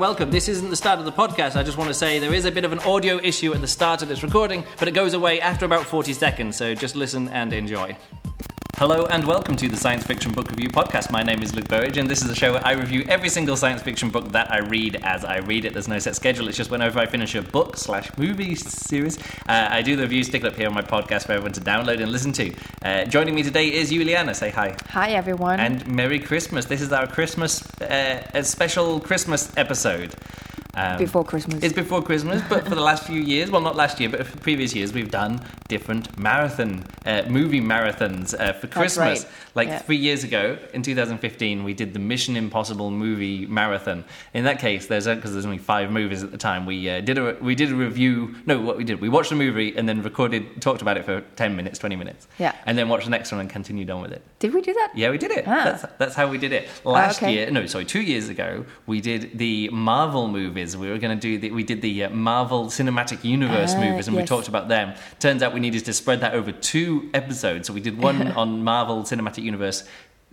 [0.00, 0.30] Welcome.
[0.30, 1.56] This isn't the start of the podcast.
[1.56, 3.66] I just want to say there is a bit of an audio issue at the
[3.66, 7.28] start of this recording, but it goes away after about 40 seconds, so just listen
[7.28, 7.94] and enjoy.
[8.80, 11.12] Hello and welcome to the Science Fiction Book Review Podcast.
[11.12, 13.54] My name is Luke Burridge, and this is a show where I review every single
[13.54, 15.74] science fiction book that I read as I read it.
[15.74, 19.68] There's no set schedule, it's just whenever I finish a book slash movie series, uh,
[19.70, 22.00] I do the review, stick it up here on my podcast for everyone to download
[22.00, 22.54] and listen to.
[22.82, 24.34] Uh, joining me today is Juliana.
[24.34, 24.74] Say hi.
[24.88, 25.60] Hi, everyone.
[25.60, 26.64] And Merry Christmas.
[26.64, 30.14] This is our Christmas, uh, a special Christmas episode.
[30.80, 31.62] Um, before Christmas.
[31.62, 34.38] It's before Christmas, but for the last few years, well, not last year, but for
[34.38, 39.24] previous years, we've done different marathon, uh, movie marathons uh, for Christmas.
[39.24, 39.26] right.
[39.54, 39.78] Like Yeah.
[39.80, 44.04] three years ago, in 2015, we did the Mission Impossible movie marathon.
[44.32, 46.64] In that case, there's because there's only five movies at the time.
[46.66, 48.34] We uh, did a we did a review.
[48.46, 51.20] No, what we did, we watched the movie and then recorded, talked about it for
[51.36, 52.26] 10 minutes, 20 minutes.
[52.38, 52.54] Yeah.
[52.64, 54.22] And then watched the next one and continued on with it.
[54.38, 54.92] Did we do that?
[54.94, 55.44] Yeah, we did it.
[55.46, 55.64] Ah.
[55.64, 56.68] That's, that's how we did it.
[56.84, 57.34] Last okay.
[57.34, 60.69] year, no, sorry, two years ago, we did the Marvel movies.
[60.76, 64.08] We were going to do the, we did the uh, Marvel Cinematic Universe Ah, movies,
[64.08, 64.94] and we talked about them.
[65.18, 67.66] Turns out we needed to spread that over two episodes.
[67.66, 69.84] So we did one on Marvel Cinematic Universe.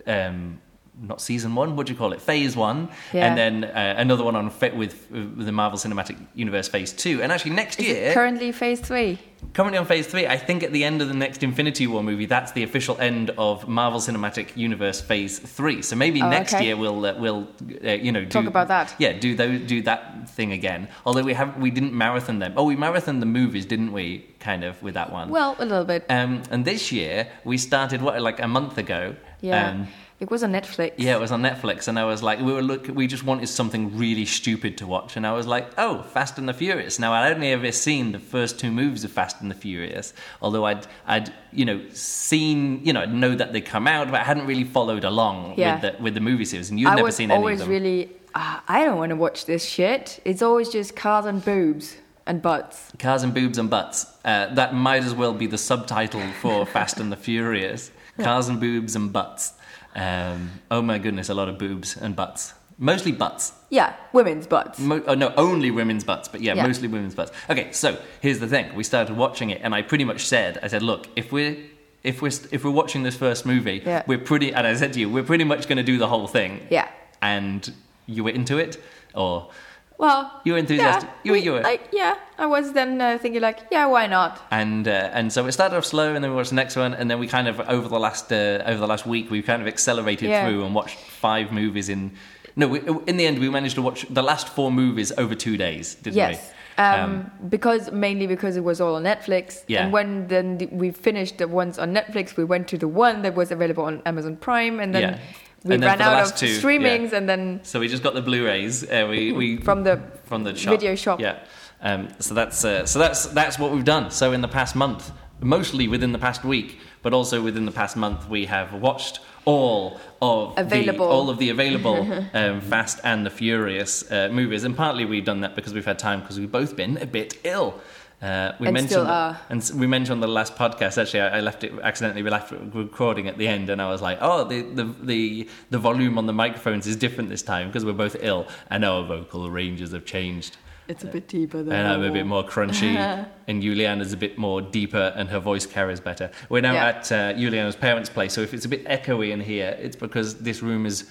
[0.05, 0.61] Um,
[1.01, 1.75] not season one.
[1.75, 2.21] What do you call it?
[2.21, 3.25] Phase one, Yeah.
[3.27, 7.21] and then uh, another one on fa- with, with the Marvel Cinematic Universe Phase two.
[7.21, 9.19] And actually, next Is year, currently phase three?
[9.53, 12.25] Currently on phase three, I think at the end of the next Infinity War movie,
[12.25, 15.83] that's the official end of Marvel Cinematic Universe phase three.
[15.83, 16.65] So maybe Oh, next okay.
[16.65, 17.47] year we'll uh, we'll
[17.83, 18.95] uh, you know do, Talk about that.
[18.97, 20.87] Yeah, do those, do that thing again.
[21.05, 22.53] Although we have we didn't marathon them.
[22.57, 24.25] Oh, we marathoned the movies, didn't we?
[24.39, 25.29] Kind of with that one.
[25.29, 26.05] Well, a little bit.
[26.09, 29.15] um, and this year we started what like a month ago.
[29.41, 29.69] yeah.
[29.69, 29.87] Um,
[30.19, 30.93] it was on Netflix.
[30.97, 33.47] yeah, it was on Netflix, and I was like, we were look, we just wanted
[33.49, 36.97] something really stupid to watch, and I was like, oh, Fast and the Furious.
[36.99, 40.65] Now I'd only ever seen the first two movies of Fast and the Furious, although
[40.65, 44.23] I'd, I'd, you know, seen, you know, I'd know that they'd come out, but I
[44.23, 45.73] hadn't really followed along Yeah.
[45.73, 47.47] with the with the movie series, and you'd I never seen any of them.
[47.47, 48.11] I was always really.
[48.35, 50.19] Uh, I don't want to watch this shit.
[50.25, 51.95] It's always just cars and boobs
[52.27, 52.91] and butts.
[52.99, 54.05] Cars and boobs and butts.
[54.25, 57.91] Uh, that might as well be the subtitle for Fast and the Furious.
[58.19, 59.53] Cars and boobs and butts.
[59.95, 62.53] Um, oh my goodness, a lot of boobs and butts.
[62.79, 63.53] Mostly butts.
[63.69, 64.77] Yeah, women's butts.
[64.79, 66.67] Mo- oh, no, only women's butts, but yeah, Yeah.
[66.67, 67.31] mostly women's butts.
[67.49, 70.67] Okay, so here's the thing: we started watching it, and I pretty much said, "I
[70.67, 71.57] said, look, if we're
[72.03, 74.03] if we're if we're watching this first movie, Yeah.
[74.05, 76.27] we're pretty." And I said to you, "We're pretty much going to do the whole
[76.27, 76.87] thing." Yeah.
[77.21, 77.73] And
[78.05, 78.77] you were into it,
[79.15, 79.49] or
[79.97, 81.09] Well, You were enthusiastic.
[81.09, 81.61] Yeah, You were- we- you were.
[81.61, 84.39] Like, yeah, I was then uh, thinking like, yeah, why not?
[84.51, 86.93] and uh, and so it started off slow, and then we watched the next one,
[86.93, 89.61] and then we kind of over the last uh, over the last week we kind
[89.61, 90.45] of accelerated Yeah.
[90.47, 92.11] through and watched five movies in.
[92.55, 95.57] No, we, in the end we managed to watch the last four movies over two
[95.57, 96.35] days, didn't Yes.
[96.37, 96.53] we?
[96.83, 99.63] Um, because mainly because it was all on Netflix.
[99.67, 99.83] Yeah.
[99.85, 103.23] And when then the- we finished the ones on Netflix, we went to the one
[103.23, 105.17] that was available on Amazon Prime, and then Yeah.
[105.63, 108.83] We And ran out of two, streamings, and then So we just got the Blu-rays.
[108.83, 110.71] Uh, we, we from the from the shop.
[110.71, 111.19] video shop.
[111.19, 111.39] Yeah.
[111.81, 114.11] Um, so that's uh, so that's that's what we've done.
[114.11, 117.95] So in the past month, mostly within the past week, but also within the past
[117.95, 121.07] month, we have watched all of Available.
[121.07, 125.23] the, all of the available um, Fast and the Furious uh, movies, and partly we've
[125.23, 127.79] done that because we've had time because we've both been a bit ill.
[128.21, 129.39] Uh, we And mentioned still are.
[129.49, 130.99] and we mentioned on the last podcast.
[130.99, 132.23] Actually, I, I left it accidentally.
[132.23, 135.77] We left recording at the end, and I was like, "Oh, the the the, the
[135.77, 139.51] volume on the microphones is different this time because we're both ill, and our vocal
[139.51, 140.57] ranges have changed."
[140.87, 142.95] It's a bit deeper than and I'm a bit more crunchy,
[143.47, 146.31] and Juliana's a bit more deeper, and her voice carries better.
[146.49, 146.85] We're now Yeah.
[146.85, 150.39] at uh, Juliana's parents' place, so if it's a bit echoey in here, it's because
[150.39, 151.07] this room is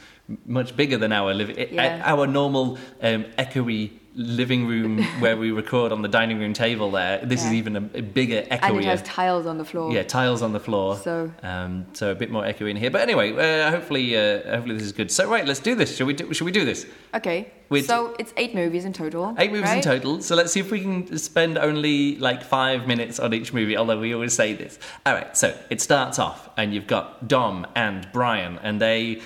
[0.47, 2.03] much bigger than our liv- i- Yeah.
[2.05, 6.91] our normal um, echoey living room where we record on the dining room table.
[6.91, 9.93] There, this is even a, a bigger and it has tiles on the floor.
[9.93, 10.97] Yeah, tiles on the floor.
[10.97, 12.91] So- um, so a bit more echoey in here.
[12.91, 15.11] But anyway, uh, hopefully, uh, hopefully this is good.
[15.11, 15.97] So right, let's do this.
[15.97, 16.15] Shall we?
[16.15, 16.87] Do, shall we do this?
[17.15, 17.53] Okay.
[17.69, 19.35] With- so it's eight movies in total.
[19.39, 20.23] Eight movies in total.
[20.23, 23.99] So let's see if we can spend only like five minutes on each movie, although
[23.99, 24.79] we always say this.
[25.05, 29.21] All right, so it starts off, and you've got Dom and Brian, and they.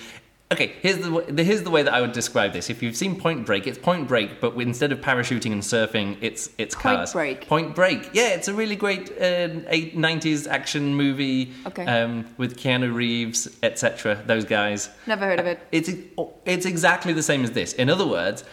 [0.51, 2.69] Okay, here's the, here's the way that I would describe this.
[2.69, 6.49] If you've seen Point Break, it's Point Break, but instead of parachuting and surfing, it's
[6.57, 7.13] it's Point cars.
[7.13, 7.47] Break.
[7.47, 8.09] Point Break.
[8.13, 11.53] Yeah, it's a really great um, eight nineties action movie.
[11.67, 11.85] Okay.
[11.85, 14.21] Um, with Keanu Reeves, etc.
[14.25, 14.89] Those guys.
[15.07, 15.89] Never heard of it, It's
[16.45, 17.71] it's exactly the same as this.
[17.73, 18.43] In other words,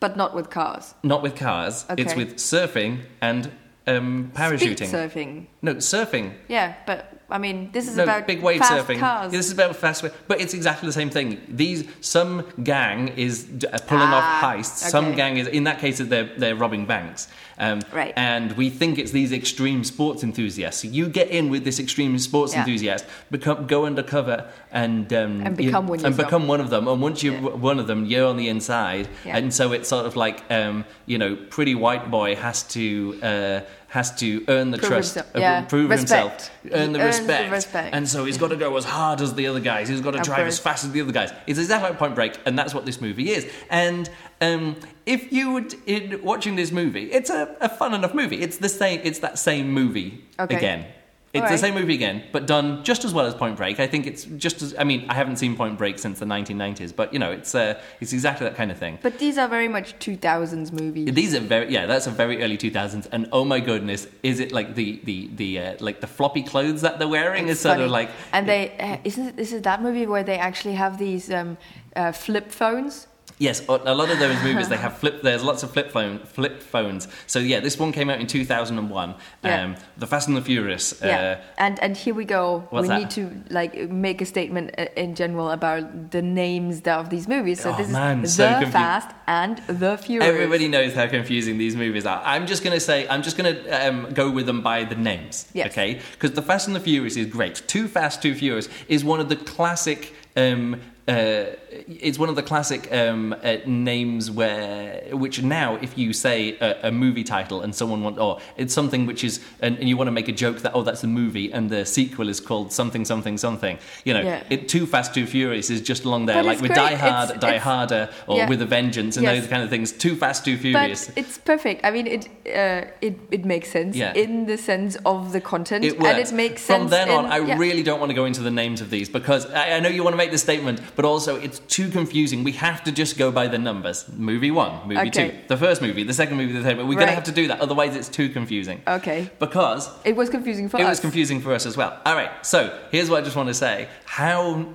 [0.00, 0.94] but not with cars.
[1.02, 1.84] not with cars.
[1.96, 3.50] It's with surfing and
[3.88, 4.76] um, parachuting.
[4.86, 5.46] Speed surfing.
[5.62, 6.34] No, surfing.
[6.46, 8.98] Yeah, but I mean, this is No, about big wave fast surfing.
[9.00, 9.30] cars.
[9.30, 11.38] This is about fast, but it's exactly the same thing.
[11.46, 14.88] These some gang is uh, pulling Ah, off heists.
[14.90, 17.28] Some gang is in that case they're they're robbing banks.
[17.58, 18.14] Um, Right.
[18.16, 20.80] And we think it's these extreme sports enthusiasts.
[20.82, 22.60] So you get in with this extreme sports Yeah.
[22.60, 26.88] enthusiast, become go undercover and um, And you- become one and become one of them.
[26.88, 27.56] And once you're Yeah.
[27.70, 29.08] one of them, you're on the inside.
[29.26, 29.36] Yeah.
[29.36, 33.18] And so it's sort of like um, you know, pretty white boy has to.
[33.22, 35.36] Uh, has to earn the Prove trust, himself.
[35.36, 35.62] uh, Yeah.
[35.62, 36.10] prove Respect.
[36.10, 37.50] himself, earn the He earns the respect.
[37.52, 37.94] respect.
[37.94, 39.88] and so he's got to go as hard as the other guys.
[39.88, 41.32] He's got to Of drive as fast as the other guys.
[41.46, 43.46] It's exactly like Point Break, and that's what this movie is.
[43.70, 44.10] And
[44.42, 44.76] um,
[45.06, 48.40] if you would in watching this movie, it's a, a fun enough movie.
[48.42, 49.00] It's the same.
[49.04, 50.56] It's that same movie Okay.
[50.56, 50.86] again.
[51.34, 51.52] It's Alright.
[51.52, 53.80] the same movie again, but done just as well as Point Break.
[53.80, 54.74] I think it's just as.
[54.78, 57.78] I mean, I haven't seen Point Break since the 1990s, but you know, it's uh,
[58.00, 58.98] it's exactly that kind of thing.
[59.02, 61.12] But these are very much 2000s movies.
[61.12, 61.84] These are very yeah.
[61.84, 65.28] That's a very early two thousands, and oh my goodness, is it like the the
[65.36, 67.84] the uh, like the floppy clothes that they're wearing It's is sort funny.
[67.84, 71.30] of like and they uh, isn't it, is that movie where they actually have these
[71.30, 71.58] um,
[71.94, 73.06] uh, flip phones?
[73.38, 75.22] Yes, a lot of those movies they have flip.
[75.22, 77.06] There's lots of flip phone flip phones.
[77.26, 79.14] So yeah, this one came out in 2001.
[79.44, 79.62] Yeah.
[79.64, 80.94] Um, the Fast and the Furious.
[81.02, 82.66] yeah, Uh, and and here we go.
[82.70, 82.98] what's we that?
[82.98, 87.60] need to like make a statement uh, in general about the names of these movies.
[87.60, 90.28] So Oh, this man, is so the confu- Fast and the Furious.
[90.34, 92.20] Everybody knows how confusing these movies are.
[92.24, 94.94] I'm just going to say, I'm just going to um, go with them by the
[94.96, 95.46] names.
[95.54, 95.68] Yes.
[95.70, 96.00] Okay?
[96.12, 97.62] Because The Fast and the Furious is great.
[97.68, 100.14] Too Fast, Too Furious is one of the classic.
[100.36, 106.12] Um, uh, it's one of the classic um, uh, names where, which now, if you
[106.12, 109.88] say a, a movie title and someone wants, or it's something which is, and, and
[109.88, 112.40] you want to make a joke that oh that's a movie and the sequel is
[112.40, 114.42] called something something something, you know, Yeah.
[114.50, 116.76] it, Too Fast Too Furious is just along there, But like with great.
[116.90, 118.48] Die Hard, It's- Die it's- Harder, or yeah.
[118.48, 119.40] With a Vengeance, and Yes.
[119.40, 119.92] those kind of things.
[119.92, 121.06] Too Fast Too Furious.
[121.06, 121.84] But it's perfect.
[121.84, 124.12] I mean, it uh, it it makes sense Yeah.
[124.14, 126.82] in the sense of the content, It and it makes sense.
[126.82, 129.08] From then on, in- I really don't want to go into the names of these
[129.08, 132.42] because I, I know you want to make this statement, but also it's too confusing.
[132.42, 134.04] We have to just go by the numbers.
[134.16, 135.28] Movie one, movie Okay.
[135.30, 136.88] two, the first movie, the second movie, the third movie.
[136.88, 138.82] We're going to have to do that, otherwise it's too confusing.
[138.84, 140.88] Okay, Because it was confusing for it us.
[140.88, 141.92] was confusing for us as well.
[142.04, 144.66] All right, so here's what I just want to say: how,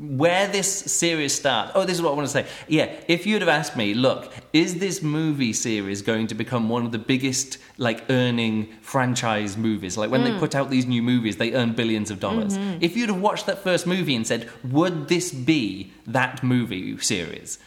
[0.00, 1.72] where this series starts.
[1.74, 2.46] Oh, this is what I want to say.
[2.68, 6.84] Yeah, if you'd have asked me, look, is this movie series going to become one
[6.86, 9.96] of the biggest like earning franchise movies?
[9.96, 10.32] Like when Hmm.
[10.34, 12.56] they put out these new movies, they earn billions of dollars.
[12.56, 12.78] Mm-hmm.
[12.80, 17.58] If you'd have watched that first movie and said, would this be that movie series?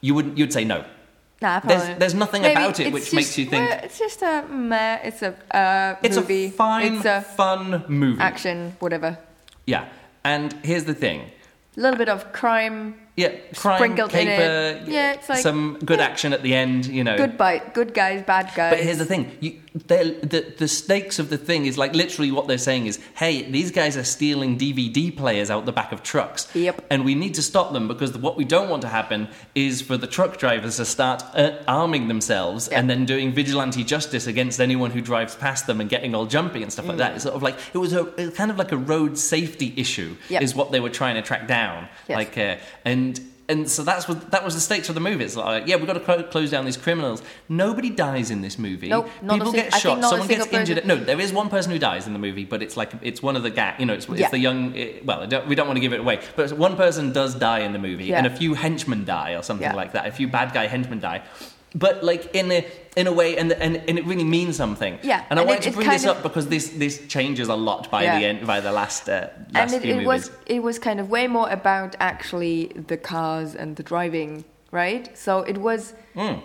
[0.00, 0.38] You wouldn't.
[0.38, 0.84] You'd say no.
[1.40, 4.22] Nah, There's- there's nothing Maybe about it which just- makes you think- well, it's just
[4.22, 4.98] a meh.
[5.04, 6.46] It's a uh, It's movie.
[6.46, 8.20] a fine, It's a fun movie.
[8.20, 9.18] action, whatever.
[9.64, 9.84] Yeah,
[10.24, 11.30] and here's the thing.
[11.76, 14.86] A little bit of crime, Yeah, crime, Sprinkled in it.
[14.88, 16.04] Yeah, it's like- some good yeah.
[16.06, 17.16] action at the end, you know.
[17.16, 18.70] good bite, good guys, bad guys.
[18.74, 19.54] But here's the thing: you,
[19.88, 23.70] the the stakes of the thing is like literally what they're saying is, hey, these
[23.72, 26.84] guys are stealing DVD players out the back of trucks, Yep.
[26.90, 29.26] and we need to stop them because what we don't want to happen
[29.56, 32.78] is for the truck drivers to start uh, arming themselves Yeah.
[32.78, 36.62] and then doing vigilante justice against anyone who drives past them and getting all jumpy
[36.62, 37.04] and stuff like Mm.
[37.04, 37.14] that.
[37.16, 39.74] It's sort of like it was a it was kind of like a road safety
[39.76, 40.42] issue Yep.
[40.42, 42.16] is what they were trying to track down, Yes.
[42.16, 43.07] like uh, and.
[43.50, 45.24] And so that's what that was the stakes of the movie.
[45.24, 47.22] It's like, yeah, we've got to clo- close down these criminals.
[47.48, 48.88] Nobody dies in this movie.
[48.90, 50.02] Nope, not People get shot.
[50.04, 50.76] Someone gets single injured.
[50.82, 53.22] person- No, there is one person who dies in the movie, but it's like it's
[53.22, 53.74] one of the gang.
[53.78, 54.28] You know, it's, it's Yeah.
[54.28, 54.76] the young.
[54.76, 57.60] eh, Well, don't, we don't want to give it away, but one person does die
[57.60, 58.18] in the movie, Yeah.
[58.18, 59.74] and a few henchmen die or something Yeah.
[59.82, 60.06] like that.
[60.06, 61.22] A few bad guy henchmen die.
[61.74, 62.64] But like in a
[62.96, 64.98] in a way, and and, and it really means something.
[65.02, 67.48] Yeah, And I and wanted it- to bring this of- up because this this changes
[67.48, 68.18] a lot by Yeah.
[68.18, 70.06] the end by the last uh, and it, few it movies.
[70.06, 75.04] was it was kind of way more about actually the cars and the driving, right?
[75.16, 76.40] So it was, Mm.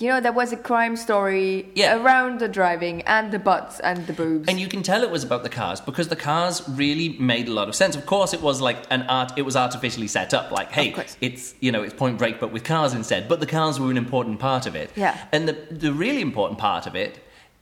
[0.00, 1.96] You know, there was a crime story Yeah.
[2.02, 4.48] around the driving and the butts and the boobs.
[4.48, 7.52] And you can tell it was about the cars because the cars really made a
[7.52, 7.94] lot of sense.
[7.96, 9.32] Of course, it was like an art.
[9.36, 10.50] It was artificially set up.
[10.50, 13.28] Like, hey, it's you know it's Point Break, but with cars instead.
[13.28, 14.90] But the cars were an important part of it.
[14.96, 15.16] Yeah.
[15.32, 17.18] And the the really important part of it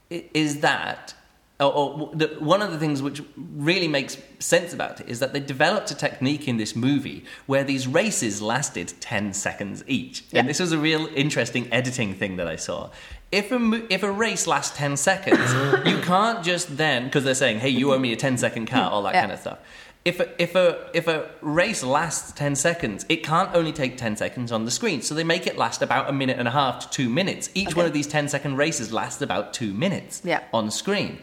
[0.09, 1.13] is that.
[1.61, 5.09] Oh, oh, or, or the, one of the things which really makes sense about it
[5.09, 9.83] is that they developed a technique in this movie where these races lasted 10 seconds
[9.85, 10.23] each.
[10.31, 10.39] Yeah.
[10.39, 12.91] And this was a real interesting editing thing that I saw.
[13.31, 15.53] If a, mo- if a race lasts 10 seconds,
[15.85, 18.89] you can't just then, because they're saying, hey, you owe me a 10 second car,
[18.89, 19.21] all that Yeah.
[19.21, 19.59] kind of stuff.
[20.05, 24.15] If a, if, a, if a race lasts 10 seconds, it can't only take 10
[24.15, 25.01] seconds on the screen.
[25.01, 27.49] So they make it last about a minute and a half to two minutes.
[27.53, 27.75] Each Okay.
[27.75, 30.41] one of these 10 second races lasts about two minutes Yeah.
[30.53, 31.19] on screen.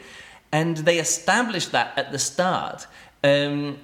[0.53, 2.87] And they established that at the start.
[3.23, 3.79] Um,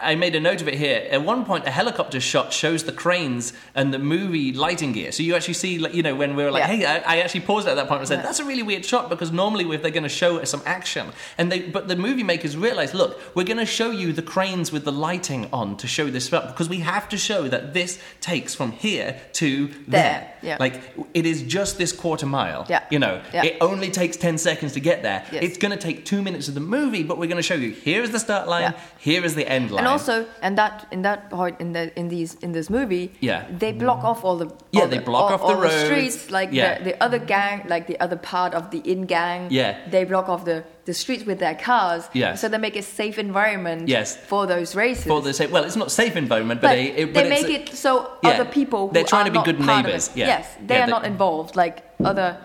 [0.00, 1.06] I made a note of it here.
[1.10, 5.10] At one point, a helicopter shot shows the cranes and the movie lighting gear.
[5.12, 6.66] So you actually see, like, you know, when we were like, Yeah.
[6.76, 8.24] "Hey," I, I actually paused at that point and said.
[8.24, 11.08] "That's a really weird shot," because normally, if they're going to show some action,
[11.38, 14.70] and they, but the movie makers realized, look, we're going to show you the cranes
[14.70, 17.98] with the lighting on to show this up because we have to show that this
[18.20, 20.02] takes from here to there.
[20.02, 20.56] There, yeah.
[20.60, 20.80] Like
[21.14, 22.66] it is just this quarter mile.
[22.68, 22.84] Yeah.
[22.90, 23.44] You know, Yeah.
[23.44, 25.24] it only takes ten seconds to get there.
[25.32, 25.42] Yes.
[25.44, 27.70] It's going to take two minutes of the movie, but we're going to show you
[27.70, 29.78] here is the start line, here is the end line.
[29.80, 33.44] And also, and that in that point in the in these in this movie, Yeah.
[33.58, 35.84] they block off all the Yeah, all they the- block all, off the all roads.
[35.84, 36.78] streets, like Yeah.
[36.78, 39.48] the, the other gang, like the other part of the in gang.
[39.50, 39.76] Yeah.
[39.90, 42.02] they block off the the streets with their cars.
[42.12, 42.40] Yes.
[42.40, 43.88] so they make a safe environment.
[43.88, 44.16] Yes.
[44.16, 45.04] for those races.
[45.06, 47.42] for the same, well, it's not safe environment, but, but a, it, they but it's
[47.42, 47.90] make it so
[48.22, 48.30] Yeah.
[48.30, 50.26] other people who They're trying are to be good part it- yeah.
[50.26, 51.54] Yes, they Yeah, are they- not involved.
[51.56, 52.36] Like other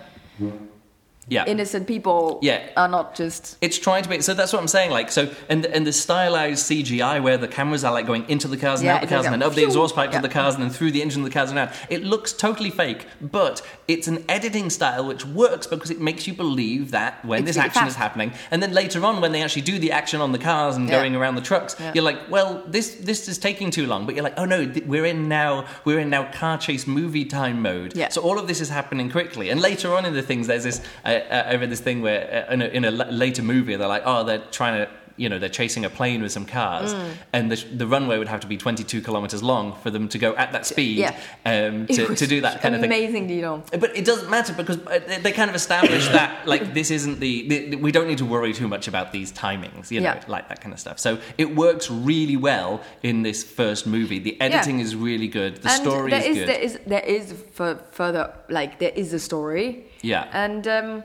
[1.29, 1.45] yeah.
[1.45, 2.69] innocent people Yeah.
[2.77, 3.57] are not just.
[3.61, 4.33] It's trying to be so.
[4.33, 4.91] That's what I'm saying.
[4.91, 8.57] Like so, and and the stylized CGI where the cameras are like going into the
[8.57, 10.21] cars and Yeah, out the cars, and then up the exhaust pipe Yeah.
[10.21, 11.71] to the cars, and then through the engine of the cars and out.
[11.89, 16.33] It looks totally fake, but it's an editing style which works because it makes you
[16.33, 19.63] believe that when It's this action is happening, and then later on when they actually
[19.63, 20.97] do the action on the cars and Yeah.
[20.99, 24.05] going around the trucks, you're like, well, this this is taking too long.
[24.05, 25.65] But you're like, oh no, th- we're in now.
[25.85, 27.95] We're in now car chase movie time mode.
[27.95, 28.09] Yeah.
[28.09, 29.49] So all of this is happening quickly.
[29.49, 30.81] And later on in the things, there's this.
[31.03, 34.03] Uh, uh, read this thing where uh, in, a, in a later movie, they're like,
[34.05, 34.91] oh, they're trying to.
[35.17, 37.11] You know, they're chasing a plane with some cars, Mm.
[37.33, 40.35] and the, the runway would have to be 22 kilometers long for them to go
[40.35, 41.15] at that speed Yeah.
[41.45, 42.89] um, to, to do that kind of thing.
[42.91, 43.63] Amazingly long.
[43.71, 47.47] But it doesn't matter because uh, they- kind of established that like this isn't the,
[47.49, 50.23] the we don't need to worry too much about these timings, you know, Yeah.
[50.27, 50.97] like that kind of stuff.
[50.99, 54.19] So it works really well in this first movie.
[54.19, 55.57] The editing is really good.
[55.57, 56.47] The and story there is, is, good.
[56.49, 60.27] there is there is fur- further like there is a story Yeah.
[60.31, 61.03] and um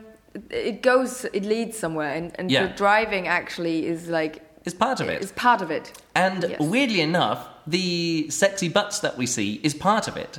[0.50, 2.66] it goes it leads somewhere and, and Yeah.
[2.66, 5.22] the driving actually is like is part of it.
[5.22, 6.60] is part of it And Yes.
[6.60, 10.38] weirdly enough, the sexy butts that we see is part of it.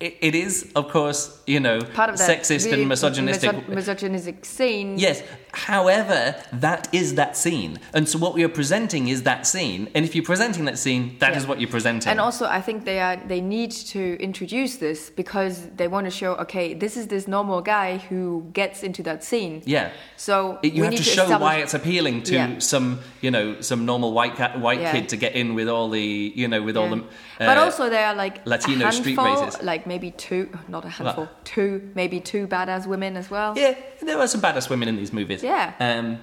[0.00, 3.50] It, it is, of course, you know, part of that sexist and misogynistic.
[3.50, 5.22] miso- misogynistic scene Yes.
[5.52, 7.78] However, that is that scene.
[7.94, 9.88] And so what we are presenting is that scene.
[9.94, 11.48] And if you're presenting that scene, that is Yeah.
[11.48, 12.10] what you're presenting.
[12.10, 16.10] and also i think they are they need to introduce this because they want to
[16.10, 18.20] show okay this is this normal guy who
[18.52, 19.90] gets into that scene yeah.
[20.16, 22.58] so It- you we have need to show establish- why it's appealing to Yeah.
[22.58, 22.86] some,
[23.24, 24.92] you know, some normal white cat, white Yeah.
[24.92, 26.08] kid to get in with all the,
[26.40, 27.00] you know, with all the.
[27.38, 29.62] but uh, also there are like Latino a street handful, races.
[29.62, 33.50] like maybe two, not a handful, two, maybe two badass women as well.
[33.56, 33.74] yeah,
[34.08, 35.37] there are some badass women in these movies.
[35.42, 35.72] Yeah.
[35.80, 36.18] Um,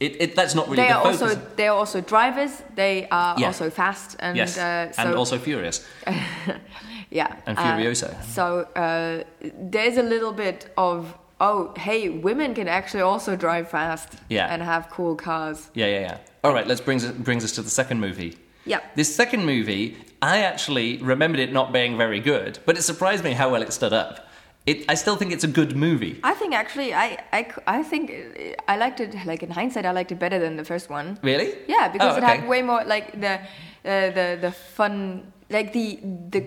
[0.00, 1.22] it, it, that's not really they the are focus.
[1.22, 2.62] also they are also drivers.
[2.74, 3.46] They are Yeah.
[3.46, 5.86] also fast and yes, uh, so and also furious.
[7.10, 9.22] yeah and uh, so uh,
[9.70, 14.52] there's a little bit of oh hey women can actually also drive fast Yeah.
[14.52, 15.70] and have cool cars.
[15.74, 16.16] Yeah, yeah, yeah.
[16.42, 18.36] All right, let's brings brings us to the second movie.
[18.64, 18.80] Yeah.
[18.96, 23.32] This second movie, I actually remembered it not being very good, but it surprised me
[23.32, 24.28] how well it stood up.
[24.64, 26.20] It, I still think it's a good movie.
[26.22, 27.18] I think actually I
[27.66, 30.64] I think uh, I liked it like in hindsight I liked it better than the
[30.64, 31.18] first one.
[31.22, 31.52] Really?
[31.66, 33.40] Yeah, because Oh, it had way more like the
[33.84, 35.98] uh, the the fun like the
[36.30, 36.44] the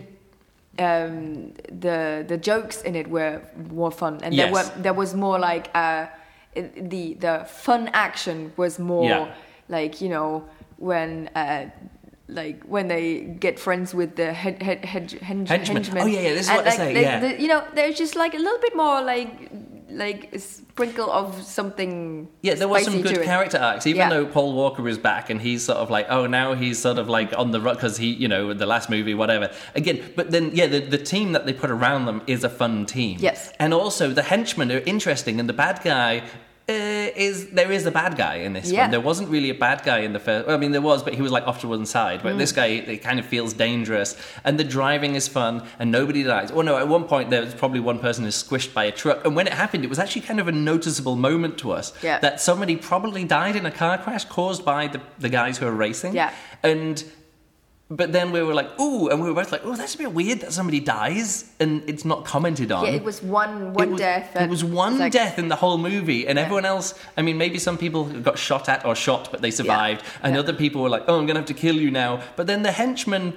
[0.79, 5.39] um the the jokes in it were more fun and there were there was more
[5.39, 6.05] like uh
[6.55, 9.33] the the fun action was more Yeah.
[9.69, 10.43] like you know
[10.77, 11.65] when uh
[12.27, 15.75] like when they get friends with the head, head, head, hench- Henchmen.
[15.83, 16.03] henchmen.
[16.03, 17.19] Oh, yeah, yeah, this is And, what like, say, they- yeah.
[17.19, 19.49] the- you know, there's just like a little bit more like
[19.91, 22.27] like a sprinkle of something.
[22.41, 24.09] Yeah, there was some good character arcs, even Yeah.
[24.09, 27.07] though Paul Walker is back and he's sort of like, oh, now he's sort of
[27.07, 29.51] like on the run because he, you know, the last movie, whatever.
[29.75, 32.85] Again, but then, yeah, the, the team that they put around them is a fun
[32.87, 33.17] team.
[33.21, 33.53] Yes.
[33.59, 36.23] And also, the henchmen are interesting, and the bad guy.
[36.67, 36.73] Uh,
[37.15, 38.81] is there is a bad guy in this Yeah.
[38.81, 38.91] one?
[38.91, 40.47] There wasn't really a bad guy in the first.
[40.47, 42.21] Well, I mean, there was, but he was like off to one side.
[42.23, 46.23] But this guy, it kind of feels dangerous, and the driving is fun, and nobody
[46.23, 46.51] dies.
[46.51, 49.23] Well, no, at one point there was probably one person who's squished by a truck,
[49.25, 52.17] and when it happened, it was actually kind of a noticeable moment to us Yeah.
[52.19, 55.71] that somebody probably died in a car crash caused by the, the guys who are
[55.71, 56.15] racing.
[56.15, 56.31] Yeah.
[56.63, 57.03] And
[57.89, 60.11] but then we were like, ooh, and we were both like, oh, that's a bit
[60.11, 62.83] weird that somebody dies and it's not commented on.
[62.85, 64.35] Yeah, it was one one It was, death.
[64.35, 66.95] It was one like- death in the whole movie, and everyone else.
[67.15, 70.39] I mean, maybe some people got shot at or shot, but they survived, and Yeah.
[70.39, 72.71] other people were like, "Oh, I'm gonna have to kill you now." But then the
[72.71, 73.33] henchman,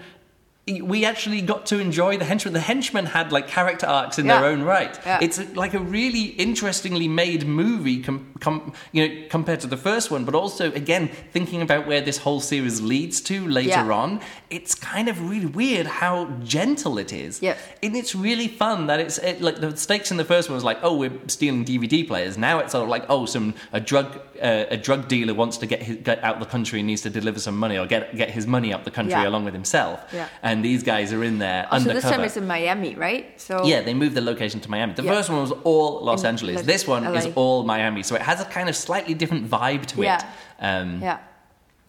[0.82, 2.52] we actually got to enjoy the henchmen.
[2.54, 4.40] The henchmen had like character arcs in Yeah.
[4.40, 4.98] their own right.
[5.06, 5.18] Yeah.
[5.22, 10.10] It's like a really interestingly made movie, com- com- you know, compared to the first
[10.10, 10.24] one.
[10.24, 13.90] But also, again, thinking about where this whole series leads to later Yeah.
[14.02, 14.20] on,
[14.50, 17.40] it's kind of really weird how gentle it is.
[17.42, 17.54] Yeah.
[17.82, 20.64] and it's really fun that it's it, like the stakes in the first one was
[20.64, 22.36] like, oh, we're stealing DVD players.
[22.36, 25.66] Now it's sort of like, oh, some a drug uh, a drug dealer wants to
[25.66, 28.30] get his, get out the country and needs to deliver some money or get get
[28.30, 30.00] his money up the country along with himself.
[30.12, 30.28] Yeah.
[30.42, 32.00] And these guys are in there Also, undercover.
[32.00, 33.40] this time it's in Miami, right?
[33.40, 34.92] So Yeah, they moved the location to Miami.
[34.94, 35.14] The Yeah.
[35.14, 36.56] first one was all Los In Angeles.
[36.56, 38.02] Los- This one is all Miami.
[38.02, 40.16] So it has a kind of slightly different vibe to Yeah.
[40.18, 40.24] it.
[40.64, 41.18] Um, yeah,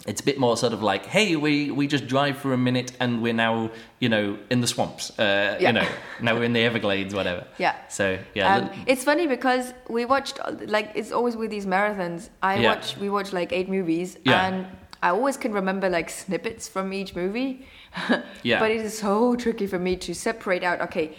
[0.08, 2.94] It's a bit more sort of like, hey, we, we just drive for a minute
[3.02, 5.12] and we're now, you know, in the swamps.
[5.20, 5.68] Uh, Yeah.
[5.68, 5.88] You know,
[6.22, 7.44] now we're in the Everglades, whatever.
[7.58, 7.74] Yeah.
[7.90, 8.56] So, yeah.
[8.56, 12.30] Um, it's funny because we watched like it's always with these marathons.
[12.42, 14.68] I watch we watch like eight movies, and
[15.02, 17.66] I always can remember like snippets from each movie.
[18.44, 18.60] Yeah.
[18.60, 20.82] But it is so tricky for me to separate out.
[20.82, 21.16] Okay,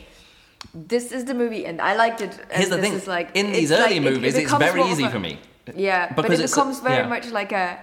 [0.75, 2.39] this is the movie, and I liked it.
[2.39, 4.53] And Here's the this thing Is like in these early like- it- it movies, it's
[4.55, 5.39] very easy for me.
[5.75, 7.09] Yeah, but Because it it's- becomes very yeah.
[7.09, 7.79] much like a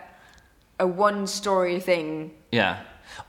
[0.80, 2.32] a one story thing.
[2.52, 2.78] Yeah.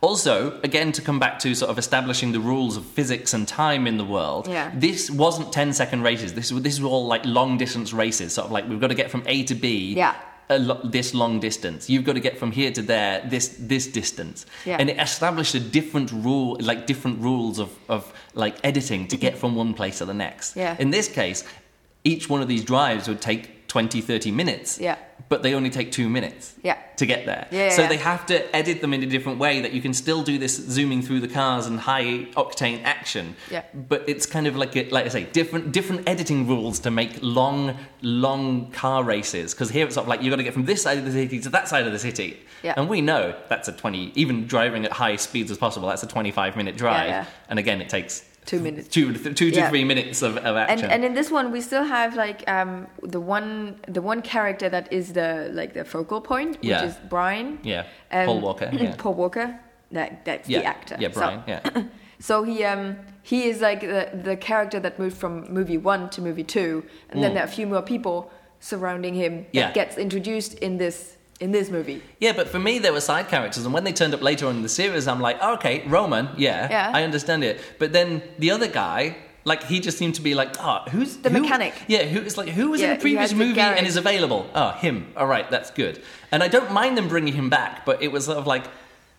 [0.02, 3.86] Also, again, to come back to sort of establishing the rules of physics and time
[3.86, 4.70] in the world, Yeah.
[4.74, 6.34] this wasn't 10 second races.
[6.34, 8.34] This, this was all like long distance races.
[8.34, 10.14] Sort of like we've got to get from A to B Yeah.
[10.50, 11.90] A lo- this long distance.
[11.90, 14.46] You've got to get from here to there this, this distance.
[14.64, 14.76] Yeah.
[14.78, 19.36] And it established a different rule, like different rules of, of like editing to get
[19.36, 20.56] from one place to the next.
[20.56, 20.76] Yeah.
[20.78, 21.44] In this case,
[22.04, 24.78] each one of these drives would take 20, 30 minutes.
[24.80, 24.96] Yeah.
[25.28, 26.78] But they only take two minutes Yeah.
[26.96, 27.46] to get there.
[27.50, 27.88] Yeah, so yeah.
[27.88, 30.56] they have to edit them in a different way that you can still do this
[30.56, 33.36] zooming through the cars and high octane action.
[33.50, 33.62] Yeah.
[33.74, 37.18] But it's kind of like a, like I say, different different editing rules to make
[37.20, 39.52] long long car races.
[39.54, 41.12] Because here it's sort of like you've got to get from this side of the
[41.12, 42.38] city to that side of the city.
[42.62, 42.74] Yeah.
[42.76, 44.12] And we know that's a twenty.
[44.14, 47.08] Even driving at high speeds as possible, that's a twenty-five minute drive.
[47.08, 47.26] yeah.
[47.48, 48.88] And again, it takes Two minutes.
[48.88, 49.68] two two to Yeah.
[49.68, 50.90] three minutes of, of action.
[50.94, 52.86] and in this one we still have like um
[53.16, 56.84] the one the one character that is the like the focal point which Yeah.
[56.88, 57.84] is Brian yeah.
[58.10, 58.68] Um, Paul Walker.
[58.84, 58.94] Yeah.
[59.02, 59.46] Paul Walker
[59.96, 60.60] that that's yeah.
[60.60, 61.10] the actor Yeah.
[61.12, 61.42] So- Brian.
[61.46, 61.82] yeah.
[62.28, 66.22] so he um he is like the the character that moved from movie one to
[66.22, 68.16] movie two and then there are a few more people
[68.60, 69.74] surrounding him that Mm.
[69.74, 73.64] Gets introduced in this in this movie Yeah, but for me, they were side characters,
[73.64, 76.28] and when they turned up later on in the series, I'm like, oh, okay, Roman,
[76.36, 76.90] yeah, Yeah.
[76.94, 77.60] I understand it.
[77.78, 81.30] But then the other guy, like, he just seemed to be like, oh, who's The
[81.30, 81.74] who- mechanic.
[81.86, 84.50] Yeah, who is like who was Yeah, in a previous movie and is available?
[84.54, 85.12] Oh, him.
[85.16, 86.02] All right, that's good.
[86.32, 88.64] And I don't mind them bringing him back, but it was sort of like,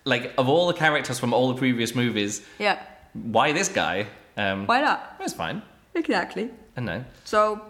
[0.04, 2.78] like of all the characters from all the previous movies, yeah
[3.12, 4.06] why this guy?
[4.36, 5.62] Um, why not It's fine.
[5.96, 7.04] exactly I know.
[7.24, 7.60] so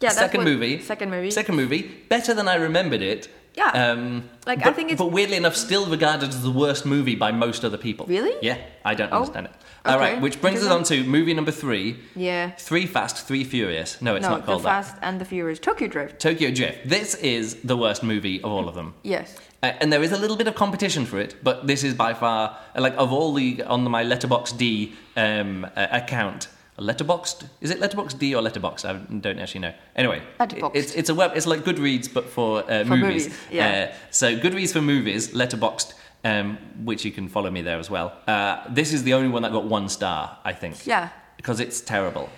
[0.00, 0.80] yeah second what- movie.
[0.82, 3.28] second movie Second movie, better than I remembered it.
[3.58, 3.90] Yeah.
[3.90, 4.02] Um,
[4.46, 7.30] Like, I but, think it's- But weirdly enough, still regarded as the worst movie by
[7.32, 8.06] most other people.
[8.06, 8.34] Really?
[8.40, 8.56] Yeah,
[8.90, 9.52] I don't Oh, understand it.
[9.84, 10.04] All okay.
[10.14, 11.96] right, which brings us on to movie number three
[12.28, 13.90] yeah Three Fast, Three Furious.
[14.06, 14.84] No, it's no not called the that.
[14.84, 16.78] Fast and the Furious Tokyo Drift Tokyo Drift.
[16.96, 18.88] This is the worst movie of all of them.
[19.02, 19.28] yes
[19.62, 22.12] Uh, and there is a little bit of competition for it, but this is by
[22.14, 22.42] far
[22.86, 26.48] like of all the on my Letterbox D um, uh, account.
[26.78, 28.84] Letterboxd is it Letterboxd D or Letterboxd?
[28.84, 29.74] I don't actually know.
[29.96, 30.70] Anyway, Letterboxd.
[30.74, 31.32] it's it's a web.
[31.34, 33.24] It's like Goodreads but for, uh, For movies.
[33.28, 33.90] movies, yeah.
[33.90, 38.12] Uh, so Goodreads for movies, Letterboxd, um, which you can follow me there as well.
[38.26, 40.86] Uh, this is the only one that got one star, I think.
[40.86, 42.28] yeah Because it's terrible.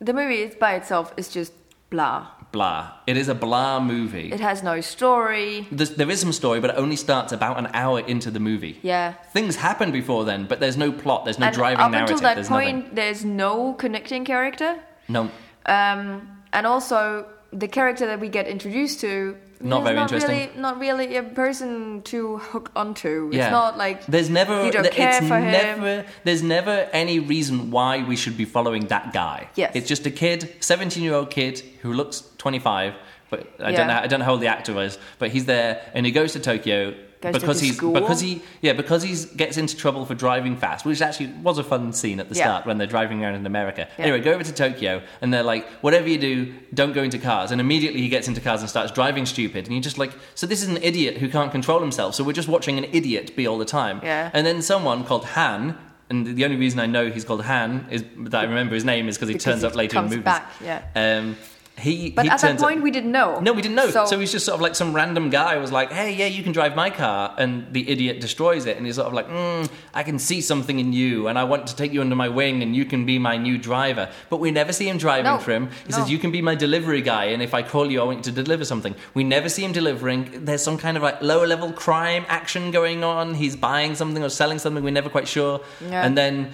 [0.00, 1.52] the movie is by itself is just
[1.90, 2.90] blah Blah.
[3.06, 4.28] It is a blah movie.
[4.32, 5.68] It has no story.
[5.70, 8.78] There's, there is some story, but it only starts about an hour into the movie.
[8.82, 9.12] Yeah.
[9.36, 12.28] Things happen before then, but there's no plot, there's no and driving up narrative, until
[12.28, 12.94] that there's point, nothing.
[12.94, 14.70] there's no connecting character.
[15.08, 15.22] No,
[15.66, 20.38] Um, and also, the character that we get introduced to Not very not interesting.
[20.38, 23.30] Really, not really a person to hook onto.
[23.32, 23.44] yeah.
[23.44, 26.04] It's not like there's never you don't th- care it's for him.
[26.24, 29.48] there's never any reason why we should be following that guy.
[29.54, 29.72] Yes.
[29.74, 32.94] It's just a kid, 17-year-old kid who looks 25,
[33.30, 33.76] but I Yeah.
[33.78, 36.12] don't know I don't know how old the actor is, but he's there and he
[36.12, 36.94] goes to Tokyo
[37.32, 37.92] Goes because he's school.
[37.92, 41.64] because he yeah because he gets into trouble for driving fast, which actually was a
[41.64, 42.44] fun scene at the Yeah.
[42.44, 43.88] start when they're driving around in America.
[43.98, 44.04] Yeah.
[44.06, 47.50] Anyway, go over to Tokyo and they're like, whatever you do, don't go into cars.
[47.50, 49.64] And immediately he gets into cars and starts driving stupid.
[49.66, 52.14] And you're just like, so this is an idiot who can't control himself.
[52.14, 54.00] So we're just watching an idiot be all the time.
[54.02, 54.30] Yeah.
[54.32, 55.76] And then someone called Han.
[56.08, 59.08] And the only reason I know he's called Han is that I remember his name
[59.08, 60.18] is because he turns he up later in movies.
[60.20, 60.82] back, yeah.
[60.94, 61.36] Um,
[61.78, 63.38] he But he at that turns up- point, we didn't know.
[63.40, 63.90] No, we didn't know.
[63.90, 66.42] So, So, he's just sort of like some random guy was like, "Hey, yeah, you
[66.42, 69.68] can drive my car," and the idiot destroys it, and he's sort of like, mm,
[69.92, 72.62] "I can see something in you, and I want to take you under my wing,
[72.62, 75.52] and you can be my new driver." But we never see him driving No, for
[75.52, 75.68] him.
[75.86, 75.98] He no.
[75.98, 78.24] says, "You can be my delivery guy, and if I call you, I want you
[78.32, 80.30] to deliver something." We never see him delivering.
[80.46, 83.34] There's some kind of like lower level crime action going on.
[83.34, 84.82] He's buying something or selling something.
[84.82, 85.60] We're never quite sure.
[85.90, 86.06] Yeah.
[86.06, 86.48] And then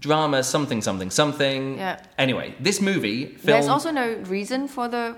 [0.00, 1.78] drama, something, something, something.
[1.78, 2.00] Yeah.
[2.18, 3.42] Anyway, this movie filmed.
[3.44, 5.16] there's also no reason for the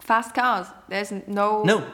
[0.00, 0.66] fast cars.
[0.88, 1.62] There's no.
[1.62, 1.84] no.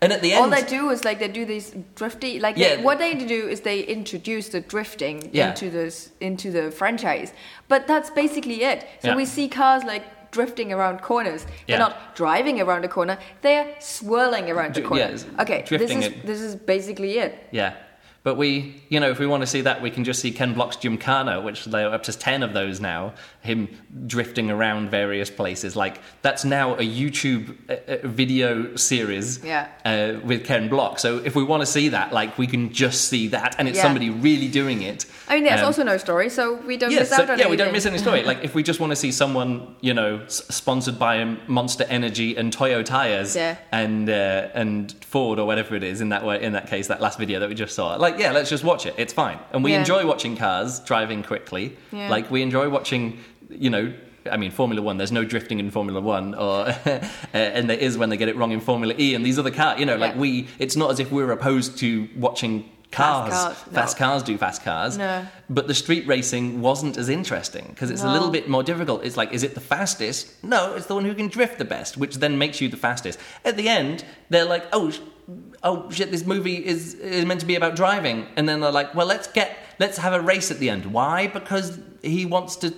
[0.00, 2.76] And at the end, All they do is like they do these drifty like Yeah.
[2.76, 5.50] they, what they do is they introduce the drifting Yeah.
[5.50, 7.32] into this into the franchise,
[7.68, 8.86] but that's basically it.
[9.02, 9.16] So Yeah.
[9.16, 11.46] we see cars like drifting around corners.
[11.68, 15.14] They're not driving around a corner; they're swirling around the corner.
[15.38, 16.26] okay, this drifting is it.
[16.26, 17.32] this is basically it.
[17.50, 17.74] Yeah.
[18.24, 20.54] But we, you know, if we want to see that, we can just see Ken
[20.54, 23.68] Block's Gymkhana, which there are up to 10 of those now, him
[24.06, 25.76] drifting around various places.
[25.76, 29.68] Like, that's now a YouTube uh, uh, video series Yeah.
[29.84, 30.98] uh, with Ken Block.
[31.00, 33.76] So if we want to see that, like, we can just see that, and it's
[33.76, 33.82] Yeah.
[33.82, 35.04] somebody really doing it.
[35.28, 37.38] I mean, there's Um, also no story, so we don't yeah, miss so- out on
[37.38, 38.22] yeah, we don't miss any story.
[38.22, 42.36] Like, if we just want to see someone, you know, s- sponsored by Monster Energy
[42.38, 43.36] and Toyo tires,
[43.70, 47.02] and uh, and Ford or whatever it is in that way, in that case, that
[47.02, 47.96] last video that we just saw.
[47.96, 48.94] Like, yeah, let's just watch it.
[48.96, 49.80] It's fine, and we Yeah.
[49.80, 51.76] enjoy watching cars driving quickly.
[51.92, 52.08] Yeah.
[52.08, 53.18] Like, we enjoy watching,
[53.50, 53.92] you know.
[54.30, 54.96] I mean, Formula One.
[54.96, 56.98] There's no drifting in Formula One, or uh,
[57.34, 59.14] and there is when they get it wrong in Formula E.
[59.14, 60.20] And these other cars, you know, like Yeah.
[60.20, 60.48] we.
[60.58, 63.72] It's not as if we're opposed to watching cars, cars, no.
[63.72, 64.96] fast cars do fast cars.
[64.96, 65.26] No.
[65.50, 69.04] But the street racing wasn't as interesting because it's a little bit more difficult.
[69.04, 70.42] It's like, is it the fastest?
[70.44, 73.18] No, it's the one who can drift the best, which then makes you the fastest.
[73.44, 74.90] At the end, they're like, oh,
[75.62, 78.94] oh shit, this movie is is meant to be about driving, and then they're like,
[78.94, 80.86] well, let's get let's have a race at the end.
[80.86, 81.26] Why?
[81.28, 82.72] Because he wants to.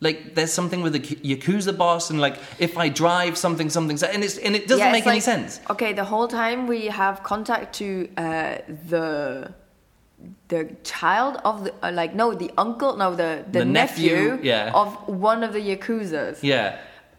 [0.00, 4.08] Like there's something with the yakuza boss, and like if I drive something, something, so-
[4.08, 5.60] and it's and it doesn't Yeah, make it's any sense.
[5.70, 9.54] Okay, the whole time we have contact to uh, the
[10.48, 14.38] the child of the uh, like no the uncle no the the, The nephew, nephew,
[14.42, 14.72] yeah.
[14.74, 16.78] of one of the yakuzas Yeah,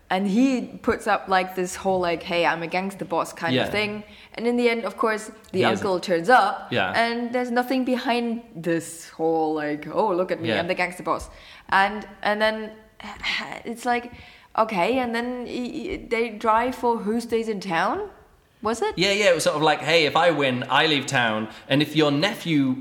[0.10, 3.64] and he puts up like this whole like hey i'm a gangster boss kind Yeah.
[3.66, 4.04] of thing
[4.36, 6.92] and in the end of course the He uncle turns up Yeah.
[7.04, 10.60] and there's nothing behind this whole like oh look at me Yeah.
[10.60, 11.30] i'm the gangster boss
[11.70, 12.72] and and then
[13.66, 14.12] it's like
[14.58, 18.10] okay and then he- he- they drive for who stays in town
[18.62, 21.06] was it Yeah, yeah, it was sort of like, hey, if I win, I leave
[21.06, 22.74] town, and if your nephew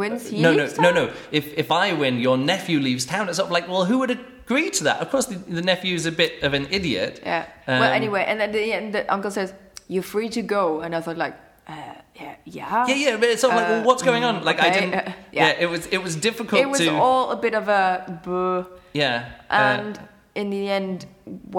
[0.00, 0.94] Wins, he no, leaves no, town?
[0.94, 1.12] no, no.
[1.32, 3.28] If if I win, your nephew leaves town.
[3.28, 4.10] It's sort of like, well, who would
[4.52, 5.00] agree to that?
[5.00, 7.20] Of course, the, the nephew's a bit of an idiot.
[7.22, 7.46] Yeah.
[7.66, 9.52] Um, well, anyway, and at the end, the uncle says,
[9.88, 11.34] "You're free to go," and I thought, like,
[11.68, 11.72] uh,
[12.20, 12.86] yeah, yeah.
[12.88, 14.44] Yeah, yeah, but it's sort of like, well, Uh, what's going on?
[14.44, 14.94] Like, I didn't.
[14.94, 15.46] uh, yeah.
[15.48, 15.62] yeah.
[15.64, 16.90] it was it was difficult It was to.
[17.04, 18.64] all a bit of a buh.
[18.92, 19.98] yeah, uh, And
[20.34, 21.06] in the end,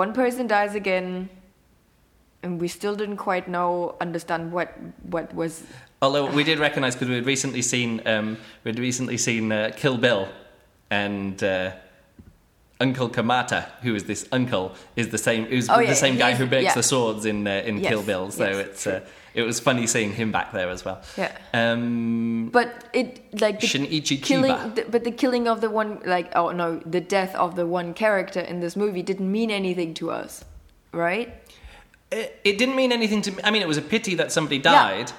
[0.02, 1.30] one person dies again,
[2.44, 4.70] and we still didn't quite know, understand what
[5.10, 5.64] what was.
[6.02, 10.28] Although we did recognise because we'd recently seen um, we'd recently seen uh, Kill Bill,
[10.92, 11.72] and uh,
[12.84, 14.66] Uncle Kamata, who is this uncle,
[15.02, 16.74] is the same who's Oh, the same guy who makes yeah.
[16.82, 18.26] the swords in uh, in Yes, Kill Bill.
[18.40, 19.00] So yes, it's uh,
[19.40, 21.00] it was funny seeing him back there as well.
[21.18, 21.32] Yeah.
[21.54, 23.10] Um, But it
[23.46, 27.02] like the Shinichi killing, the, but the killing of the one like oh no, the
[27.18, 30.44] death of the one character in this movie didn't mean anything to us,
[30.92, 31.30] right?
[32.12, 33.40] it, it didn't mean anything to me.
[33.44, 35.10] I mean, it was a pity that somebody died.
[35.10, 35.14] It-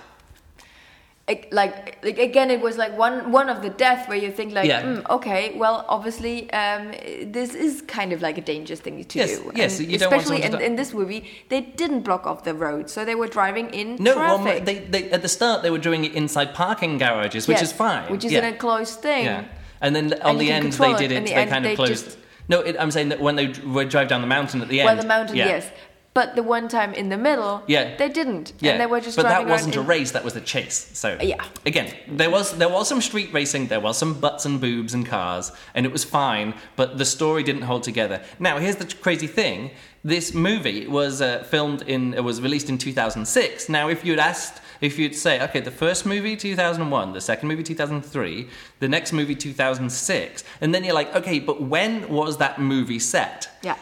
[1.28, 4.66] like, like again it was like one one of the death where you think like
[4.68, 4.82] Yeah.
[4.82, 6.92] "Hmm, okay well obviously um,
[7.32, 10.10] this is kind of like a dangerous thing to Yes, do yes, And you don't
[10.10, 13.14] want especially to in, in this movie they didn't block off the road so they
[13.14, 16.12] were driving in No, well, traffic they, they, at the start they were doing it
[16.12, 18.10] inside parking garages, which Yes, is fine.
[18.12, 18.40] which is yeah.
[18.40, 19.44] an enclosed thing Yeah,
[19.80, 21.24] and then on And the end they did it.
[21.26, 22.04] the They kind of closed.
[22.04, 24.86] just- No, it, I'm saying that when they drive down the mountain at the end.
[24.88, 25.46] well the mountain yeah.
[25.56, 25.70] yes
[26.14, 27.96] but the one time in the middle Yeah.
[27.96, 30.12] they didn't Yeah, and they were just but that wasn't a race.
[30.12, 30.90] That was a chase.
[30.94, 31.44] So Yeah.
[31.66, 33.66] again, there was there was some street racing.
[33.66, 36.54] There was some butts and boobs and cars, and it was fine.
[36.76, 38.22] But the story didn't hold together.
[38.38, 39.70] Now, here's the crazy thing:
[40.04, 42.14] this movie was uh, filmed in.
[42.14, 43.68] It was released in 2006.
[43.68, 44.60] Now, if you'd asked.
[44.80, 48.48] If you'd say, okay, the first movie 2001, the second movie 2003,
[48.80, 53.48] the next movie 2006, and then you're like, okay, but when was that movie set?
[53.62, 53.76] yeah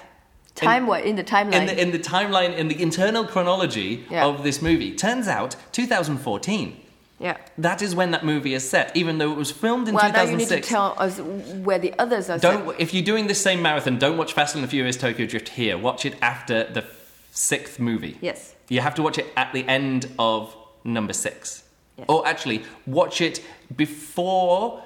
[0.54, 4.26] time what in the timeline in the, in the timeline, in the internal chronology Yeah.
[4.26, 4.92] of this movie.
[4.94, 6.76] Turns out, 2014.
[7.18, 10.12] yeah That is when that movie is set, even though it was filmed in well
[10.12, 11.18] now you need to tell us
[11.66, 14.62] where the others are don't if you're doing this same marathon, don't watch Fast and
[14.64, 15.78] the Furious Tokyo Drift here.
[15.78, 16.84] Watch it after the
[17.30, 18.18] sixth movie.
[18.20, 21.64] yes You have to watch it at the end of number six.
[21.98, 22.06] Yes.
[22.08, 23.36] Or actually, watch it
[23.76, 24.82] before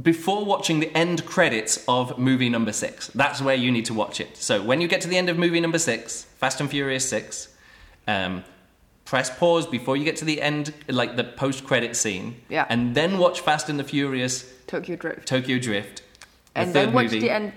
[0.00, 3.08] before watching the end credits of movie number six.
[3.08, 4.36] That's where you need to watch it.
[4.36, 7.48] So when you get to the end of movie number six, Fast and Furious six,
[8.08, 8.44] um,
[9.04, 12.66] press pause before you get to the end, like the post credit scene, Yeah.
[12.68, 15.28] and then watch Fast and the Furious Tokyo Drift.
[15.28, 16.02] Tokyo Drift.
[16.54, 17.20] The and then watch movie.
[17.20, 17.52] the end.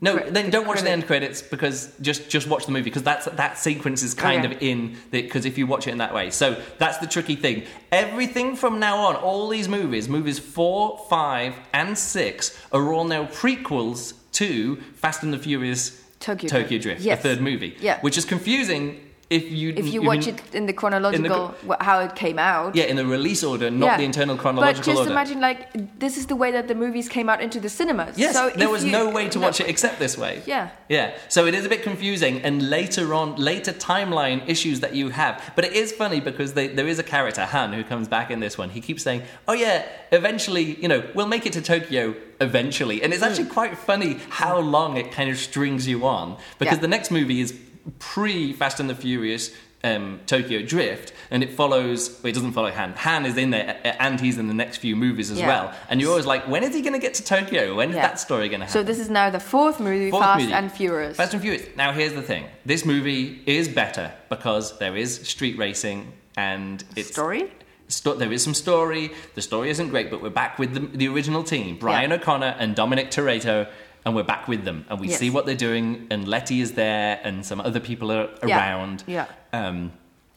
[0.00, 3.02] No, cre- then don't watch the end credits because just just watch the movie because
[3.02, 4.54] that's that sequence is kind Okay.
[4.54, 7.34] of in the because if you watch it in that way, so that's the tricky
[7.36, 7.64] thing.
[7.90, 13.24] Everything from now on, all these movies, movies four, five, and six, are all now
[13.26, 16.82] prequels to Fast and the Furious Tokyo Tokyo Drift.
[16.82, 17.22] Drift, Yes.
[17.22, 17.76] the third movie.
[17.80, 17.98] Yeah.
[18.00, 22.00] which is confusing if you If you if watch it in the chronological, wh- how
[22.00, 22.74] it came out.
[22.74, 23.96] Yeah, in the release order, not Yeah.
[23.98, 25.12] the internal chronological But just order.
[25.12, 25.60] imagine, like,
[26.00, 28.18] this is the way that the movies came out into the cinemas.
[28.18, 30.42] Yes, so there was you- no way to no, watch it except this way.
[30.46, 30.70] Yeah.
[30.88, 31.12] Yeah.
[31.28, 35.40] So it is a bit confusing, and later on, later timeline issues that you have.
[35.54, 38.40] But it is funny because they, there is a character, Han, who comes back in
[38.40, 38.70] this one.
[38.70, 43.00] He keeps saying, Oh, yeah, eventually, you know, we'll make it to Tokyo eventually.
[43.02, 43.50] And it's actually Hmm.
[43.60, 46.80] quite funny how long it kind of strings you on because Yeah.
[46.80, 47.52] the next movie is
[47.98, 49.50] pre Fast and the Furious.
[49.82, 52.20] Um, Tokyo Drift, and it follows.
[52.22, 52.92] Well, it doesn't follow Han.
[52.98, 55.46] Han is in there, and he's in the next few movies as Yeah.
[55.48, 55.74] well.
[55.88, 57.74] And you're always like, when is he going to get to Tokyo?
[57.76, 58.02] When is Yeah.
[58.02, 58.78] that story going to happen?
[58.78, 60.52] So this is now the fourth movie, Fourth Fast movie.
[60.52, 61.16] and Furious.
[61.16, 61.62] Fast and Furious.
[61.76, 67.08] Now, here's the thing: this movie is better because there is street racing and it's
[67.12, 67.50] Story?
[67.88, 69.12] Sto- there is some story.
[69.34, 72.16] The story isn't great, but we're back with the, the original team: Brian Yeah.
[72.16, 73.66] O'Connor and Dominic Toretto,
[74.04, 75.18] and we're back with them, and we Yes.
[75.18, 76.06] see what they're doing.
[76.10, 78.58] And Letty is there, and some other people are Yeah.
[78.58, 79.04] around.
[79.06, 79.26] Yeah.
[79.52, 79.92] Um,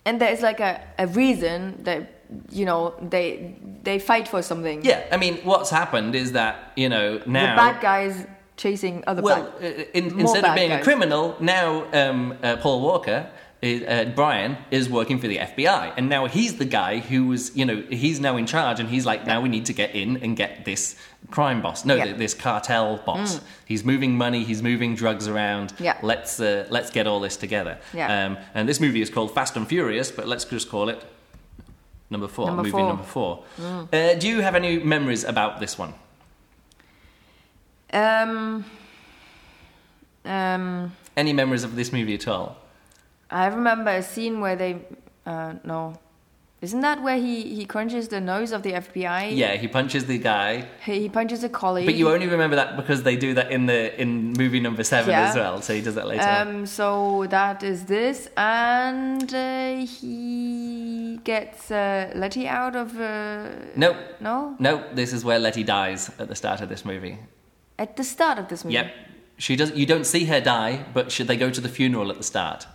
[0.05, 2.01] And there's like a, a reason that,
[2.51, 4.81] you know, they they fight for something.
[4.83, 8.25] yeah, I mean, what's happened is that you know now The bad guys
[8.57, 12.81] chasing other Well, bad uh, in, instead of being a criminal, now um, uh, Paul
[12.81, 13.19] Walker,
[13.63, 17.63] uh, Brian, is working for the FBI, and now he's the guy who was, you
[17.65, 20.35] know, he's now in charge, and he's like, now we need to get in and
[20.35, 20.95] get this
[21.31, 22.07] crime boss, no, Yeah.
[22.07, 22.17] Mm.
[22.17, 23.39] this cartel boss.
[23.65, 25.73] He's moving money, he's moving drugs around.
[25.79, 25.97] Yeah.
[26.01, 27.77] Let's uh, let's get all this together.
[27.93, 28.25] Yeah.
[28.25, 31.01] Um, and this movie is called Fast and Furious, but let's just call it
[32.09, 32.47] number four.
[32.47, 32.81] Number movie four.
[32.81, 32.87] Mm.
[32.87, 33.43] number four.
[33.93, 35.93] Uh, do you have any memories about this one?
[37.93, 38.65] Um,
[40.25, 42.57] um, Any memories of this movie at all?
[43.41, 44.71] I remember a scene where they,
[45.25, 45.79] uh, no,
[46.65, 49.21] isn't that where he he crunches the nose of the FBI?
[49.43, 50.49] Yeah, he punches the guy.
[50.85, 51.87] He, he punches a colleague.
[51.89, 55.11] But you only remember that because they do that in the in movie number seven
[55.11, 55.29] Yeah.
[55.29, 55.55] as well.
[55.65, 56.29] So he does that later.
[56.37, 62.99] Um, so that is this, and uh, he gets uh, Letty out of.
[62.99, 63.97] Uh, Nope.
[64.19, 67.17] No, No, this is where Letty dies at the start of this movie.
[67.79, 68.75] at the start of this movie.
[68.75, 68.87] Yep.
[69.37, 69.71] She does.
[69.75, 72.67] You don't see her die, but should they go to the funeral at the start?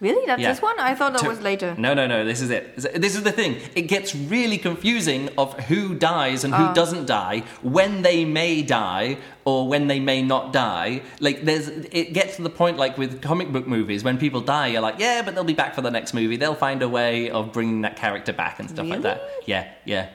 [0.00, 0.50] Really, that's Yeah.
[0.52, 0.78] this one?
[0.78, 1.74] I thought that To- was later.
[1.78, 2.24] No, no, no.
[2.24, 2.76] This is it.
[2.76, 3.56] This is the thing.
[3.74, 6.72] It gets really confusing of who dies and who Ah.
[6.74, 11.00] doesn't die, when they may die or when they may not die.
[11.20, 14.66] Like there's, it gets to the point like with comic book movies when people die,
[14.68, 16.36] you're like, yeah, but they'll be back for the next movie.
[16.36, 19.22] They'll find a way of bringing that character back and stuff like that.
[19.46, 20.08] Yeah, yeah.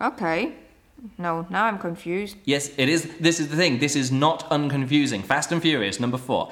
[0.00, 0.52] Okay.
[1.18, 2.36] No, now I'm confused.
[2.44, 3.08] Yes, it is.
[3.20, 3.78] This is the thing.
[3.78, 5.22] This is not unconfusing.
[5.24, 6.50] Fast and Furious, number four.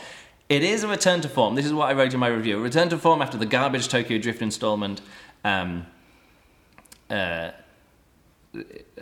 [0.49, 1.55] It is a return to form.
[1.55, 2.59] This is what I wrote in my review.
[2.59, 5.01] A return to form after the garbage Tokyo Drift installment.
[5.43, 5.87] Um,
[7.09, 7.51] uh,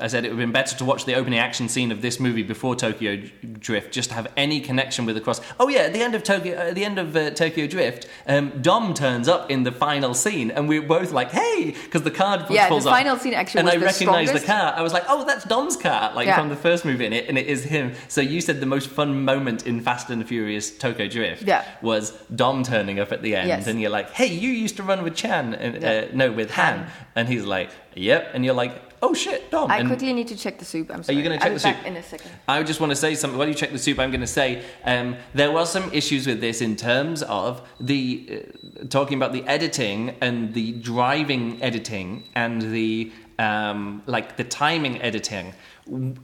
[0.00, 2.18] I said it would have been better to watch the opening action scene of this
[2.18, 3.16] movie before Tokyo
[3.58, 5.40] Drift, just to have any connection with the cross.
[5.60, 8.62] Oh yeah, at the end of Tokyo, at the end of uh, Tokyo Drift, um,
[8.62, 12.46] Dom turns up in the final scene, and we're both like, "Hey!" because the car
[12.50, 14.72] Yeah, the pulls up, final scene actually and I the recognized the car.
[14.74, 16.38] I was like, "Oh, that's Dom's car!" Like Yeah.
[16.38, 17.92] from the first movie in it, and it is him.
[18.08, 21.64] So you said the most fun moment in Fast and the Furious Tokyo Drift Yeah.
[21.82, 23.66] was Dom turning up at the end, Yes.
[23.66, 25.90] and you're like, "Hey, you used to run with Chan," and Yeah.
[25.90, 26.78] uh, no, with Han.
[26.78, 26.86] Han.
[27.16, 30.36] and he's like, "Yep," and you're like, "Oh shit, Dom." I and quickly need to
[30.36, 30.90] check the soup.
[30.90, 31.16] I'm sorry.
[31.16, 31.76] Are you gonna check I'll the soup?
[31.84, 32.30] in a second.
[32.48, 33.38] I just want to say something.
[33.38, 36.40] While you check the soup, I'm going to say um, there were some issues with
[36.40, 38.44] this in terms of the
[38.80, 45.00] uh, talking about the editing and the driving editing and the um, like the timing
[45.02, 45.54] editing.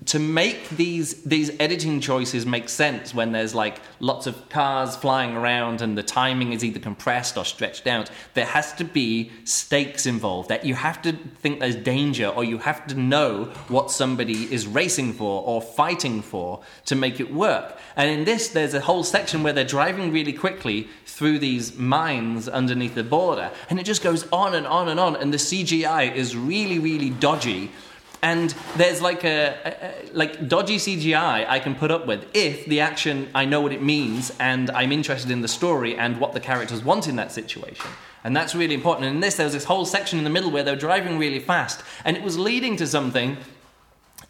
[0.05, 5.37] To make these these editing choices make sense when there's like lots of cars flying
[5.37, 10.07] around and the timing is either compressed or stretched out, there has to be stakes
[10.07, 10.49] involved.
[10.49, 14.68] That you have to think there's danger or you have to know what somebody is
[14.68, 17.79] racing for or fighting for to make it work.
[17.97, 22.49] And in this, there's a whole section where they're driving really quickly through these mines
[22.49, 25.16] underneath the border, and it just goes on and on and on.
[25.16, 27.73] And the CGI is really, really dodgy.
[28.22, 32.66] And there's like a, a, a like dodgy CGI I can put up with if
[32.66, 36.33] the action I know what it means and I'm interested in the story and what
[36.33, 37.87] the characters want in that situation.
[38.24, 39.07] And that's really important.
[39.07, 41.18] And in this, there was this whole section in the middle where they were driving
[41.18, 43.37] really fast, and it was leading to something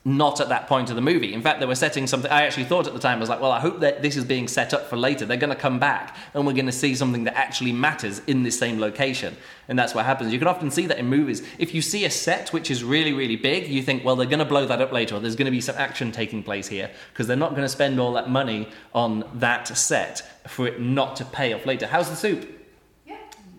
[0.09, 1.35] not at that point of the movie.
[1.35, 2.31] In fact, they were setting something.
[2.31, 4.25] I actually thought at the time, I was like, well, I hope that this is
[4.25, 5.27] being set up for later.
[5.27, 8.43] They're going to come back and we're going to see something that actually matters in
[8.43, 9.37] this same location.
[9.69, 10.33] And that's what happens.
[10.33, 11.47] You can often see that in movies.
[11.59, 14.39] If you see a set which is really, really big, you think, well, they're going
[14.39, 16.91] to blow that up later, or there's going to be some action taking place here,
[17.13, 21.17] because they're not going to spend all that money on that set for it not
[21.17, 21.87] to pay off later.
[21.87, 22.49] How's the soup?
[23.07, 23.19] Yeah.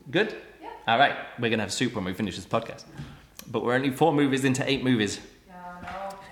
[0.10, 0.36] Good?
[0.64, 0.70] Yeah.
[0.88, 2.86] All right, we're going to have soup when we finish this podcast.
[3.52, 5.20] But we're only four movies into eight movies.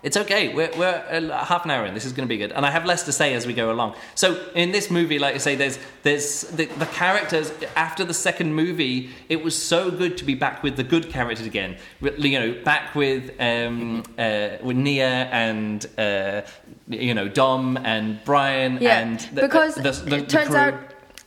[0.04, 0.54] It's okay.
[0.54, 1.94] We're, we're uh, half an hour in.
[1.94, 3.72] This is going to be good, and I have less to say as we go
[3.72, 3.96] along.
[4.16, 7.52] So in this movie, like I say, there's there's the, the characters.
[7.76, 11.46] After the second movie, it was so good to be back with the good characters
[11.46, 11.78] again.
[12.02, 16.42] You know, back with um, uh, with Mia and uh,
[16.88, 20.76] you know Dom and Brian Yeah, and the, because the, the, it turns out,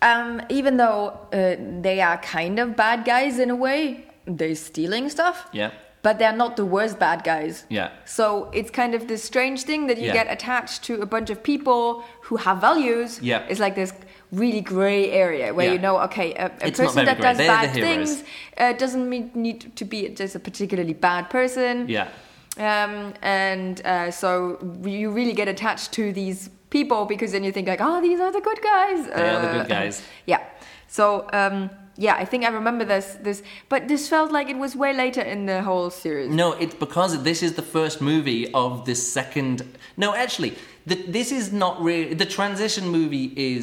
[0.02, 5.08] um, even though uh, they are kind of bad guys in a way, they're stealing
[5.08, 5.48] stuff.
[5.52, 5.72] Yeah.
[6.02, 7.64] But they're not the worst bad guys.
[7.68, 7.90] Yeah.
[8.06, 10.14] So it's kind of this strange thing that you Yeah.
[10.24, 13.18] get attached to a bunch of people who have values.
[13.20, 13.42] Yeah.
[13.50, 13.92] It's like this
[14.32, 15.72] really gray area where Yeah.
[15.74, 18.24] you know, okay, a, a person that does They're bad things
[18.56, 21.86] uh, doesn't mean, need to be just a particularly bad person.
[21.88, 22.08] Yeah.
[22.56, 27.68] Um, and uh, so you really get attached to these people because then you think
[27.68, 29.06] like, oh, these are the good guys.
[29.06, 30.02] They are the good Uh, guys.
[30.26, 30.40] Yeah.
[30.88, 31.70] So um,
[32.06, 33.06] yeah, I think I remember this.
[33.26, 36.30] This, but this felt like it was way later in the whole series.
[36.42, 39.56] No, it's because this is the first movie of the second.
[39.96, 40.52] No, actually,
[40.86, 42.14] the, this is not really.
[42.14, 43.62] The transition movie is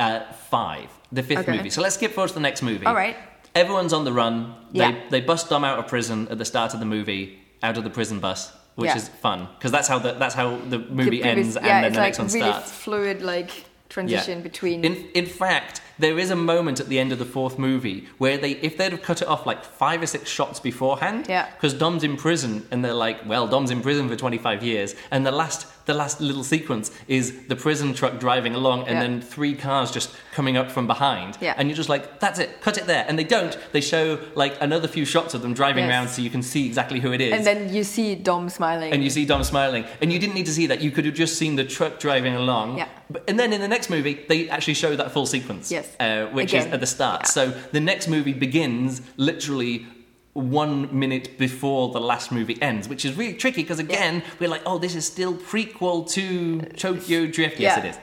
[0.00, 0.20] uh,
[0.54, 1.56] five, the fifth Okay.
[1.56, 1.70] movie.
[1.70, 2.86] So let's skip forward to the next movie.
[2.86, 3.16] All right.
[3.54, 4.54] Everyone's on the run.
[4.72, 4.90] Yeah.
[5.10, 7.84] They, they bust Dom out of prison at the start of the movie, out of
[7.84, 8.96] the prison bus, which Yeah.
[8.96, 11.84] is fun because that's how the that's how the The movie previous- ends, and then
[11.84, 12.72] it's the like next one really starts.
[12.72, 13.50] fluid, like
[13.98, 14.84] transition between.
[14.84, 18.36] In in fact, there is a moment at the end of the fourth movie where
[18.36, 21.46] they, if they'd have cut it off like five or six shots beforehand, Yeah.
[21.54, 24.94] because Dom's in prison, and they're like, well, Dom's in prison for twenty five years,
[25.12, 29.00] and the last the last little sequence is the prison truck driving along, and Yeah.
[29.04, 31.54] then three cars just coming up from behind, Yeah.
[31.58, 33.54] and you're just like, that's it, cut it there, and they don't.
[33.72, 35.90] They show like another few shots of them driving Yes.
[35.92, 37.32] around, so you can see exactly who it is.
[37.34, 38.92] and then you see Dom smiling.
[38.94, 40.80] And you see Dom smiling, and you didn't need to see that.
[40.80, 42.78] You could have just seen the truck driving along.
[42.78, 42.88] Yeah.
[43.28, 45.70] And then in the next movie, they actually show that full sequence.
[45.70, 45.94] Yes.
[46.00, 47.22] Uh, which is at the start.
[47.24, 47.28] Yeah.
[47.30, 49.86] So the next movie begins literally
[50.32, 54.62] one minute before the last movie ends, which is really tricky because again, we're like,
[54.66, 57.60] oh, this is still prequel to Tokyo Drift.
[57.60, 57.84] Yes, Yeah.
[57.84, 57.98] it is.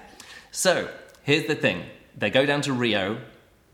[0.52, 0.90] So
[1.24, 1.84] here's the thing:
[2.18, 3.18] they go down to Rio.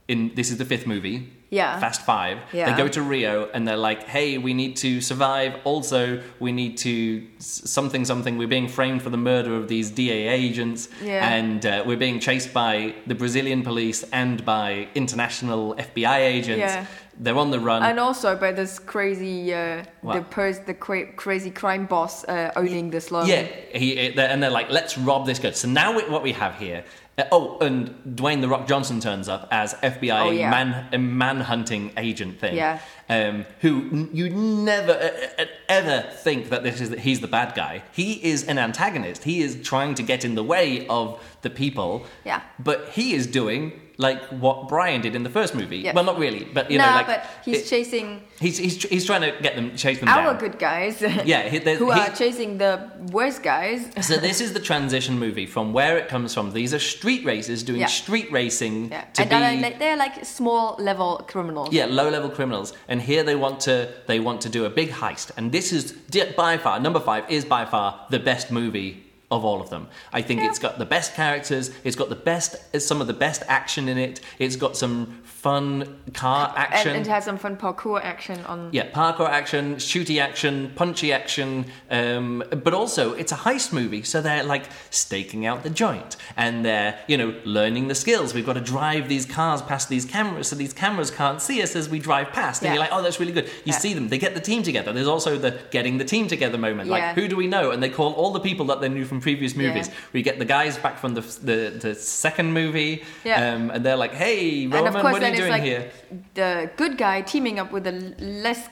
[0.08, 1.34] In this is the fifth movie.
[1.50, 1.80] Yeah.
[1.80, 2.40] Fast Five.
[2.52, 2.70] Yeah.
[2.72, 5.56] They go to Rio and they're like, "Hey, we need to survive.
[5.64, 8.38] Also, we need to something something.
[8.38, 11.28] We're being framed for the murder of these DA agents, Yeah.
[11.36, 16.60] and uh, we're being chased by the Brazilian police and by international FBI agents.
[16.60, 16.86] Yeah.
[17.20, 17.82] They're on the run.
[17.82, 22.92] and also by this crazy, uh, the pers- the cra- crazy crime boss uh, owning
[22.92, 23.28] this slum.
[23.28, 25.50] Yeah, he, they're- and they're like, let's rob this guy.
[25.52, 26.84] So now we, what we have here.
[27.20, 30.52] Uh, oh, and Dwayne the Rock Johnson turns up as FBI Oh, yeah.
[30.52, 32.56] man a manhunting agent thing.
[32.56, 32.80] Yeah.
[33.10, 37.28] Um, who n- you never uh, uh, ever think that this is that he's the
[37.28, 37.82] bad guy.
[37.92, 39.24] He is an antagonist.
[39.24, 42.06] He is trying to get in the way of the people.
[42.24, 42.42] Yeah.
[42.60, 45.90] But he is doing like what Brian did in the first movie.
[45.94, 49.06] Well, not really, but you nah, know, like but he's it- chasing he's, he's he's
[49.06, 50.38] trying to get them chase them our down.
[50.38, 51.02] good guys.
[51.26, 53.90] Yeah, he- who he- are chasing the worst guys.
[54.06, 56.52] So this is the transition movie from where it comes from.
[56.52, 57.88] These are street racers doing Yeah.
[57.88, 59.02] street racing Yeah.
[59.16, 61.70] to and be they're like, they're like small level criminals.
[61.74, 64.90] yeah low level criminals, and here they want to they want to do a big
[64.92, 65.32] heist.
[65.38, 65.94] And this is
[66.36, 69.88] by far number five is by far the best movie of all of them.
[70.14, 70.48] I think Yeah.
[70.50, 71.72] it's got the best characters.
[71.84, 74.22] It's got the best some of the best action in it.
[74.40, 76.96] It's got some fun car action.
[76.96, 78.70] and it has some fun parkour action on.
[78.72, 84.20] Yeah, parkour action, shooty action, punchy action, um, but also it's a heist movie, so
[84.22, 88.34] they're like staking out the joint and they're, you know, learning the skills.
[88.34, 91.76] We've got to drive these cars past these cameras so these cameras can't see us
[91.76, 92.62] as we drive past.
[92.62, 92.74] And Yeah.
[92.74, 93.46] you're like, oh, that's really good.
[93.66, 93.78] You Yeah.
[93.78, 94.92] see them, they get the team together.
[94.94, 96.90] There's also the getting the team together moment.
[96.90, 97.72] Like, who do we know?
[97.72, 99.88] And they call all the people that they knew from previous movies.
[99.88, 99.94] Yeah.
[100.14, 103.54] We get the guys back from the, the, the second movie, Yeah.
[103.54, 105.92] um, and they're like, hey, Roman, what are you doing like here?
[106.34, 108.68] the good guy teaming up with the less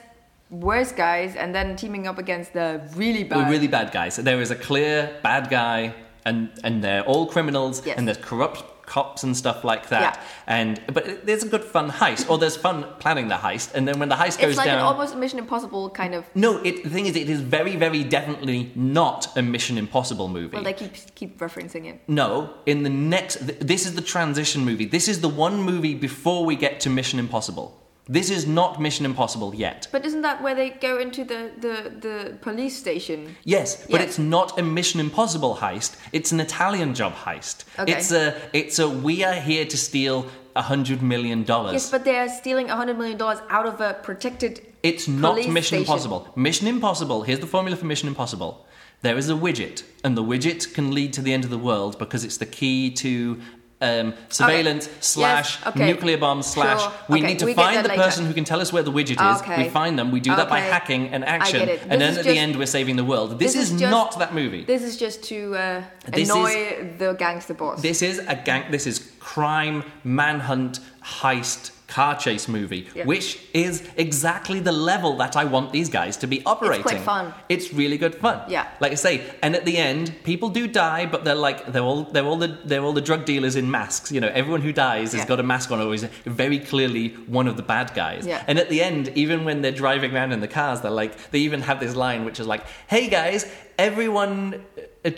[0.50, 3.50] worse guys, and then teaming up against the really bad.
[3.50, 4.16] really bad guys.
[4.16, 5.92] There is a clear bad guy,
[6.24, 7.98] and and they're all criminals, Yes.
[7.98, 10.16] and there's corrupt cops and stuff like that.
[10.16, 10.22] Yeah.
[10.46, 13.98] And but there's a good fun heist, or there's fun planning the heist, and then
[13.98, 14.78] when the heist goes it's like down.
[14.78, 16.24] an almost Mission Impossible kind of.
[16.34, 20.54] no, it, the thing is, it is very, very definitely not a Mission Impossible movie.
[20.54, 22.00] Well, they keep keep referencing it.
[22.08, 24.86] no, in the next, th- this is the transition movie.
[24.86, 27.82] This is the one movie before we get to Mission Impossible.
[28.08, 29.88] This is not Mission Impossible yet.
[29.90, 33.34] But isn't that where they go into the, the, the police station?
[33.42, 34.02] Yes, but Yes.
[34.10, 35.96] it's not a Mission Impossible heist.
[36.12, 37.64] It's an Italian job heist.
[37.78, 37.92] Okay.
[37.92, 41.72] It's a it's a we are here to steal a hundred million dollars.
[41.72, 44.60] Yes, but they're stealing $100 million out of a protected.
[44.82, 45.78] It's not Mission station.
[45.78, 46.28] Impossible.
[46.36, 48.64] Mission Impossible, here's the formula for Mission Impossible.
[49.02, 51.98] There is a widget, and the widget can lead to the end of the world
[51.98, 53.38] because it's the key to
[53.80, 55.86] um, surveillance slash Yes, okay.
[55.92, 56.80] nuclear bomb slash.
[56.80, 56.92] Sure.
[57.08, 58.02] We Okay, need to we find the later.
[58.02, 59.42] person who can tell us where the widget is.
[59.42, 59.64] Okay.
[59.64, 60.10] We find them.
[60.10, 61.68] We do that by hacking and action.
[61.68, 63.38] And then at just- the end, we're saving the world.
[63.38, 64.64] This, This is, is just- not that movie.
[64.64, 67.82] This is just to uh, annoy the gangster boss.
[67.82, 68.70] This is a gang.
[68.70, 73.04] This is crime, manhunt, heist, car chase movie, Yeah.
[73.04, 77.00] which is exactly the level that I want these guys to be operating.
[77.02, 77.32] fun.
[77.48, 78.40] It's really good fun.
[78.48, 78.66] Yeah.
[78.80, 82.02] Like I say, and at the end, people do die, but they're like they're all
[82.04, 84.10] they're all the they're all the drug dealers in masks.
[84.10, 87.46] You know, everyone who dies has got a mask on, or is very clearly one
[87.46, 88.26] of the bad guys.
[88.26, 88.42] Yeah.
[88.48, 91.38] And at the end, even when they're driving around in the cars, they're like they
[91.38, 93.46] even have this line which is like, "Hey guys,
[93.78, 94.64] everyone,"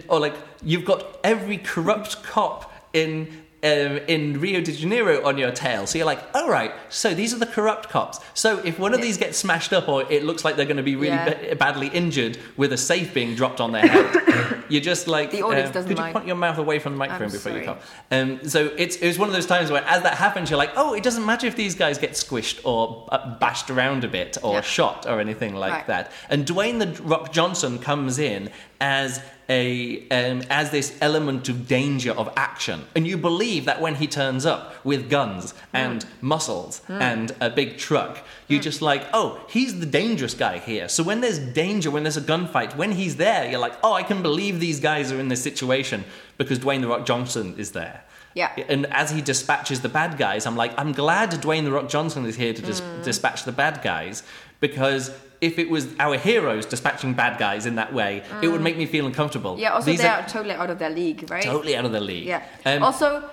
[0.09, 3.45] or like you've got every corrupt cop in.
[3.61, 6.73] Um, in Rio de Janeiro on your tail, so you're like, all right.
[6.91, 8.21] So these are the corrupt cops.
[8.35, 9.07] So if one of Yeah.
[9.07, 11.35] these gets smashed up, or it looks like they're going to be really Yeah.
[11.51, 15.43] ba- badly injured with a safe being dropped on their head, you're just like, The
[15.43, 16.13] audience um, doesn't could you mind.
[16.15, 17.67] point your mouth away from the microphone I'm before you sorry.
[17.67, 17.95] cough?
[18.13, 20.71] Um, so it's it was one of those times where, as that happens, you're like,
[20.77, 24.39] oh, it doesn't matter if these guys get squished or uh, bashed around a bit
[24.41, 24.61] or Yeah.
[24.61, 25.87] shot or anything like Right.
[25.89, 26.13] that.
[26.31, 28.51] And Dwayne the Rock Johnson comes in
[28.81, 29.21] as
[29.51, 34.07] a um, as this element of danger of action, and you believe that when he
[34.07, 39.81] turns up with guns and muscles and a big truck, you're just like, oh, he's
[39.81, 40.89] the dangerous guy here.
[40.89, 44.03] So when there's danger, when there's a gunfight, when he's there, you're like, oh, I
[44.03, 46.05] can believe these guys are in this situation
[46.37, 48.03] because Dwayne the Rock Johnson is there.
[48.35, 48.53] Yeah.
[48.69, 52.25] And as he dispatches the bad guys, I'm like, I'm glad Dwayne the Rock Johnson
[52.27, 53.03] is here to dis- Mm.
[53.03, 54.23] dispatch the bad guys
[54.61, 55.11] because
[55.41, 58.87] if it was our heroes dispatching bad guys in that way, it would make me
[58.87, 59.57] feel uncomfortable.
[59.57, 59.61] Mm.
[59.61, 61.43] yeah, also These they are are totally out of their league, right?
[61.43, 62.27] totally out of the league.
[62.27, 62.43] Yeah.
[62.65, 63.29] Um, also,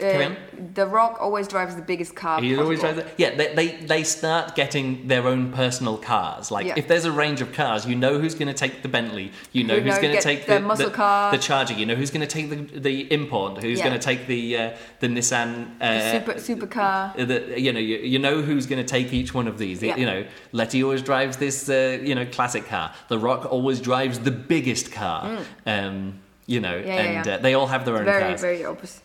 [0.00, 0.34] uh.
[0.74, 2.40] The Rock always drives the biggest car.
[2.40, 3.06] He always drives it.
[3.16, 6.50] Yeah, they, they, they start getting their own personal cars.
[6.50, 6.74] Like, Yeah.
[6.76, 9.62] if there's a range of cars, you know who's going to take the Bentley, you
[9.64, 11.30] know You who's going to take the the, muscle car.
[11.32, 13.84] the Charger, you know who's going to take the, the Import, who's Yeah.
[13.88, 15.50] going to take the uh, the Nissan.
[15.80, 17.18] Uh, The super supercar.
[17.20, 19.82] Uh, the, you know, you, you know who's going to take each one of these.
[19.82, 19.96] Yeah.
[19.96, 22.92] You know, Letty always drives this, uh, you know, classic car.
[23.08, 25.38] The Rock always drives the biggest car.
[25.66, 26.86] Um, you know, Mm.
[26.88, 27.28] And.
[27.28, 28.40] Uh, they all have their own Very, cars.
[28.40, 29.02] Very, very opposite.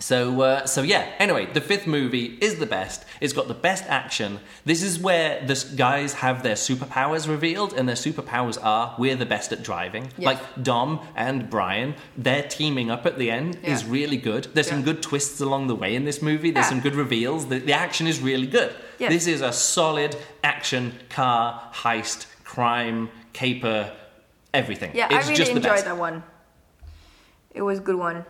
[0.00, 1.12] So, uh, so yeah.
[1.18, 3.04] Anyway, the fifth movie is the best.
[3.20, 4.40] It's got the best action.
[4.64, 9.26] This is where the guys have their superpowers revealed, and their superpowers are we're the
[9.26, 10.04] best at driving.
[10.16, 10.24] Yes.
[10.26, 14.48] Like Dom and Brian, their teaming up at the end is really good.
[14.54, 16.50] There's some good twists along the way in this movie.
[16.50, 16.70] There's Yeah.
[16.70, 17.46] some good reveals.
[17.48, 18.74] The, the action is really good.
[18.98, 19.12] Yes.
[19.12, 23.92] This is a solid action car heist, crime, caper,
[24.54, 24.92] everything.
[24.94, 26.22] Yeah, it's I really just enjoyed that one.
[27.52, 28.24] It was a good one.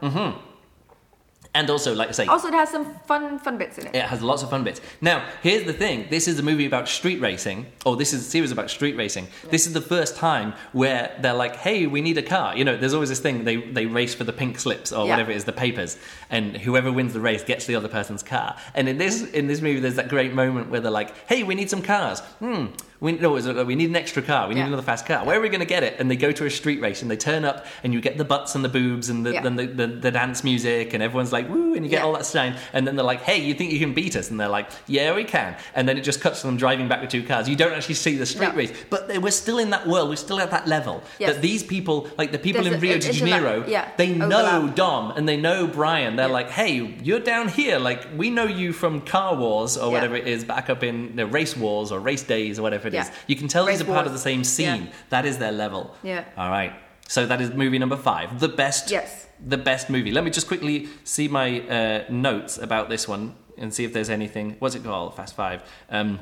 [1.52, 3.94] And also, like I say, Also, it has some fun, fun bits in it.
[3.96, 4.80] It has lots of fun bits.
[5.00, 6.06] Now, here's the thing.
[6.08, 9.26] This is a movie about street racing, or this is a series about street racing.
[9.50, 12.56] This is the first time where they're like, hey, we need a car.
[12.56, 15.10] You know, there's always this thing, they, they race for the pink slips or Yeah.
[15.14, 15.98] whatever it is, the papers,
[16.30, 18.56] and whoever wins the race gets the other person's car.
[18.76, 21.56] And in this, in this movie, there's that great moment where they're like, hey, we
[21.56, 22.20] need some cars.
[22.38, 22.66] Hmm.
[23.00, 23.32] We, no,
[23.64, 24.46] we need an extra car.
[24.46, 24.66] We need Yeah.
[24.66, 25.24] another fast car.
[25.24, 25.96] Where are we going to get it?
[25.98, 28.24] And they go to a street race and they turn up and you get the
[28.26, 29.46] butts and the boobs and the, Yeah.
[29.46, 32.26] and the, the, the dance music and everyone's like, woo, and you get all that
[32.26, 32.56] shine.
[32.74, 34.30] And then they're like, hey, you think you can beat us?
[34.30, 35.56] And they're like, yeah, we can.
[35.74, 37.48] And then it just cuts to them driving back with two cars.
[37.48, 38.54] You don't actually see the street No.
[38.54, 38.72] race.
[38.90, 40.10] But they, we're still in that world.
[40.10, 41.02] We're still at that level.
[41.18, 41.32] Yes.
[41.34, 43.90] That these people, like the people There's in Rio de it's a la- Janeiro, yeah,
[43.96, 44.68] they know.
[44.74, 46.16] Dom and they know Brian.
[46.16, 47.78] They're like, hey, you're down here.
[47.78, 51.26] Like, we know you from Car Wars or whatever it is back up in the
[51.26, 53.08] Race Wars or Race Days or whatever it is.
[53.08, 53.14] Yeah.
[53.26, 54.84] You can tell these are part of the same scene.
[54.84, 54.92] Yeah.
[55.10, 55.94] That is their level.
[56.02, 56.24] Yeah.
[56.36, 56.72] All right.
[57.08, 58.38] So that is movie number five.
[58.38, 58.90] The best.
[58.90, 59.26] Yes.
[59.44, 60.12] The best movie.
[60.12, 64.10] Let me just quickly see my uh, notes about this one and see if there's
[64.10, 64.56] anything.
[64.58, 65.16] What's it called?
[65.16, 65.62] Fast Five.
[65.88, 66.20] Um,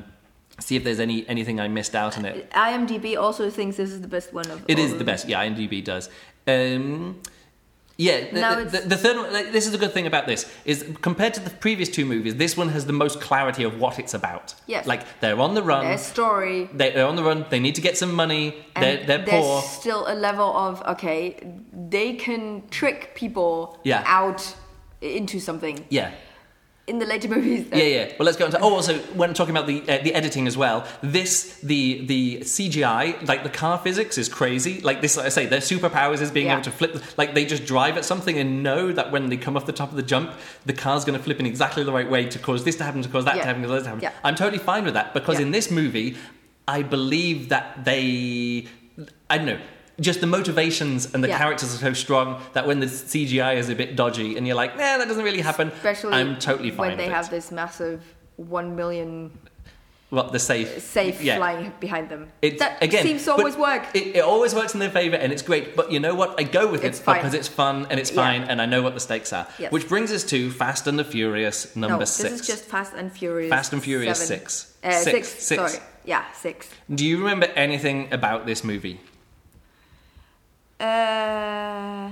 [0.60, 2.50] see if there's any anything I missed out on it.
[2.52, 4.64] IMDb also thinks this is the best one of.
[4.68, 5.28] It is the best.
[5.28, 6.08] Yeah, IMDb does.
[6.46, 7.20] Um,
[7.98, 9.32] yeah, the, Now the, it's- the, the third one.
[9.32, 12.36] like, This is a good thing about this is compared to the previous two movies,
[12.36, 14.54] this one has the most clarity of what it's about.
[14.66, 14.86] Yes.
[14.86, 15.84] like they're on the run.
[15.84, 16.70] Their story.
[16.72, 17.44] They- They're on the run.
[17.50, 18.54] They need to get some money.
[18.76, 19.62] And They're, they're there's poor.
[19.62, 21.20] still a level of okay,
[21.72, 24.02] they can trick people Yeah.
[24.06, 24.54] out
[25.00, 25.84] into something.
[25.90, 26.10] Yeah.
[26.88, 27.66] In the later movies.
[27.72, 28.12] Yeah, yeah.
[28.18, 28.60] Well, let's go on to.
[28.60, 33.26] Oh, also, when talking about the uh, the editing as well, this the the CGI,
[33.28, 34.80] like the car physics, is crazy.
[34.80, 36.54] Like this, like I say, their superpowers is being Yeah.
[36.54, 37.02] able to flip.
[37.16, 39.90] Like they just drive at something and know that when they come off the top
[39.90, 40.32] of the jump,
[40.66, 43.02] the car's going to flip in exactly the right way to cause this to happen,
[43.02, 43.42] to cause that Yeah.
[43.42, 44.02] to happen, to cause that to happen.
[44.02, 44.12] Yeah.
[44.24, 46.16] I'm totally fine with that because in this movie,
[46.66, 48.66] I believe that they,
[49.30, 49.60] I don't know.
[50.00, 51.38] Just the motivations and the Yeah.
[51.38, 54.76] characters are so strong that when the CGI is a bit dodgy and you're like,
[54.76, 55.68] nah, that doesn't really happen.
[55.68, 57.30] Especially I'm totally fine when they have it.
[57.32, 58.00] this massive
[58.36, 59.36] one million
[60.10, 60.80] Well, the safe.
[60.80, 61.36] safe Yeah.
[61.36, 62.28] flying behind them.
[62.40, 63.82] It that again seems to always work.
[63.92, 65.74] It, it always works in their favor, and it's great.
[65.76, 66.38] But you know what?
[66.38, 67.16] I go with It's it fine.
[67.16, 68.16] because it's fun and it's Yeah.
[68.22, 69.46] fine, and I know what the stakes are.
[69.58, 69.70] Yes.
[69.72, 72.30] Which brings us to Fast and the Furious number no, six.
[72.30, 73.50] this is just Fast and Furious.
[73.50, 74.38] Fast and Furious seven.
[74.38, 74.72] six.
[74.84, 75.04] Uh, Six.
[75.28, 75.28] six.
[75.42, 75.72] Six.
[75.72, 75.84] Sorry.
[76.04, 76.68] Yeah, six.
[76.94, 79.00] Do you remember anything about this movie?
[80.80, 82.10] Uh,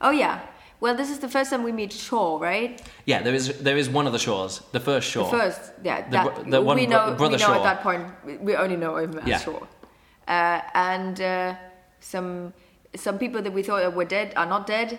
[0.00, 0.40] oh yeah.
[0.78, 2.80] Well, this is the first time we meet Shaw, right?
[3.06, 5.24] Yeah, there is there is one of the Shaws, the first Shaw.
[5.30, 6.02] The first, yeah.
[6.02, 7.54] The that, the one we know, brother we know Shaw.
[7.54, 8.04] at that point.
[8.42, 9.38] we- only know him as Yeah.
[9.40, 9.60] Shaw.
[10.28, 11.54] Uh, and uh,
[12.00, 12.52] some
[12.94, 14.98] some people that we thought were dead are not dead.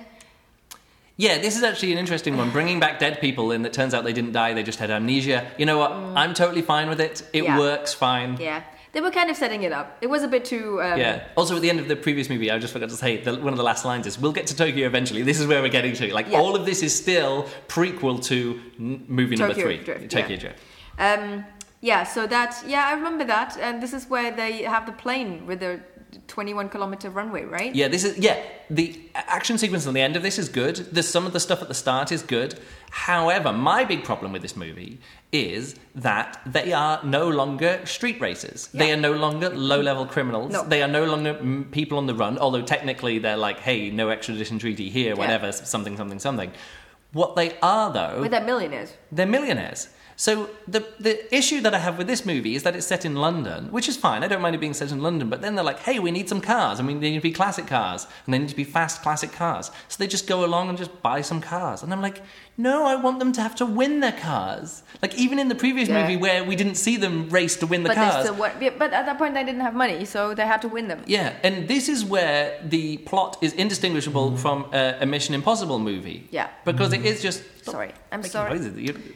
[1.19, 2.51] Yeah, this is actually an interesting one.
[2.51, 5.45] Bringing back dead people, and it turns out they didn't die; they just had amnesia.
[5.57, 5.91] You know what?
[5.91, 7.23] I'm totally fine with it.
[7.33, 7.47] It Mm.
[7.47, 7.59] Yeah.
[7.59, 8.37] works fine.
[8.39, 8.61] Yeah,
[8.97, 9.95] they were kind of setting it up.
[10.01, 10.81] It was a bit too.
[10.81, 11.23] Um, Yeah.
[11.35, 13.53] Also, at the end of the previous movie, I just forgot to say the, one
[13.53, 15.93] of the last lines is, "We'll get to Tokyo eventually." This is where we're getting
[15.93, 16.11] to.
[16.11, 16.39] Like Yeah.
[16.39, 18.37] all of this is still prequel to
[18.79, 20.41] n- movie number three, Drift, Tokyo yeah.
[20.43, 20.59] Drift.
[20.97, 21.45] Um,
[21.81, 25.45] yeah, so that yeah, I remember that, and this is where they have the plane
[25.45, 25.79] with the
[26.28, 27.74] 21 kilometer runway, right?
[27.76, 28.38] Yeah, this is yeah.
[28.70, 30.76] The action sequence on the end of this is good.
[30.91, 32.59] There's some of the stuff at the start is good.
[32.91, 34.99] However, my big problem with this movie
[35.32, 38.68] is that they are no longer street racers.
[38.74, 40.51] They are no longer low-level criminals.
[40.51, 40.63] No.
[40.63, 41.34] They are no longer
[41.72, 42.38] people on the run.
[42.38, 45.20] Although technically they're like, hey, no extradition treaty here, Yeah.
[45.20, 46.51] whatever, something, something, something.
[47.13, 48.93] What they are though, They're millionaires.
[49.11, 49.89] they're millionaires.
[50.20, 53.15] So the the issue that I have with this movie is that it's set in
[53.15, 54.24] London, which is fine.
[54.24, 56.28] I don't mind it being set in London, but then they're like, "Hey, we need
[56.28, 59.03] some cars, and we need to be classic cars, and they need to be fast
[59.03, 62.24] classic cars." So they just go along and just buy some cars, and I'm like,
[62.57, 65.88] "No, I want them to have to win their cars." Like even in the previous
[65.88, 66.01] Yeah.
[66.01, 68.28] movie where we didn't see them race to win the But cars,
[68.82, 71.03] but at that point they didn't have money, so they had to win them.
[71.05, 74.39] yeah, and this is where the plot is indistinguishable mm.
[74.39, 76.28] from a, a Mission Impossible movie.
[76.32, 76.47] Yeah.
[76.65, 77.43] because it is just.
[77.72, 78.59] Sorry, I'm sorry.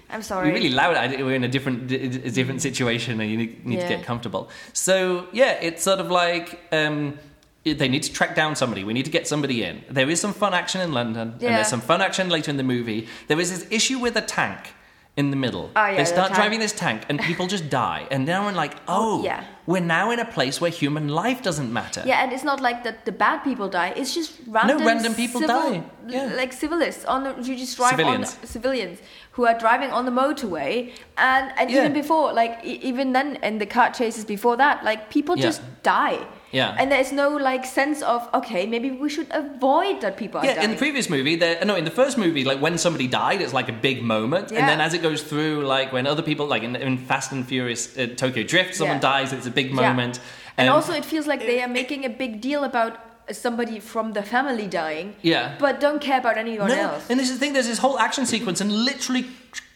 [0.10, 0.48] I'm sorry.
[0.48, 0.96] You're really loud.
[1.12, 4.50] We're in a different, a different situation, and you need, need to get comfortable.
[4.74, 7.18] So yeah, it's sort of like um,
[7.64, 8.84] they need to track down somebody.
[8.84, 9.84] We need to get somebody in.
[9.90, 12.64] There is some fun action in London, and there's some fun action later in the
[12.64, 13.08] movie.
[13.28, 14.74] There is this issue with a tank
[15.18, 15.70] in the middle.
[15.76, 16.36] Oh, yeah, they start tank.
[16.40, 18.08] driving this tank, and people just die.
[18.12, 19.44] And now we're like, oh, oh, yeah.
[19.66, 22.02] we're now in a place where human life doesn't matter.
[22.06, 23.90] Yeah, and it's not like that the bad people die.
[23.96, 25.84] It's just random, random people civil, die.
[26.08, 26.34] Yeah.
[26.36, 28.38] like civilists on the you just drive Civilians.
[28.42, 29.00] on civilians
[29.32, 31.80] who are driving on the motorway, and and Yeah.
[31.82, 36.20] even before, like even then, in the car chases before that, like people just die.
[36.52, 36.76] Yeah.
[36.80, 40.56] and there's no like sense of okay, maybe we should avoid that people are Yeah,
[40.56, 40.66] dying.
[40.66, 43.54] in the previous movie, there no, in the first movie, like when somebody died, it's
[43.54, 44.60] like a big moment, Yeah.
[44.60, 47.48] and then as it goes through, like when other people, like in, in Fast and
[47.48, 49.02] Furious uh, Tokyo Drift, someone Yeah.
[49.14, 49.76] dies, it's a big Yeah.
[49.88, 50.20] moment,
[50.58, 52.98] and Um, also, it feels like they are making a big deal about
[53.38, 55.16] somebody from the family dying.
[55.22, 55.56] Yeah.
[55.60, 57.10] but don't care about anyone no, else.
[57.10, 57.54] and this is the thing.
[57.54, 59.26] There's this whole action sequence, and literally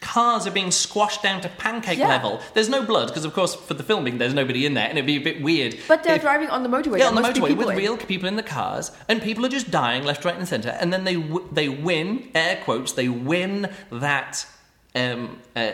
[0.00, 2.08] cars are being squashed down to pancake Yeah.
[2.08, 2.40] level.
[2.54, 5.06] There's no blood because, of course, for the filming, there's nobody in there, and it'd
[5.06, 5.76] be a bit weird.
[5.88, 6.98] But they're if- driving on the motorway.
[6.98, 7.76] Yeah, on the motorway with in.
[7.76, 10.76] real people in the cars, and people are just dying left, right, and centre.
[10.80, 12.92] And then they w- they win air quotes.
[12.92, 14.46] They win that
[14.94, 15.72] um, uh,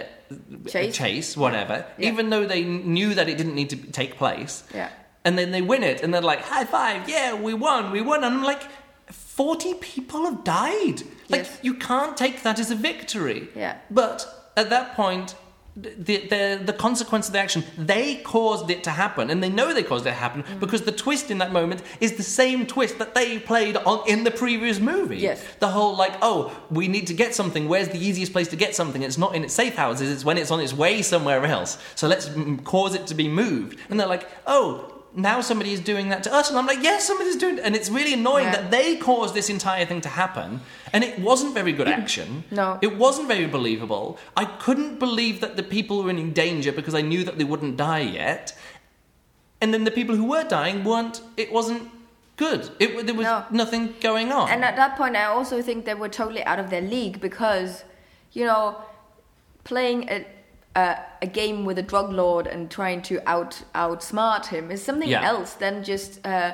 [0.66, 0.97] Chase?
[0.97, 1.85] chase, whatever.
[1.99, 2.09] Yeah.
[2.09, 4.64] Even though they knew that it didn't need to take place.
[4.74, 4.89] Yeah.
[5.25, 7.09] And then they win it, and they're like, "High five!
[7.09, 7.93] Yeah, we won!
[7.93, 8.62] We won!" And I'm like.
[9.11, 11.03] 40 people have died.
[11.29, 11.59] Like, Yes.
[11.62, 13.49] you can't take that as a victory.
[13.57, 13.77] Yeah.
[13.91, 15.35] But at that point,
[15.75, 19.73] the, the, the consequence of the action, they caused it to happen, and they know
[19.73, 20.61] they caused it to happen Mm.
[20.61, 24.25] because the twist in that moment is the same twist that they played on in
[24.25, 25.16] the previous movie.
[25.18, 25.43] Yes.
[25.61, 27.68] The whole like, oh, we need to get something.
[27.68, 29.03] Where's the easiest place to get something?
[29.03, 30.11] It's not in its safe houses.
[30.11, 31.79] It's when it's on its way somewhere else.
[31.95, 33.79] So let's mm, cause it to be moved.
[33.89, 34.91] And they're like, oh.
[35.15, 37.77] Now somebody is doing that to us, and I'm like, yes, somebody's doing it, and
[37.77, 38.53] it's really annoying Yeah.
[38.63, 40.61] that they caused this entire thing to happen,
[40.93, 42.45] and it wasn't very good action.
[42.51, 42.79] No.
[42.81, 44.19] It wasn't very believable.
[44.37, 47.77] I couldn't believe that the people were in danger because I knew that they wouldn't
[47.77, 48.57] die yet.
[49.61, 51.91] And then the people who were dying weren't, it wasn't
[52.37, 52.71] good.
[52.81, 53.45] It, there was No.
[53.51, 54.49] nothing going on.
[54.51, 57.85] And at that point, I also think they were totally out of their league because,
[58.33, 58.77] you know,
[59.65, 60.27] playing a
[60.77, 65.09] a, a game with a drug lord and trying to out outsmart him is something
[65.09, 65.23] Yeah.
[65.33, 66.53] else than just uh,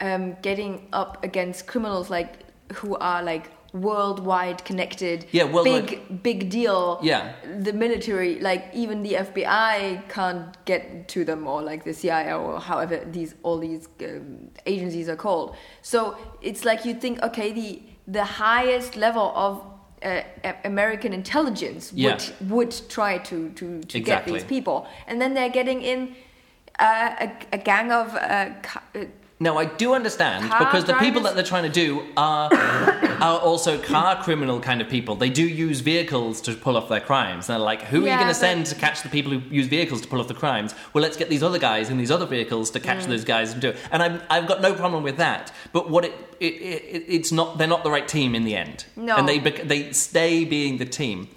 [0.00, 2.32] um, getting up against criminals like
[2.74, 7.32] who are like worldwide connected Yeah, worldwide- big big deal Yeah.
[7.66, 12.60] the military like even the fbi can't get to them or like the cia or
[12.60, 17.82] however these all these um, agencies are called so it's like you think okay the
[18.06, 19.62] the highest level of
[20.02, 20.22] uh,
[20.64, 22.12] American intelligence Yeah.
[22.12, 26.14] would would try to to, to get these people, and then they're getting in
[26.78, 29.04] uh, a, a gang of uh, uh,
[29.40, 32.52] Now I do understand Car because the people that they're trying to do are
[33.20, 35.14] are also car criminal kind of people.
[35.14, 37.46] They do use vehicles to pull off their crimes.
[37.46, 40.00] They're like, who are you going to send to catch the people who use vehicles
[40.02, 40.74] to pull off the crimes?
[40.92, 42.84] Well, let's get these other guys in these other vehicles to Mm.
[42.84, 43.76] catch those guys and do it.
[43.92, 45.52] And I'm, I've got no problem with that.
[45.72, 48.86] But what it, it, it it's not they're not the right team in the end.
[48.96, 49.16] No.
[49.16, 51.28] and they they stay being the team.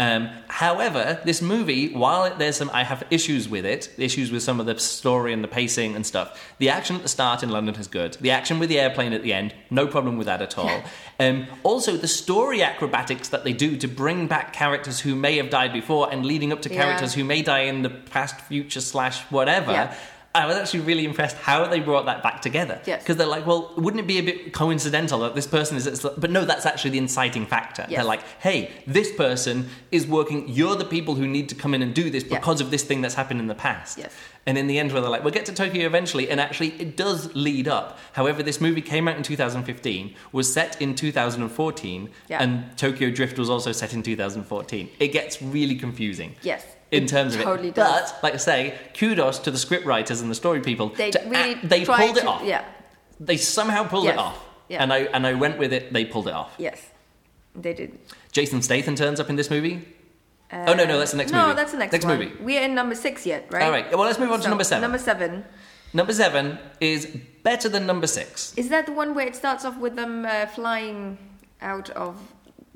[0.00, 4.44] Um, however, this movie, while it- there's some, I have issues with it, issues with
[4.44, 6.40] some of the story and the pacing and stuff.
[6.58, 8.16] The action at the start in London is good.
[8.20, 10.82] The action with the airplane at the end, no problem with that at all.
[11.18, 15.50] um, also, the story acrobatics that they do to bring back characters who may have
[15.50, 16.82] died before and leading up to Yeah.
[16.84, 19.72] characters who may die in the past, future slash whatever.
[19.72, 19.94] Yeah.
[20.38, 22.80] I was actually really impressed how they brought that back together.
[22.86, 23.02] Yes.
[23.02, 26.06] Because they're like, well, wouldn't it be a bit coincidental that this person is.
[26.16, 27.84] But no, that's actually the inciting factor.
[27.88, 27.98] Yes.
[27.98, 30.48] They're like, hey, this person is working.
[30.48, 33.00] You're the people who need to come in and do this because of this thing
[33.00, 33.98] that's happened in the past.
[33.98, 34.14] Yes.
[34.46, 36.30] And in the end, where they're like, we'll get to Tokyo eventually.
[36.30, 37.98] And actually, it does lead up.
[38.12, 42.42] However, this movie came out in 2015, was set in 2014, Yeah.
[42.42, 44.88] and Tokyo Drift was also set in 2014.
[45.00, 47.74] It gets really confusing yes in it terms of totally it.
[47.74, 48.12] does.
[48.12, 50.88] But like I say, kudos to the script writers and the story people.
[50.90, 52.42] they to really act- they pulled it off.
[52.44, 52.64] yeah
[53.20, 54.14] They somehow pulled Yes.
[54.14, 54.44] it off.
[54.68, 54.82] Yeah.
[54.82, 55.92] And I and I went with it.
[55.92, 56.52] They pulled it off.
[56.58, 56.80] yes
[57.54, 57.98] they did
[58.30, 59.76] Jason Statham turns up in this movie.
[60.52, 61.48] oh no, no, that's the next no movie.
[61.50, 62.18] No, that's the next, next one.
[62.18, 62.32] movie.
[62.40, 63.90] we're in number six yet right All right.
[63.90, 64.82] Well, let's move on to number seven.
[64.82, 65.44] number seven
[65.94, 67.06] Number seven is
[67.42, 68.52] better than number six.
[68.56, 71.16] is that the one where it starts off with them uh, flying
[71.62, 72.14] out of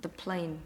[0.01, 0.61] the plane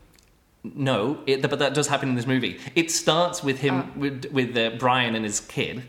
[0.74, 2.58] No, it, but that does happen in this movie.
[2.74, 3.98] It starts with him Oh.
[4.00, 5.82] with with uh, Brian and his kid,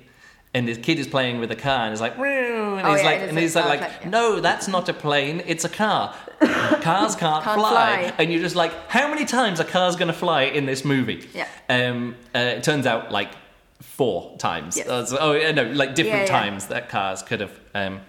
[0.53, 2.21] and his kid is playing with a car, and he's like, and
[2.85, 4.09] Oh, he's yeah, like, and he's like, like, like, it's like, yeah.
[4.09, 6.13] no, that's not a plane, it's a car.
[6.39, 8.09] Cars can't, Can't fly.
[8.09, 8.13] fly.
[8.19, 11.27] and you're just like, how many times are cars going to fly in this movie?
[11.33, 11.47] Yeah.
[11.69, 13.31] Um, uh, it turns out like
[13.81, 14.77] four times.
[14.77, 14.87] Yes.
[14.87, 16.39] Uh, so- oh, no, like different yeah.
[16.39, 17.59] times that cars could have.
[17.73, 18.01] Um,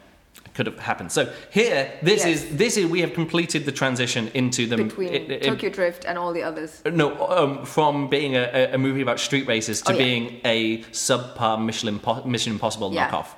[0.59, 1.13] could have happened.
[1.13, 2.43] So here, this Yes.
[2.43, 6.03] is this is we have completed the transition into the between it- it- Tokyo Drift
[6.05, 6.71] and all the others.
[7.03, 7.07] no,
[7.39, 8.45] um, from being a,
[8.75, 10.05] a- movie about street races to Oh, yeah.
[10.05, 10.59] being a
[11.07, 12.01] subpar Michelin
[12.35, 13.29] Mission Impossible Yeah, knockoff.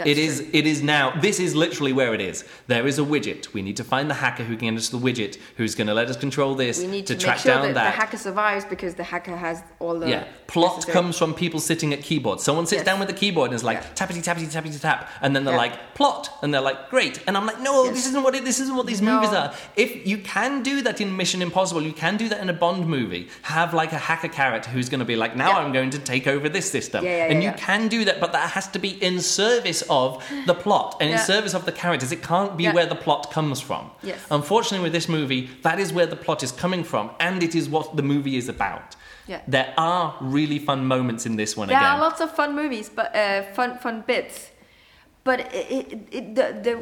[0.00, 0.40] That's It is.
[0.52, 1.04] It is now.
[1.20, 2.44] This is literally where it is.
[2.66, 3.52] There is a widget.
[3.52, 5.94] We need to find the hacker who can get us the widget, who's going to
[5.94, 7.84] let us control this We need to, track make sure down that, that.
[7.92, 11.60] the hacker survives because the hacker has all the yeah, plot necessary- comes from people
[11.60, 12.42] sitting at keyboards.
[12.42, 12.86] Someone sits Yes.
[12.86, 14.06] down with the keyboard and is like Yeah.
[14.06, 15.60] tappity tappity tappity tap, and then they're Yeah.
[15.66, 17.94] like plot, and they're like great, and I'm like no, Yes.
[17.94, 19.16] this isn't what it, this isn't what these No.
[19.16, 19.52] movies are.
[19.76, 22.86] If you can do that in Mission Impossible, you can do that in a Bond
[22.86, 23.28] movie.
[23.42, 25.58] Have like a hacker character who's going to be like, now Yeah.
[25.58, 28.66] I'm going to take over this system, and you can do that, but that has
[28.68, 32.12] to be in service of the plot and in service of the characters.
[32.12, 32.74] It can't be Yeah.
[32.74, 33.90] where the plot comes from.
[34.02, 34.18] Yes.
[34.30, 37.68] Unfortunately, with this movie, that is where the plot is coming from, and it is
[37.68, 38.96] what the movie is about.
[39.26, 39.40] Yeah.
[39.46, 41.92] There are really fun moments in this one There again.
[41.92, 44.50] are lots of fun movies, but uh, fun fun bits.
[45.22, 46.74] But it, it, it, the, the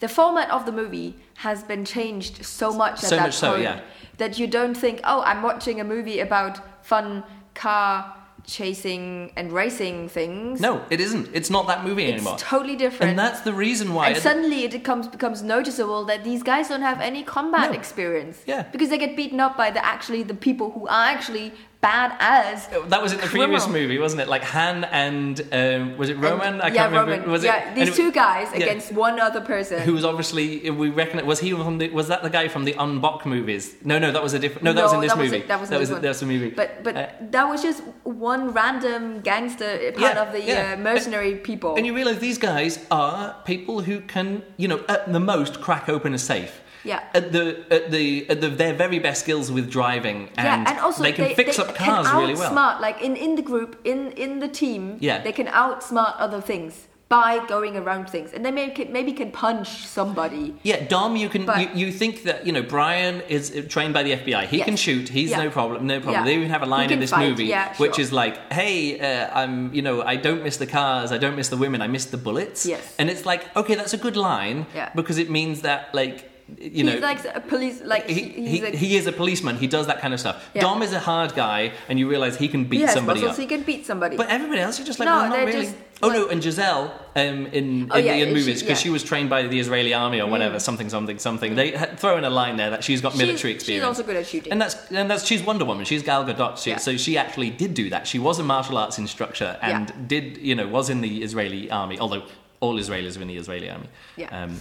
[0.00, 3.50] the format of the movie has been changed so much at So that much so,
[3.50, 3.80] point yeah.
[4.16, 7.24] that you don't think, oh, I'm watching a movie about fun
[7.54, 8.14] car
[8.48, 10.60] chasing and racing things.
[10.60, 11.28] no, it isn't.
[11.32, 12.34] It's not that movie it's anymore.
[12.34, 13.10] It's totally different.
[13.10, 14.08] and that's the reason why.
[14.08, 17.78] and it- suddenly it becomes becomes noticeable that these guys don't have any combat No.
[17.78, 18.36] experience.
[18.46, 18.62] Yeah.
[18.74, 22.66] Because they get beaten up by the actually the people who are actually bad as
[22.88, 24.28] that was in the previous movie, wasn't it?
[24.28, 26.54] Like Han and um, was it Roman?
[26.54, 27.12] And- I can't yeah, remember.
[27.12, 27.30] Roman.
[27.30, 27.46] Was it?
[27.46, 28.64] yeah, these and it- two guys yeah.
[28.64, 29.80] against one other person.
[29.82, 32.64] Who was obviously we reckon it was he from the was that the guy from
[32.64, 33.76] the Ong-Bak movies?
[33.84, 34.64] No, no, that was a different.
[34.64, 35.38] No, that was in this that movie.
[35.38, 36.02] Was, that was, that was this one.
[36.02, 36.50] that's the movie.
[36.50, 40.74] But but Uh, that was just one random gangster part Yeah, of the yeah.
[40.76, 41.76] uh, mercenary people.
[41.76, 45.88] And you realise these guys are people who can, you know, at the most crack
[45.88, 46.60] open a safe.
[46.84, 47.02] Yeah.
[47.14, 50.78] At the at the at the, their very best skills with driving, and, yeah, and
[50.80, 52.52] also they can fix they up cars can really well.
[52.52, 54.96] outsmart, like in, in the group, in in the team.
[55.00, 55.22] Yeah.
[55.22, 59.30] they can outsmart other things by going around things, and they maybe can, maybe can
[59.30, 60.54] punch somebody.
[60.62, 63.94] Yeah, Dom, you can But- you, you think that you know Brian is uh, trained
[63.94, 64.46] by the FBI.
[64.46, 64.66] He Yes.
[64.66, 65.08] can shoot.
[65.08, 65.44] He's Yeah.
[65.44, 65.86] no problem.
[65.86, 66.20] No problem.
[66.20, 66.24] Yeah.
[66.24, 69.30] They even have a line in this fight, movie, yeah, which is like, "Hey, uh,
[69.40, 71.10] I'm you know I don't miss the cars.
[71.10, 71.80] I don't miss the women.
[71.80, 72.94] I miss the bullets." Yes.
[72.98, 76.92] And it's like, okay, that's a good line because it means that like you know
[76.92, 79.56] he's like a police, like he, he, he's he, he is a policeman.
[79.56, 80.48] He does that kind of stuff.
[80.54, 80.62] Yeah.
[80.62, 83.36] Dom is a hard guy, and you realize he can beat somebody up.
[83.36, 84.16] he can beat somebody.
[84.16, 85.66] But everybody else, you're just like, No, well, not really.
[85.66, 86.84] just, oh no, and Giselle
[87.16, 88.84] um, in, Oh, in yeah, the in movies because yeah.
[88.84, 91.54] she was trained by the Israeli army or whatever, something, something, something.
[91.54, 93.82] They throw in a line there that she's got She's- military experience.
[93.84, 94.50] she's also good at shooting.
[94.52, 95.84] and that's and that's she's Wonder Woman.
[95.84, 96.56] She's Gal Gadot.
[96.58, 96.78] She, Yeah.
[96.78, 98.06] So she actually did do that.
[98.06, 101.98] She was a martial arts instructor and did you know was in the Israeli army.
[101.98, 102.22] Although
[102.60, 103.88] all Israelis are in the Israeli army.
[104.16, 104.44] Yeah.
[104.44, 104.58] Um,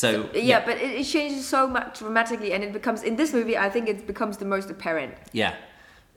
[0.00, 3.56] so yeah, but it, it changes so much dramatically, and it becomes in this movie.
[3.66, 5.14] I think it becomes the most apparent.
[5.32, 5.54] Yeah.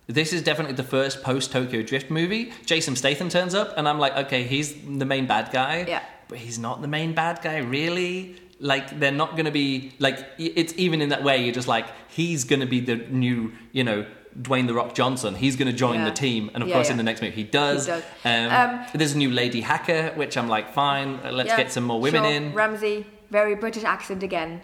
[0.07, 2.51] This is definitely the first post Tokyo Drift movie.
[2.65, 4.73] Jason Statham turns up, and I'm like, okay, he's
[5.03, 5.85] the main bad guy.
[5.87, 6.01] Yeah.
[6.27, 8.35] But he's not the main bad guy, really.
[8.59, 11.85] Like, they're not going to be, like, it's even in that way, you're just like,
[12.09, 14.03] he's going to be the new, you know,
[14.47, 15.35] Dwayne The Rock Johnson.
[15.35, 16.05] He's going to join Yeah.
[16.05, 16.49] the team.
[16.55, 16.93] And of Yeah, course, yeah.
[16.93, 17.85] in the next movie, he does.
[17.85, 18.03] He does.
[18.25, 21.71] Um, Um, there's a new lady hacker, which I'm like, fine, uh, let's Yeah, get
[21.71, 22.31] some more women sure.
[22.31, 22.53] in.
[22.53, 24.61] Ramsey, very British accent again.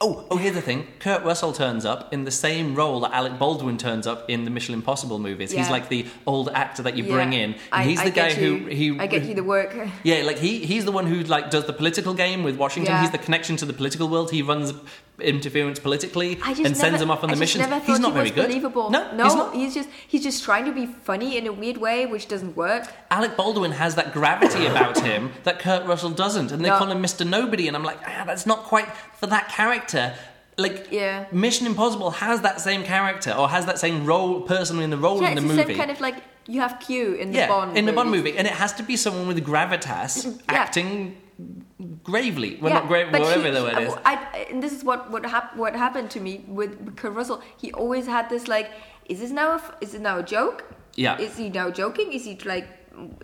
[0.00, 0.88] Oh, oh, here's the thing.
[0.98, 4.50] Kurt Russell turns up in the same role that Alec Baldwin turns up in the
[4.50, 5.52] Mission Impossible movies.
[5.52, 7.38] He's like the old actor that you bring Yeah.
[7.38, 7.50] in.
[7.52, 9.74] And I, he's the I guy who he I get you the work.
[10.02, 12.92] Yeah, like he he's the one who like does the political game with Washington.
[12.92, 13.02] Yeah.
[13.02, 14.30] He's the connection to the political world.
[14.32, 14.74] He runs
[15.20, 17.68] interference politically and never, sends him off on the just missions.
[17.68, 18.48] Never thought he's not he very good.
[18.48, 18.90] Believable.
[18.90, 19.54] No, no, he's not.
[19.54, 22.88] he's just he's just trying to be funny in a weird way, which doesn't work.
[23.10, 26.78] Alec Baldwin has that gravity about him that Kurt Russell doesn't, and they No.
[26.78, 27.24] call him Mr.
[27.26, 30.14] Nobody, and I'm like, ah, that's not quite for that character.
[30.56, 31.26] Like, Yeah.
[31.32, 35.20] Mission Impossible has that same character, or has that same role, person in the role
[35.22, 35.68] Yeah, in it's the the movie.
[35.74, 38.36] same kind of like you have Q in the yeah, Bond in the Bond movie,
[38.36, 40.56] and it has to be someone with gravitas, Yeah.
[40.62, 41.16] acting
[42.02, 42.58] gravely.
[42.60, 43.94] Well, not grave, whatever he- the word is.
[44.04, 47.42] I, and this is what what, hap- what happened to me with Kurt Russell.
[47.56, 48.70] He always had this like,
[49.06, 50.64] is this now a, f- is it now a joke?
[50.96, 51.18] Yeah.
[51.18, 52.12] Is he now joking?
[52.12, 52.68] Is he like,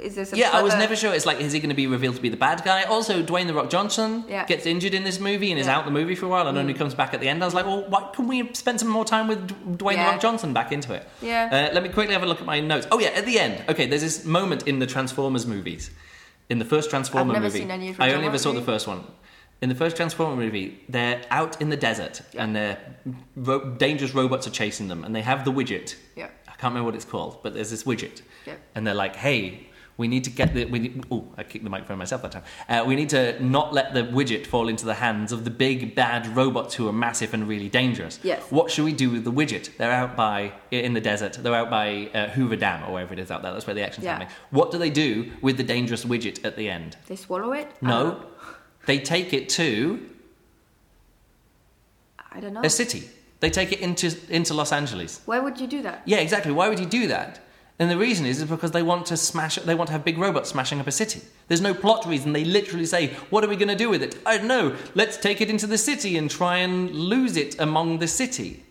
[0.01, 0.37] is there some?
[0.37, 1.15] Yeah, I was never sure.
[1.15, 2.83] It's like, is he going to be revealed to be the bad guy?
[2.83, 4.45] Also, Dwayne the Rock Johnson Yeah.
[4.45, 5.75] gets injured in this movie and is Yeah.
[5.75, 5.79] Mm.
[5.79, 7.41] out the movie for a while, and only comes back at the end.
[7.41, 9.47] I was like, well, why can we spend some more time with
[9.79, 10.07] Dwayne Yeah.
[10.07, 11.09] the Rock Johnson back into it?
[11.23, 11.69] Yeah.
[11.71, 12.89] Uh, let me quickly have a look at my notes.
[12.91, 13.63] Oh yeah, at the end.
[13.69, 15.93] Okay, there's this moment in the Transformers movies.
[16.51, 18.87] In the first Transformer never movie, seen any of I only ever saw the first
[18.89, 19.05] one.
[19.63, 22.79] In the first Transformer movie, they're out in the desert and their
[23.37, 25.95] ro- dangerous robots are chasing them, and they have the widget.
[26.17, 26.29] Yeah.
[26.49, 28.55] I can't remember what it's called, but there's this widget, Yeah.
[28.75, 29.69] and they're like, "Hey,
[30.01, 32.43] we need to get the we need, oh, I kicked the microphone myself that time.
[32.69, 35.95] Uh, we need to not let the widget fall into the hands of the big
[35.95, 38.19] bad robots who are massive and really dangerous.
[38.23, 38.43] Yes.
[38.51, 39.77] What should we do with the widget?
[39.77, 41.35] They're out by in the desert.
[41.35, 43.53] They're out by uh, Hoover Dam or wherever it is out there.
[43.53, 44.13] That's where the action's Yeah.
[44.13, 44.33] happening.
[44.51, 46.97] What do they do with the dangerous widget at the end?
[47.07, 47.69] They swallow it.
[47.83, 48.25] No, know.
[48.87, 50.09] they take it to
[52.33, 52.63] I don't know.
[52.65, 53.03] a city.
[53.41, 55.21] They take it into into Los Angeles.
[55.27, 56.03] Why would you do that?
[56.07, 56.53] Yeah, exactly.
[56.53, 57.41] Why would you do that?
[57.81, 59.57] And the reason is, is because they want to smash.
[59.57, 61.23] They want to have big robots smashing up a city.
[61.49, 62.35] There's no plot reason.
[62.35, 64.77] They literally say, "What are we going to do with it?" I don't know.
[64.95, 68.65] Let's take it into the city and try and lose it among the city.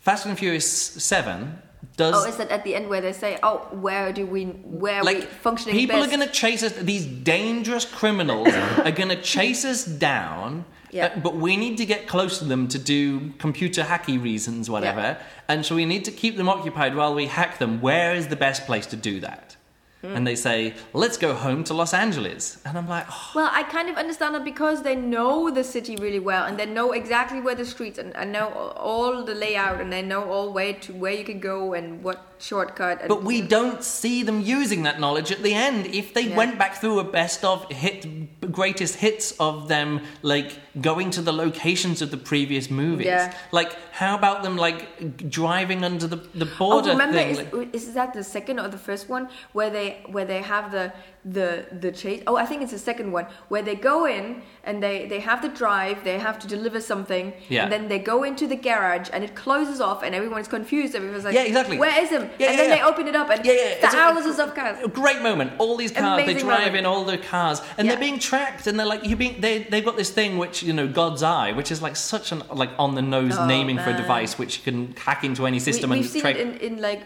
[0.00, 1.58] Fast and Furious Seven
[1.96, 2.14] does.
[2.16, 5.06] Oh, is that at the end where they say, "Oh, where do we, where are
[5.06, 6.74] we like functioning people best?" are going to chase us.
[6.74, 8.48] These dangerous criminals
[8.84, 10.66] are going to chase us down.
[10.90, 11.06] Yeah.
[11.06, 15.00] uh, but we need to get close to them to do computer hacky reasons, whatever.
[15.00, 15.22] Yeah.
[15.48, 17.80] And so we need to keep them occupied while we hack them.
[17.80, 19.56] Where is the best place to do that?
[20.02, 20.16] Hmm.
[20.16, 22.58] And they say, let's go home to Los Angeles.
[22.64, 25.96] And I'm like, oh, Well, I kind of understand that because they know the city
[25.96, 29.80] really well and they know exactly where the streets and, and know all the layout
[29.80, 33.08] and they know all way to where you can go and what shortcut.
[33.08, 35.86] But we don't see them using that knowledge at the end.
[35.86, 36.36] If they Yeah.
[36.36, 38.06] went back through a best of hit,
[38.52, 43.32] greatest hits of them, like going to the locations of the previous movies, Yeah.
[43.52, 46.90] like how about them like driving under the, the border?
[46.90, 47.70] Oh, remember, thing?
[47.72, 50.92] is, is that the second or the first one where they where they have the
[51.32, 52.22] the the chase?
[52.26, 55.42] Oh, I think it's the second one where they go in and they they have
[55.42, 57.62] the drive, they have to deliver something, Yeah.
[57.64, 60.94] and then they go into the garage and it closes off and everyone's confused.
[60.94, 61.78] Everyone's like, Yeah, exactly.
[61.78, 62.22] Where is him?
[62.22, 62.76] Yeah, and yeah, then yeah.
[62.76, 64.78] they open it up and Yeah, yeah, it's a- thousands of cars.
[64.84, 65.52] a great moment.
[65.58, 66.76] All these cars, Amazing they drive moment.
[66.76, 69.84] in all the cars, and they're being tracked, and they're like, you being, they, they've
[69.84, 72.94] got this thing which you know, God's eye, which is like such an like on
[72.94, 75.96] the nose Oh, naming for a device which you can hack into any system we,
[75.96, 76.36] and we've seen track.
[76.36, 77.02] it in, in like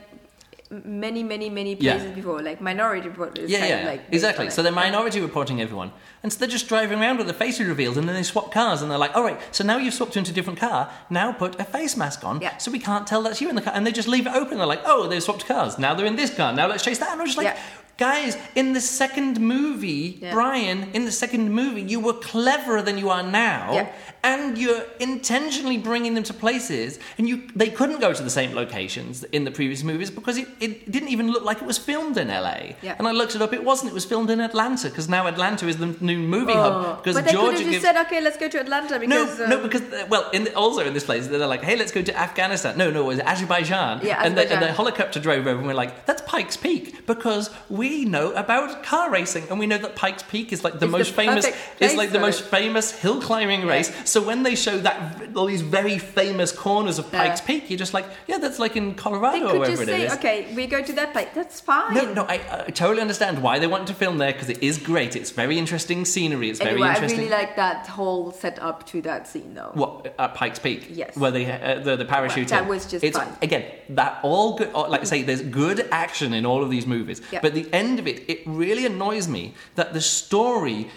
[0.84, 1.92] many many many Yeah.
[1.96, 4.50] places before like minority report is yeah, kind yeah, of like exactly.
[4.50, 5.92] So they're minority reporting everyone,
[6.22, 8.80] and so they're just driving around with their faces revealed, and then they swap cars,
[8.82, 10.90] and they're like, "All right, so now you've swapped into a different car.
[11.10, 12.56] Now put a face mask on, Yeah.
[12.56, 14.58] so we can't tell that's you in the car." And they just leave it open.
[14.58, 15.78] They're like, "Oh, they've swapped cars.
[15.78, 16.52] Now they're in this car.
[16.52, 17.46] Now let's chase that." And I'm just like.
[17.46, 17.58] Yeah.
[17.98, 20.32] Guys, in the second movie, Yeah.
[20.32, 23.86] Brian, in the second movie, you were cleverer than you are now, Yeah.
[24.24, 28.54] And you're intentionally bringing them to places, and you they couldn't go to the same
[28.54, 32.16] locations in the previous movies because it, it didn't even look like it was filmed
[32.16, 32.58] in LA.
[32.82, 32.94] Yeah.
[32.98, 33.90] And I looked it up, it wasn't.
[33.90, 37.20] It was filmed in Atlanta because now Atlanta is the new movie hub because Oh.
[37.20, 39.40] but they could Georgia have just said, okay, let's go to Atlanta no, because.
[39.40, 41.92] um, no, because uh, well, in the, also in this place, they're like, "Hey, let's
[41.92, 44.00] go to Afghanistan." No, no, it was Azerbaijan.
[44.02, 47.50] Yeah, and, the, and the helicopter drove over, and we're like, "That's Pikes Peak," because
[47.68, 50.92] we know about car racing, and we know that Pikes Peak is like the It's
[50.92, 51.44] the most famous.
[51.46, 53.90] perfect It's like the most famous hill climbing race.
[54.12, 57.46] So when they show that all these very famous corners of Pikes Yeah.
[57.46, 59.86] Peak, you're just like, "Yeah, that's like in they Colorado or could wherever just it
[59.86, 61.28] say, is." okay, we go to that place.
[61.34, 61.94] That's fine.
[61.94, 64.76] No, no, I, I totally understand why they want to film there because it is
[64.76, 65.16] great.
[65.16, 66.50] It's very interesting scenery.
[66.50, 69.70] It's very Anyway, I really like that whole setup to that scene, though.
[69.72, 70.88] What at Pikes Peak?
[70.90, 71.16] Yes.
[71.16, 72.48] Where they uh, the the parachuting.
[72.48, 73.34] that was just it's, fun.
[73.40, 74.70] Again, that all good.
[74.74, 77.22] uh, Like I say, there's good action in all of these movies.
[77.32, 77.40] Yeah.
[77.40, 80.90] But the end of it, it really annoys me that the story.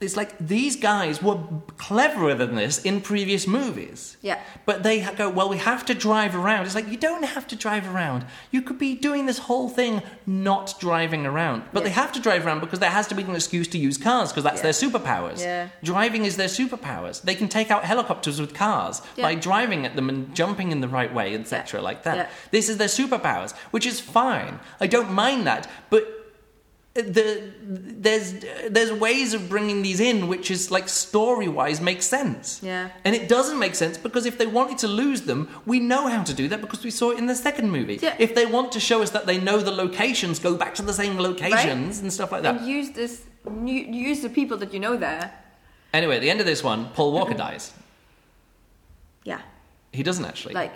[0.00, 1.38] It's like these guys were
[1.76, 4.16] cleverer than this in previous movies.
[4.22, 4.40] Yeah.
[4.64, 6.64] But they go, well, we have to drive around.
[6.64, 8.24] It's like, you don't have to drive around.
[8.50, 11.64] You could be doing this whole thing not driving around.
[11.74, 13.98] But they have to drive around because there has to be an excuse to use
[13.98, 14.70] cars because that's Yeah.
[14.70, 15.40] their superpowers.
[15.40, 15.68] Yeah.
[15.84, 17.20] Driving is their superpowers.
[17.20, 19.24] They can take out helicopters with cars Yeah.
[19.26, 21.84] by driving at them and jumping in the right way, etc., Yeah.
[21.84, 22.16] like that.
[22.16, 22.26] Yeah.
[22.52, 24.60] This is their superpowers, which is fine.
[24.80, 26.19] I don't mind that, but
[26.94, 28.34] the there's
[28.68, 32.60] there's ways of bringing these in which is like story wise makes sense.
[32.62, 32.90] Yeah.
[33.04, 36.24] And it doesn't make sense because if they wanted to lose them, we know how
[36.24, 38.00] to do that because we saw it in the second movie.
[38.02, 38.16] Yeah.
[38.18, 40.92] If they want to show us that they know the locations, go back to the
[40.92, 42.56] same locations and stuff like that.
[42.56, 43.22] And use this,
[43.64, 45.32] use the people that you know there.
[45.92, 47.72] Anyway, at the end of this one, Paul Walker dies.
[49.24, 49.40] Yeah,
[49.92, 50.54] He doesn't actually.
[50.54, 50.74] like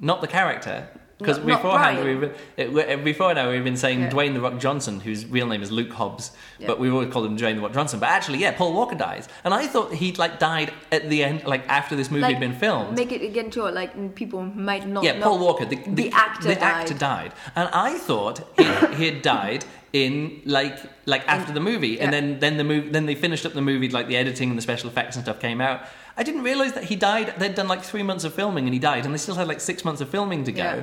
[0.00, 0.88] not the character.
[1.18, 4.10] Because beforehand, we've it, we- before now we've been saying Yeah.
[4.10, 6.66] Dwayne the Rock Johnson, whose real name is Luke Hobbs, Yeah.
[6.66, 8.00] but we've always called him Dwayne the Rock Johnson.
[8.00, 11.44] But actually, yeah, Paul Walker dies, and I thought he'd like died at the end,
[11.44, 12.96] like after this movie like had been filmed.
[12.96, 15.04] Make it again sure, like people might not.
[15.04, 15.22] yeah.
[15.22, 16.62] Paul Walker, the, the actor the died.
[16.62, 22.12] actor died, and I thought he, had died in like like after the movie, and
[22.12, 24.62] then then the movie then they finished up the movie, like the editing and the
[24.62, 25.82] special effects and stuff came out.
[26.16, 27.34] I didn't realize that he died.
[27.38, 29.60] They'd done like three months of filming, and he died, and they still had like
[29.60, 30.62] six months of filming to go.
[30.62, 30.82] Yeah.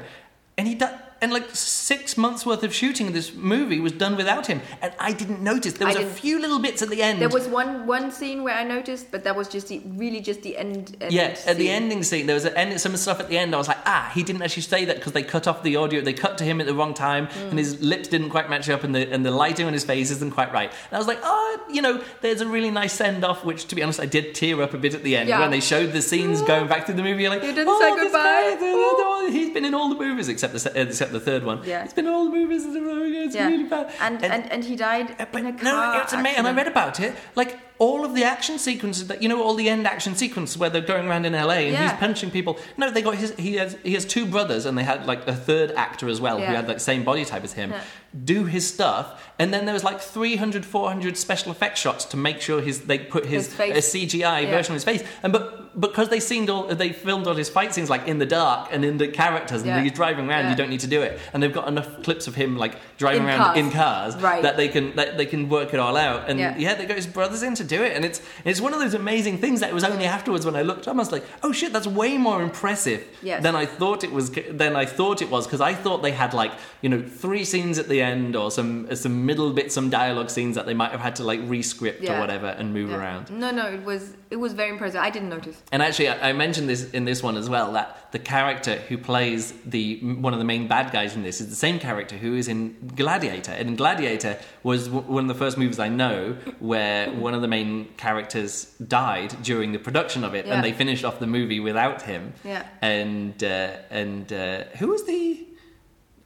[0.57, 4.15] And he died, and like six months worth of shooting of this movie was done
[4.17, 5.73] without him, and I didn't notice.
[5.73, 7.21] There was a few little bits at the end.
[7.21, 10.41] There was one one scene where I noticed, but that was just the, really just
[10.41, 10.97] the end.
[11.01, 13.53] end Yeah, at the ending scene, there was a, end, some stuff at the end.
[13.53, 16.01] I was like, ah, he didn't actually say that because they cut off the audio.
[16.01, 17.49] They cut to him at the wrong time, Mm.
[17.51, 20.09] and his lips didn't quite match up, and the and the lighting on his face
[20.11, 20.71] isn't quite right.
[20.71, 23.75] And I was like, oh, you know, there's a really nice send off, which to
[23.75, 25.39] be honest, I did tear up a bit at the end Yeah.
[25.41, 27.21] when they showed the scenes going back through the movie.
[27.23, 28.19] You're like, You didn't oh, say goodbye.
[28.19, 31.61] guy, the- he's been in all the movies except the uh, except the third one.
[31.65, 31.83] Yeah.
[31.83, 32.63] It's been all the movies.
[32.65, 33.91] It's Yeah, really bad.
[33.99, 36.39] and, and and he died But in a car no, it's amazing.
[36.39, 37.13] And I read about it.
[37.35, 40.69] Like all of the action sequences that you know, all the end action sequences where
[40.69, 42.59] they're going around in LA and he's punching people.
[42.77, 43.33] No, they got his.
[43.39, 46.37] He has he has two brothers, and they had like a third actor as well
[46.37, 46.57] who Yeah.
[46.57, 47.71] had like the same body type as him.
[47.71, 47.81] Yeah.
[48.23, 49.05] Do his stuff,
[49.39, 52.99] and then there was like 300, 400 special effects shots to make sure his they
[52.99, 54.51] put his, His a CGI Yeah.
[54.51, 55.03] version of his face.
[55.23, 56.19] And but because they
[56.49, 59.63] all they filmed all his fight scenes like in the dark and in the characters,
[59.65, 59.77] Yeah.
[59.77, 60.49] and he's driving around, Yeah.
[60.51, 61.17] you don't need to do it.
[61.33, 63.57] And they've got enough clips of him like driving In around cars.
[63.57, 64.43] in cars Right.
[64.43, 66.29] that they can that they can work it all out.
[66.29, 66.53] And Yeah.
[66.57, 68.19] yeah, they got his brothers in to do it, and it's
[68.49, 70.95] it's one of those amazing things that it was only afterwards when I looked up,
[70.95, 73.41] I was like, oh shit, that's way more impressive Yes.
[73.45, 74.25] than I thought it was.
[74.63, 76.51] Than I thought it was because I thought they had like
[76.83, 80.29] you know three scenes at the end or some uh, some middle bit, some dialogue
[80.29, 82.97] scenes that they might have had to like rescript or whatever and move Yeah.
[82.99, 83.29] around.
[83.29, 84.99] No, no, it was it was very impressive.
[85.01, 85.57] I didn't notice.
[85.71, 88.97] And actually, I I mentioned this in this one as well that the character who
[88.97, 92.35] plays the one of the main bad guys in this is the same character who
[92.35, 93.51] is in Gladiator.
[93.53, 97.47] And Gladiator was w- one of the first movies I know where one of the
[97.47, 100.55] main characters died during the production of it, Yeah.
[100.55, 102.33] and they finished off the movie without him.
[102.43, 102.65] Yeah.
[102.81, 105.45] And uh, and uh, who was the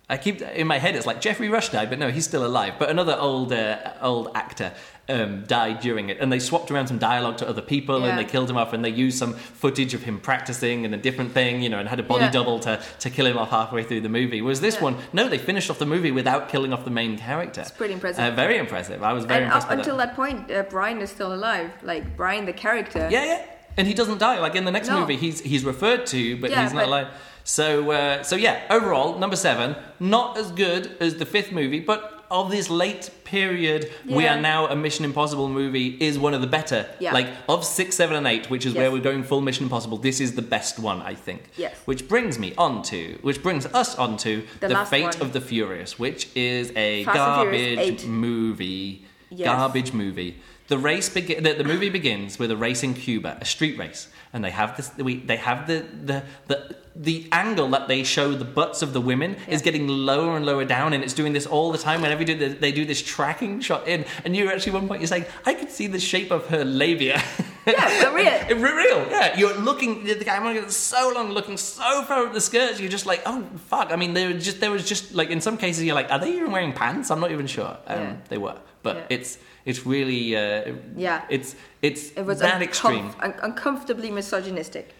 [0.07, 0.95] I keep in my head.
[0.95, 2.73] It's like Geoffrey Rush died, but no, he's still alive.
[2.77, 4.71] But another old uh, old actor
[5.07, 8.07] um, died during it, and they swapped around some dialogue to other people, Yeah.
[8.07, 10.97] and they killed him off, and they used some footage of him practicing and a
[10.97, 12.31] different thing, you know, and had a body Yeah.
[12.31, 14.41] double to, to kill him off halfway through the movie.
[14.41, 14.81] Was this Yeah.
[14.83, 14.97] one?
[15.13, 17.61] No, they finished off the movie without killing off the main character.
[17.61, 18.23] It's pretty impressive.
[18.23, 19.03] Uh, very impressive.
[19.03, 20.07] I was very and impressed up until that.
[20.09, 21.69] that point, uh, Brian is still alive.
[21.83, 23.07] Like Brian, the character.
[23.11, 23.41] Yeah, yeah.
[23.77, 24.39] And he doesn't die.
[24.39, 25.01] Like in the next No.
[25.01, 27.07] movie, he's he's referred to, but he's not but- alive.
[27.43, 28.61] So uh, so yeah.
[28.71, 33.91] Overall, number seven, not as good as the fifth movie, but of this late period,
[34.07, 36.87] we are now a Mission Impossible movie is one of the better.
[36.99, 37.13] Yeah.
[37.13, 38.79] Like of six, seven, and eight, which is Yes.
[38.81, 39.97] where we're going full Mission Impossible.
[39.97, 41.43] This is the best one, I think.
[41.57, 41.75] Yes.
[41.85, 45.21] Which brings me on to, which brings us on to The the, Fate one.
[45.21, 49.05] of the Furious, which is a Fast garbage movie.
[49.29, 49.45] Yes.
[49.47, 50.37] Garbage movie.
[50.67, 51.43] The race begin.
[51.43, 54.75] The, the movie begins with a race in Cuba, a street race, and they have
[54.77, 54.91] this.
[54.97, 59.01] We, they have the, the the the angle that they show the butts of the
[59.01, 62.01] women is getting lower and lower down, and it's doing this all the time.
[62.01, 65.01] Whenever they do, the, they do this tracking shot in, and you're actually one point
[65.01, 67.21] you're saying, I could see the shape of her labia.
[67.65, 68.13] Yeah,
[68.49, 68.59] real.
[68.59, 69.37] Real, yeah.
[69.37, 70.03] You're looking.
[70.03, 72.79] The camera gets so long, looking so far up the skirts.
[72.79, 73.91] You're just like, oh fuck.
[73.91, 76.19] I mean, there was just there was just like in some cases you're like, are
[76.19, 77.09] they even wearing pants?
[77.09, 77.77] I'm not even sure.
[77.87, 78.15] Um, Yeah.
[78.29, 79.05] They were, but Yeah.
[79.17, 81.21] it's it's really uh, Yeah.
[81.29, 83.11] It's it's It was that extreme.
[83.19, 84.93] un- uncomfortably misogynistic.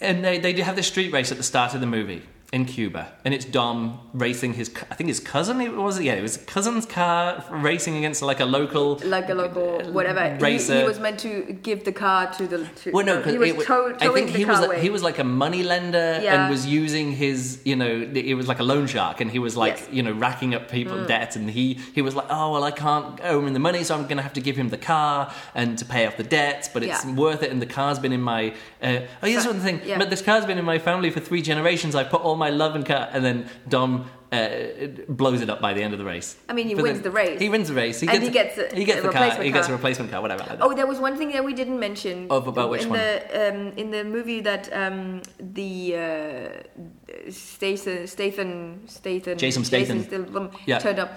[0.00, 2.64] And they, they do have this street race at the start of the movie in
[2.64, 5.60] Cuba, and it's Dom racing his, I think his cousin.
[5.60, 9.34] It was yeah, it was his cousin's car racing against like a local Like a
[9.34, 10.34] local whatever.
[10.36, 10.78] He, racer.
[10.80, 12.66] he was meant to give the car to the.
[12.66, 14.64] To, Well, no, he because was it, wa- tow- I think the he car was
[14.64, 14.80] away.
[14.80, 16.40] he was like a money lender Yeah.
[16.44, 19.54] and was using his you know it was like a loan shark and he was
[19.54, 19.88] like Yes.
[19.92, 21.06] you know racking up people Mm.
[21.06, 23.94] debt and he he was like oh well I can't owe him the money so
[23.94, 26.70] I'm going to have to give him the car and to pay off the debts
[26.72, 27.14] but it's Yeah.
[27.14, 29.98] worth it and the car's been in my uh, oh here's one thing yeah.
[29.98, 32.74] but this car's been in my family for three generations I put all my love
[32.76, 34.06] and car and then Dom.
[34.30, 36.36] Uh, blows it up by the end of the race.
[36.50, 37.40] I mean, he But wins the race.
[37.40, 37.98] He wins the race.
[38.00, 39.22] He And gets, he gets a- he gets a the car.
[39.22, 39.76] replacement He gets a car.
[39.78, 40.20] replacement car.
[40.20, 40.44] Whatever.
[40.50, 40.58] Like.
[40.60, 42.26] Oh, there was one thing that we didn't mention.
[42.30, 42.98] Of about which in one?
[42.98, 50.02] The, um, in the movie that um, the uh, Statham, Statham, Statham, Jason Statham.
[50.04, 50.78] Statham Yeah.
[50.78, 51.10] turned up.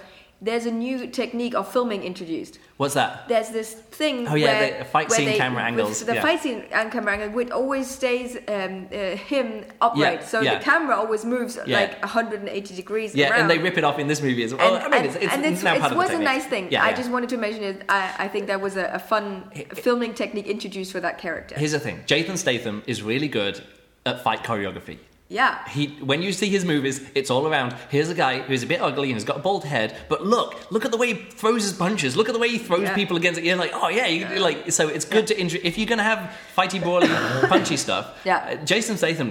[0.44, 2.58] There's a new technique of filming introduced.
[2.78, 3.28] What's that?
[3.28, 4.28] There's this thing.
[4.28, 6.22] Oh, yeah, where, the fight scene they- camera with angles, The yeah.
[6.24, 10.22] fight scene and camera angle, which always stays um, uh, him upright.
[10.22, 10.58] Yeah, so yeah.
[10.58, 13.14] the camera always moves like 180 degrees.
[13.14, 13.42] Yeah, around.
[13.42, 14.78] and they rip it off in this movie as well.
[14.78, 16.72] And, I mean, and- it's, it's and it's, it was a nice thing.
[16.72, 17.84] Yeah, I just wanted to mention it.
[17.88, 21.54] I, I think that was a, a fun filming technique introduced for that character.
[21.56, 23.64] Here's the thing: Jason Statham is really good
[24.08, 24.98] at fight choreography.
[25.32, 25.68] Yeah.
[25.70, 27.74] He, when you see his movies, it's all around.
[27.90, 30.70] Here's a guy who's a bit ugly and has got a bald head, but look,
[30.72, 32.16] look at the way he throws his punches.
[32.18, 32.96] Look at the way he throws Yeah.
[32.96, 33.46] people against it.
[33.46, 34.72] You're like, oh yeah, you, like.
[34.72, 35.60] So it's good to intro.
[35.64, 37.08] If you're gonna have fighty, brawly,
[37.48, 38.38] punchy stuff, Yeah.
[38.62, 39.30] uh, Jason Statham,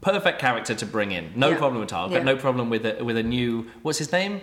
[0.00, 1.32] perfect character to bring in.
[1.34, 1.56] No Yeah.
[1.58, 2.08] problem at all.
[2.10, 2.18] Yeah.
[2.18, 3.66] But no problem with a, with a new.
[3.82, 4.40] What's his name?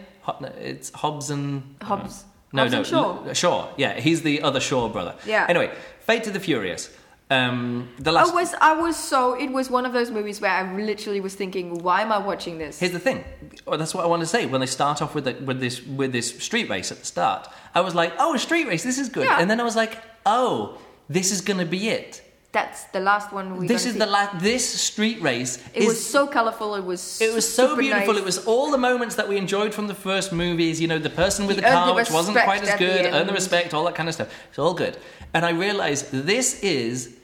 [0.59, 2.25] It's Hobbs and Hobbs.
[2.53, 3.25] No, Hobbs no, and Shaw.
[3.27, 3.67] L- Shaw.
[3.77, 5.15] Yeah, he's the other Shaw brother.
[5.25, 5.45] Yeah.
[5.47, 5.71] Anyway,
[6.01, 6.89] Fate to the Furious.
[7.31, 8.31] Um, the last.
[8.31, 11.33] I was I was so it was one of those movies where I literally was
[11.33, 12.77] thinking, why am I watching this?
[12.77, 13.23] Here's the thing.
[13.65, 14.45] Oh, that's what I want to say.
[14.47, 17.47] When they start off with the, with this with this street race at the start,
[17.73, 18.83] I was like, "Oh, a street race.
[18.83, 19.39] This is good." Yeah.
[19.39, 20.77] And then I was like, "Oh,
[21.07, 22.21] this is going to be it.
[22.51, 23.65] That's the last one we.
[23.65, 24.43] this is the last.
[24.43, 26.75] This street race It is." was so colorful.
[26.75, 27.21] It was.
[27.21, 28.13] it was so beautiful.
[28.13, 28.21] nice.
[28.23, 30.81] It was all the moments that we enjoyed from the first movies.
[30.81, 33.29] You know, the person with He the car, the which wasn't quite as good, earned
[33.29, 34.33] the respect, all that kind of stuff.
[34.49, 34.97] It's all good.
[35.33, 37.15] And I realized this is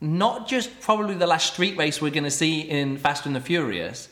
[0.00, 3.40] not just probably the last street race we're going to see in Fast and the
[3.40, 4.08] Furious.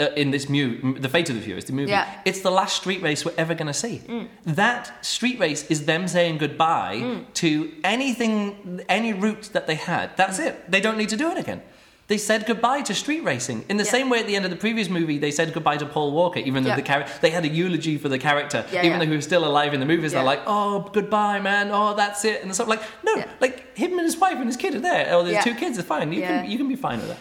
[0.00, 2.06] Uh, in this mu- the Fate of the Furious, the movie, Yeah.
[2.24, 4.00] it's the last street race we're ever going to see.
[4.06, 4.28] Mm.
[4.44, 7.24] That street race is them saying goodbye Mm.
[7.34, 10.16] to anything, any route that they had.
[10.16, 10.70] That's it.
[10.70, 11.62] They don't need to do it again.
[12.08, 13.90] They said goodbye to street racing in the Yeah.
[13.90, 16.40] same way at the end of the previous movie they said goodbye to Paul Walker,
[16.40, 16.76] even though Yeah.
[16.76, 19.44] the char- they had a eulogy for the character, Yeah, even though he was still
[19.44, 20.12] alive in the movies.
[20.12, 21.70] They're like, "Oh, goodbye, man.
[21.70, 24.74] Oh, that's it," and stuff like, "No, like him and his wife and his kid
[24.74, 25.06] are there.
[25.12, 25.78] Oh, the two kids.
[25.78, 26.10] are fine.
[26.12, 27.18] You can you can be fine with that."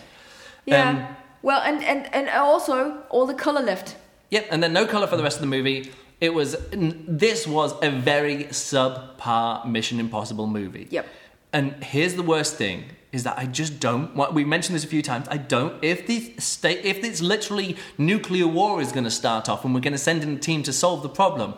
[0.65, 0.89] Yeah.
[0.89, 1.07] Um,
[1.41, 3.95] well, and, and and also all the color left.
[4.31, 5.91] Yep, and then no color for the rest of the movie.
[6.21, 10.87] It was this was a very subpar Mission Impossible movie.
[10.89, 11.05] Yep.
[11.53, 14.15] And here's the worst thing is that I just don't.
[14.15, 15.27] What we mentioned this a few times.
[15.29, 15.83] I don't.
[15.83, 19.81] If the state, if it's literally nuclear war is going to start off, and we're
[19.81, 21.55] going to send in a team to solve the problem,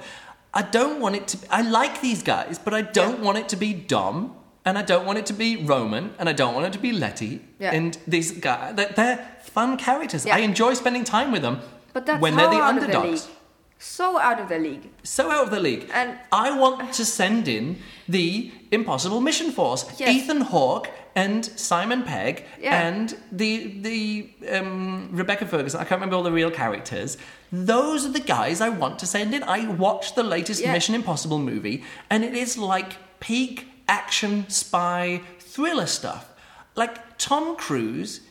[0.54, 1.38] I don't want it to.
[1.50, 4.36] I like these guys, but I don't want it to be Dom.
[4.66, 6.91] And I don't want it to be Roman, and I don't want it to be
[6.91, 7.41] Letty.
[7.60, 7.72] Yeah.
[7.72, 10.26] And these guys, they're, they're fun characters.
[10.26, 10.36] Yeah.
[10.36, 11.62] I enjoy spending time with them.
[11.93, 13.30] But that's when they're the underdogs.
[13.82, 14.90] So out of the league.
[15.04, 15.90] So out of the league.
[15.94, 17.78] And- I want to send in
[18.08, 19.86] the Impossible Mission Force.
[19.98, 20.10] Yes.
[20.16, 22.80] Ethan Hawke and Simon Pegg Yeah.
[22.88, 25.80] and the the um, Rebecca Ferguson.
[25.80, 27.18] I can't remember all the real characters.
[27.52, 29.44] Those are the guys I want to send in.
[29.44, 30.74] I watched the latest Yeah.
[30.74, 36.26] Mission Impossible movie, and it is like peak action spy thriller stuff.
[36.76, 38.22] Like Tom Cruise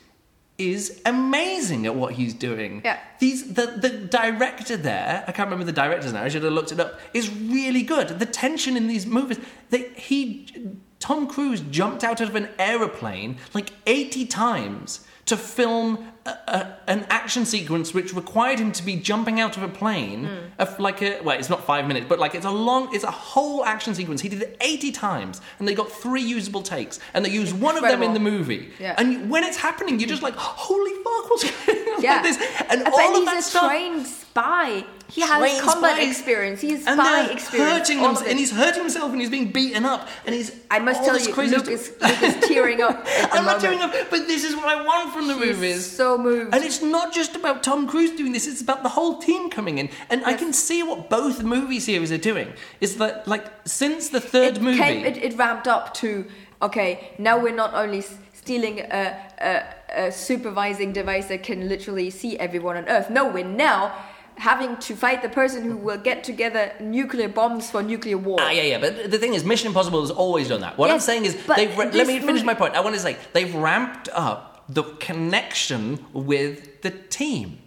[0.58, 2.82] is amazing at what he's doing.
[2.84, 2.98] Yeah.
[3.20, 6.24] These the the director there, I can't remember the director's name.
[6.24, 6.98] I should have looked it up.
[7.14, 8.18] Is really good.
[8.18, 9.38] The tension in these movies.
[9.70, 16.76] They, he Tom Cruise jumped out of an aeroplane like eighty times to film a,
[16.86, 20.36] an action sequence which required him to be jumping out of a plane Hmm.
[20.58, 23.10] of like a well it's not five minutes but like it's a long it's a
[23.10, 27.24] whole action sequence he did it 80 times and they got three usable takes and
[27.24, 28.94] they used one of them in the movie Yeah.
[28.98, 32.22] and when it's happening you're just like holy fuck what's going on Yeah.
[32.22, 32.36] this,
[32.70, 33.66] and but all of he's that a stuff.
[33.70, 34.84] trained spy.
[35.10, 36.08] He has combat spies.
[36.10, 36.60] experience.
[36.60, 37.72] He has and spy they're experience.
[37.88, 40.52] hurting them, and he's hurting himself, and he's being beaten up, and he's.
[40.70, 44.26] I must tell you, Luke is, Luke is tearing up I'm not tearing up, but
[44.28, 45.90] this is what I want from the He's movies.
[45.90, 46.54] so moved.
[46.54, 49.78] And it's not just about Tom Cruise doing this, it's about the whole team coming
[49.78, 49.88] in.
[50.10, 52.52] And I can see what both movie series are doing.
[52.80, 54.78] Is that, like, since the third it movie.
[54.78, 56.26] Came, it, it ramped up to
[56.60, 57.14] okay.
[57.18, 58.02] Now we're not only
[58.34, 63.10] stealing a, a, a supervising device that can literally see everyone on Earth.
[63.10, 63.92] No, we're now
[64.36, 68.38] having to fight the person who will get together nuclear bombs for nuclear war.
[68.40, 70.78] Ah, yeah, yeah, but the thing is, Mission Impossible has always done that.
[70.78, 71.76] What I'm saying is, they've.
[71.76, 72.74] Ra- let me finish movie- my point.
[72.74, 77.58] I want to say they've ramped up the connection with the team.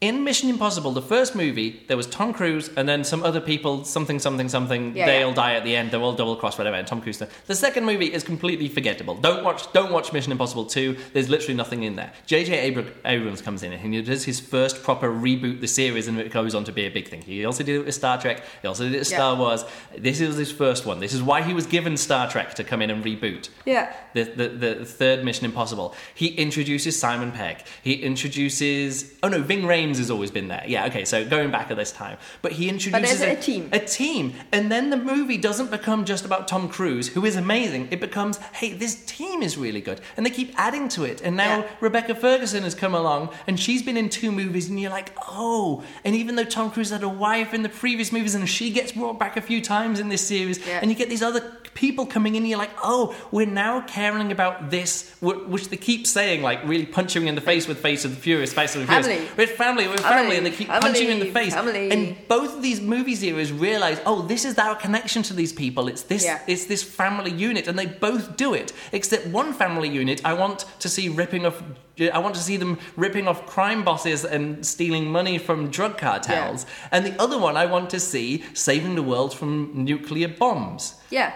[0.00, 3.84] In Mission Impossible, the first movie, there was Tom Cruise and then some other people,
[3.84, 4.96] something, something, something.
[4.96, 5.24] Yeah, they yeah.
[5.26, 5.90] all die at the end.
[5.90, 6.76] They're all double crossed, whatever.
[6.76, 7.18] And Tom Cruise.
[7.18, 9.16] The second movie is completely forgettable.
[9.16, 9.72] Don't watch.
[9.72, 10.96] Don't watch Mission Impossible Two.
[11.14, 12.12] There's literally nothing in there.
[12.26, 12.68] J.J.
[12.68, 16.30] Abra- Abrams comes in and he does his first proper reboot the series, and it
[16.30, 17.22] goes on to be a big thing.
[17.22, 18.44] He also did it with Star Trek.
[18.62, 19.16] He also did it with Yeah.
[19.16, 19.64] Star Wars.
[19.98, 21.00] This is his first one.
[21.00, 23.92] This is why he was given Star Trek to come in and reboot Yeah.
[24.14, 25.92] the, the, the third Mission Impossible.
[26.14, 27.64] He introduces Simon Pegg.
[27.82, 29.12] He introduces.
[29.24, 30.62] Oh no, Ving Rhames has always been there.
[30.66, 32.18] Yeah, okay, so going back at this time.
[32.42, 33.70] But he introduces there's a team.
[33.72, 34.34] A team.
[34.52, 37.88] And then the movie doesn't become just about Tom Cruise, who is amazing.
[37.90, 40.02] It becomes, hey, this team is really good.
[40.18, 41.22] And they keep adding to it.
[41.22, 41.66] And now Yeah.
[41.80, 45.82] Rebecca Ferguson has come along and she's been in two movies, and you're like, oh.
[46.04, 48.92] And even though Tom Cruise had a wife in the previous movies, and she gets
[48.92, 50.80] brought back a few times in this series, Yeah.
[50.82, 51.40] and you get these other
[51.78, 56.42] people coming in, you're like, oh, we're now caring about this, which they keep saying,
[56.42, 58.86] like really punching you in the face with Face of the Furious, Face of the
[58.88, 59.06] Furious.
[59.06, 59.28] Family.
[59.36, 61.54] We're family, we're family, Family, and they keep family, punching you in the face.
[61.54, 61.90] family.
[61.92, 65.86] And both of these movie series realize, oh, this is our connection to these people.
[65.86, 66.40] It's this, Yeah.
[66.48, 68.72] it's this family unit, and they both do it.
[68.90, 71.62] Except one family unit, I want to see ripping off.
[72.00, 75.96] Uh, I want to see them ripping off crime bosses and stealing money from drug
[75.98, 76.66] cartels.
[76.92, 80.94] And the other one, I want to see saving the world from nuclear bombs.
[81.10, 81.32] Yeah.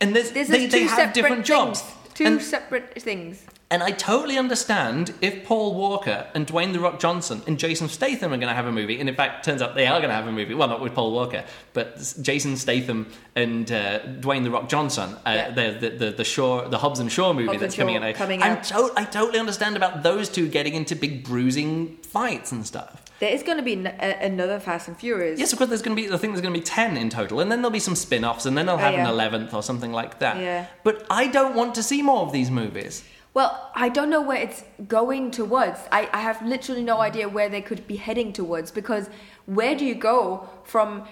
[0.00, 1.82] And there's, This they, they two have different jobs.
[2.14, 3.44] Two And- separate things.
[3.70, 8.32] and I totally understand if Paul Walker and Dwayne The Rock Johnson and Jason Statham
[8.32, 10.14] are going to have a movie, and in fact, turns out they are going to
[10.14, 10.54] have a movie.
[10.54, 11.44] Well, not with Paul Walker,
[11.74, 15.50] but Jason Statham and uh, Dwayne The Rock Johnson, uh, Yeah.
[15.50, 18.14] the, the the the Shaw, the Hobbs and Shaw movie Hobbs that's coming out.
[18.14, 18.64] coming out.
[18.64, 23.02] to- I totally understand about those two getting into big bruising fights and stuff.
[23.18, 25.40] There is going to be n- a- another Fast and Furious.
[25.40, 25.68] Yes, of course.
[25.70, 26.12] There's going to be.
[26.12, 28.44] I think there's going to be ten in total, and then there'll be some spin-offs,
[28.46, 29.10] and then they'll oh, have an Oh, yeah.
[29.10, 30.36] eleventh or something like that.
[30.38, 30.66] Yeah.
[30.84, 33.04] But I don't want to see more of these movies.
[33.32, 35.78] Well, I don't know where it's going towards.
[35.92, 39.10] I, I have literally no idea where they could be heading towards because
[39.44, 41.04] where do you go from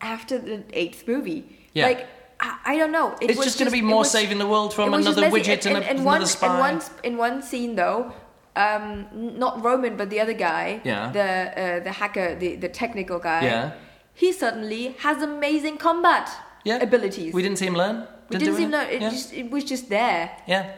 [0.00, 1.44] after the eighth movie?
[1.74, 1.86] Yeah.
[1.86, 2.06] Like,
[2.38, 3.16] I, I don't know.
[3.20, 5.06] It It's was just going to be more was- saving the world from it was
[5.06, 5.50] just another messy.
[5.50, 6.54] widget and, another one, spy.
[6.54, 8.12] In one, in one scene, though,
[8.56, 11.10] um, not Roman, but the other guy, Yeah.
[11.12, 11.28] the
[11.62, 13.70] uh, the hacker, the, the technical guy, Yeah.
[14.14, 16.28] he suddenly has amazing combat
[16.64, 16.76] yeah.
[16.82, 17.32] abilities.
[17.34, 18.06] We didn't see him learn.
[18.28, 18.70] We didn't see him.
[18.70, 19.10] know- It, yeah.
[19.10, 20.30] just, it was just there.
[20.46, 20.72] yeah.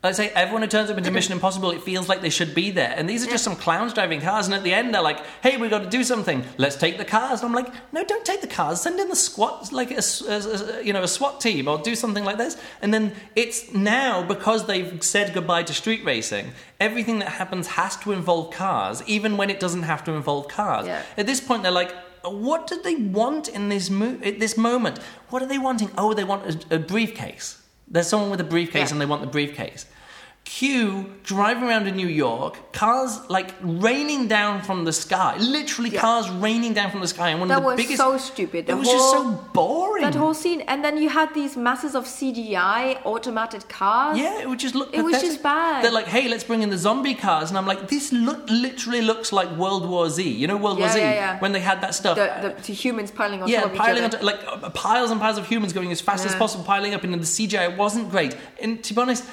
[0.00, 2.70] I say everyone who turns up into Mission Impossible, it feels like they should be
[2.70, 2.94] there.
[2.96, 5.56] And these are just some clowns driving cars, and at the end they're like, "Hey,
[5.56, 6.44] we've got to do something.
[6.56, 8.80] Let's take the cars." And I'm like, "No, don't take the cars.
[8.80, 11.96] Send in the squad, like a, a- a- you know a SWAT team, or do
[11.96, 16.52] something like this." And then it's now because they've said goodbye to street racing.
[16.78, 20.86] Everything that happens has to involve cars, even when it doesn't have to involve cars.
[20.86, 21.02] Yeah.
[21.16, 21.92] At this point, they're like,
[22.22, 24.98] what do they want in this mo- at this moment?
[25.30, 25.90] What are they wanting?
[25.98, 27.57] Oh, they want a, a briefcase.
[27.90, 28.94] There's someone with a briefcase Yeah.
[28.94, 29.86] and they want the briefcase.
[30.48, 36.00] Q driving around in New York, cars like raining down from the sky, literally Yeah.
[36.00, 37.98] cars raining down from the sky, and one That of the was biggest.
[37.98, 38.60] so stupid.
[38.66, 39.22] The it was just so
[39.52, 40.04] boring.
[40.04, 44.16] That whole scene, and then you had these masses of CGI automated cars.
[44.16, 44.88] yeah, it would just look.
[44.94, 45.84] It was just bad.
[45.84, 49.02] They're like, "Hey, let's bring in the zombie cars," and I'm like, "This look literally
[49.02, 51.38] looks like World War Z." You know, World War Z yeah, yeah.
[51.40, 52.16] when they had that stuff.
[52.16, 55.20] The, the, the humans piling on yeah, top of piling on like uh, piles and
[55.20, 58.08] piles of humans going as fast as possible, piling up, and the CGI It wasn't
[58.10, 58.34] great.
[58.62, 59.24] And to be honest,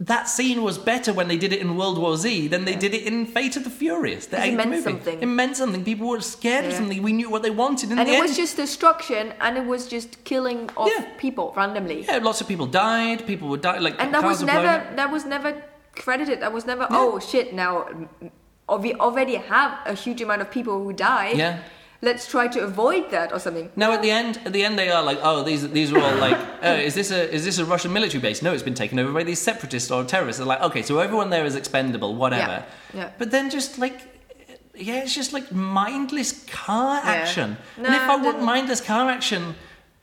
[0.00, 2.94] that scene was better when they did it in World War Z than they did
[2.94, 4.26] it in Fate of the Furious.
[4.26, 4.82] The it meant movie.
[4.82, 5.20] something.
[5.20, 5.84] It meant something.
[5.84, 7.02] People were scared of something.
[7.02, 7.90] We knew what they wanted.
[7.90, 11.04] In and the it end, was just destruction, and it was just killing of Yeah.
[11.18, 12.04] people randomly.
[12.04, 13.26] yeah, lots of people died.
[13.26, 13.78] People would die.
[13.78, 15.62] Like and that was were blown never that was never
[15.96, 16.40] credited.
[16.42, 16.86] That was never.
[16.90, 17.52] Oh shit!
[17.52, 18.30] Now mm,
[18.68, 21.36] oh, we already have a huge amount of people who died.
[21.36, 21.58] Yeah.
[22.00, 23.70] Let's try to avoid that or something.
[23.74, 26.14] No, at the end, at the end, they are like, oh, these these are all
[26.26, 28.40] like, uh, is this a is this a Russian military base?
[28.40, 30.38] No, it's been taken over by these separatists or terrorists.
[30.38, 32.64] They're like, okay, so everyone there is expendable, whatever.
[32.94, 33.10] Yeah, yeah.
[33.18, 33.98] But then just like,
[34.76, 37.10] yeah, it's just like mindless car Yeah.
[37.10, 37.56] action.
[37.76, 39.54] No, and if I want mindless car action,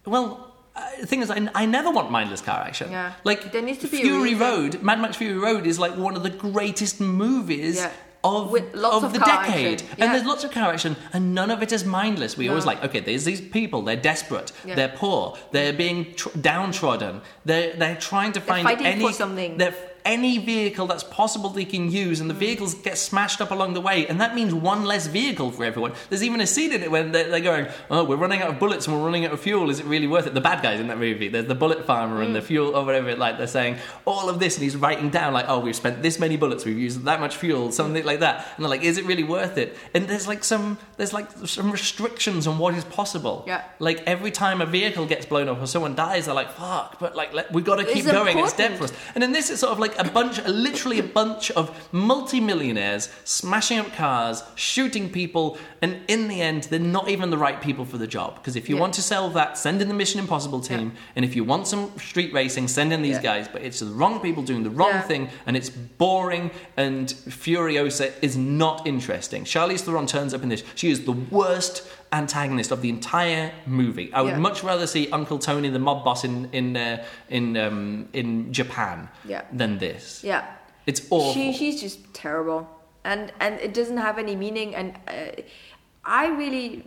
[0.06, 0.42] well.
[0.78, 2.92] Uh, the thing is, I, I never want mindless car action.
[2.92, 3.14] Yeah.
[3.24, 4.36] Like There needs to be Fury.
[4.36, 7.92] Road, Mad Max Fury Road is like one of the greatest movies Yeah.
[8.26, 9.82] Of, of, the decade.
[9.82, 9.98] action.
[10.00, 12.38] And there's lots of car action, and none of it is mindless.
[12.38, 14.76] We always like, okay, there's these people, they're desperate, Yeah.
[14.76, 19.58] they're poor, they're being tr- downtrodden, they're, they're trying to find fighting any, for something.
[19.58, 19.76] they're
[20.06, 22.40] any vehicle that's possible they can use, and the hmm.
[22.40, 25.94] vehicles get smashed up along the way, and that means one less vehicle for everyone.
[26.10, 28.60] There's even a scene in it when they're, they're going, "Oh, we're running out of
[28.60, 29.70] bullets and we're running out of fuel.
[29.70, 32.22] Is it really worth it?" The bad guys in that movie, there's the bullet farmer
[32.22, 32.46] and the hmm.
[32.46, 33.16] fuel or whatever.
[33.16, 36.20] Like they're saying all of this, and he's writing down like, "Oh, we've spent this
[36.20, 39.06] many bullets, we've used that much fuel, something like that." And they're like, "Is it
[39.06, 43.44] really worth it?" And there's like some there's like some restrictions on what is possible.
[43.48, 43.64] Yeah.
[43.80, 47.16] Like every time a vehicle gets blown up or someone dies, they're like, "Fuck!" But
[47.16, 48.38] like, let, we've got to It's keep going.
[48.38, 48.94] It's dead for us.
[49.16, 53.80] And in this, it's sort of like a bunch, literally a bunch of multimillionaires smashing
[53.80, 57.98] up cars, shooting people, and in the end, they're not even the right people for
[57.98, 58.36] the job.
[58.36, 58.82] Because if you Yeah.
[58.82, 60.94] want to sell that, send in the Mission Impossible team.
[61.16, 63.22] And if you want some street racing, send in these Yeah.
[63.22, 63.48] guys.
[63.52, 65.02] But it's the wrong people doing the wrong Yeah.
[65.02, 69.44] thing, and it's boring, and Furiosa is not interesting.
[69.46, 70.64] Charlize Theron turns up in this.
[70.76, 71.84] She is the worst
[72.16, 74.10] antagonist of the entire movie.
[74.14, 74.40] I would Yeah.
[74.50, 79.10] much rather see Uncle Tony, the mob boss in in uh, in um, in Japan,
[79.28, 79.42] Yeah.
[79.58, 80.24] than this.
[80.24, 80.44] Yeah.
[80.88, 81.34] It's awful.
[81.34, 82.68] She she's just terrible,
[83.04, 84.76] and and it doesn't have any meaning.
[84.76, 85.42] And uh,
[86.06, 86.84] I really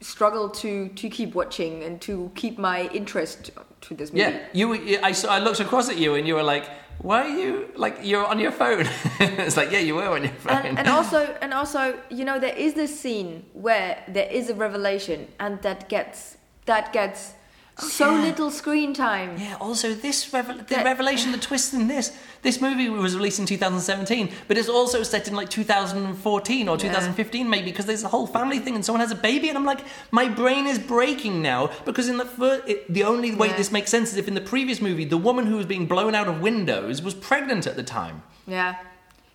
[0.00, 3.50] struggle to to keep watching and to keep my interest
[3.80, 4.22] to this movie.
[4.22, 4.98] yeah, you.
[5.02, 5.28] I saw.
[5.36, 6.66] I looked across at you, and you were like,
[7.02, 8.86] "Why are you like you're on your phone?"
[9.20, 10.66] it's like, yeah, you were on your phone.
[10.66, 14.54] And, and also and also you know there is this scene where there is a
[14.54, 17.34] revelation and that gets that gets
[17.80, 18.22] Oh, so Oh, yeah.
[18.22, 19.36] little screen time.
[19.38, 19.56] Yeah.
[19.60, 22.10] Also, this revel- the That- revelation, the twist in this.
[22.42, 27.48] This movie was released in 2017, but it's also set in like 2014 or 2015,
[27.48, 29.80] maybe, because there's a whole family thing, and someone has a baby, and I'm like,
[30.10, 33.56] my brain is breaking now because in the first, it, the only way Yeah.
[33.56, 36.14] this makes sense is if in the previous movie, the woman who was being blown
[36.14, 38.22] out of windows was pregnant at the time.
[38.46, 38.76] Yeah.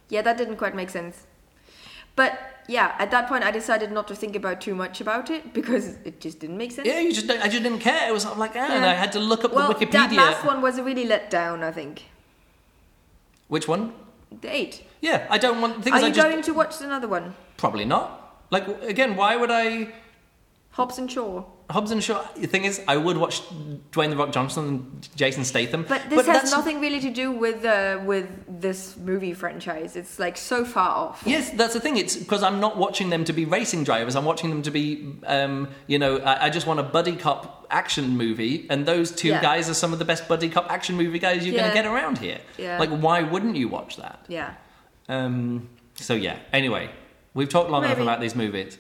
[0.10, 1.18] Yeah, that didn't quite make sense.
[2.16, 2.38] But
[2.68, 5.98] yeah, at that point I decided not to think about too much about it because
[6.06, 6.88] it just didn't make sense.
[6.88, 8.10] Yeah, you just, I just didn't care.
[8.10, 9.92] It was sort of like, ah, and I had to look up well, the Wikipedia.
[9.92, 12.04] that last one was a really let down, I think.
[13.48, 13.94] Which one?
[14.42, 14.84] The eight.
[15.02, 15.78] Yeah, I don't want.
[15.78, 17.36] The thing Are I you just going to watch another one?
[17.58, 18.46] probably not.
[18.50, 19.94] Like again, why would I?
[20.72, 21.44] Hobbs and Shaw.
[21.70, 22.22] Hobbs and Shaw.
[22.36, 23.42] The thing is, I would watch
[23.92, 25.86] Dwayne the Rock Johnson and Jason Statham.
[25.88, 29.96] But this has that's- nothing really to do with uh, with this movie franchise.
[29.96, 31.24] It's like so far off.
[31.26, 31.98] Yes, that's the thing.
[31.98, 34.16] It's because I'm not watching them to be racing drivers.
[34.16, 37.66] I'm watching them to be, um, you know, I, I just want a buddy cop
[37.72, 39.42] action movie, and those two Yeah.
[39.42, 41.86] guys are some of the best buddy cop action movie guys you're going to get
[41.86, 42.40] around here.
[42.58, 42.78] Yeah.
[42.78, 44.26] Like, why wouldn't you watch that?
[44.28, 44.54] Yeah.
[45.10, 46.38] Um, so yeah.
[46.52, 46.90] Anyway,
[47.34, 48.78] we've talked long enough about these movies.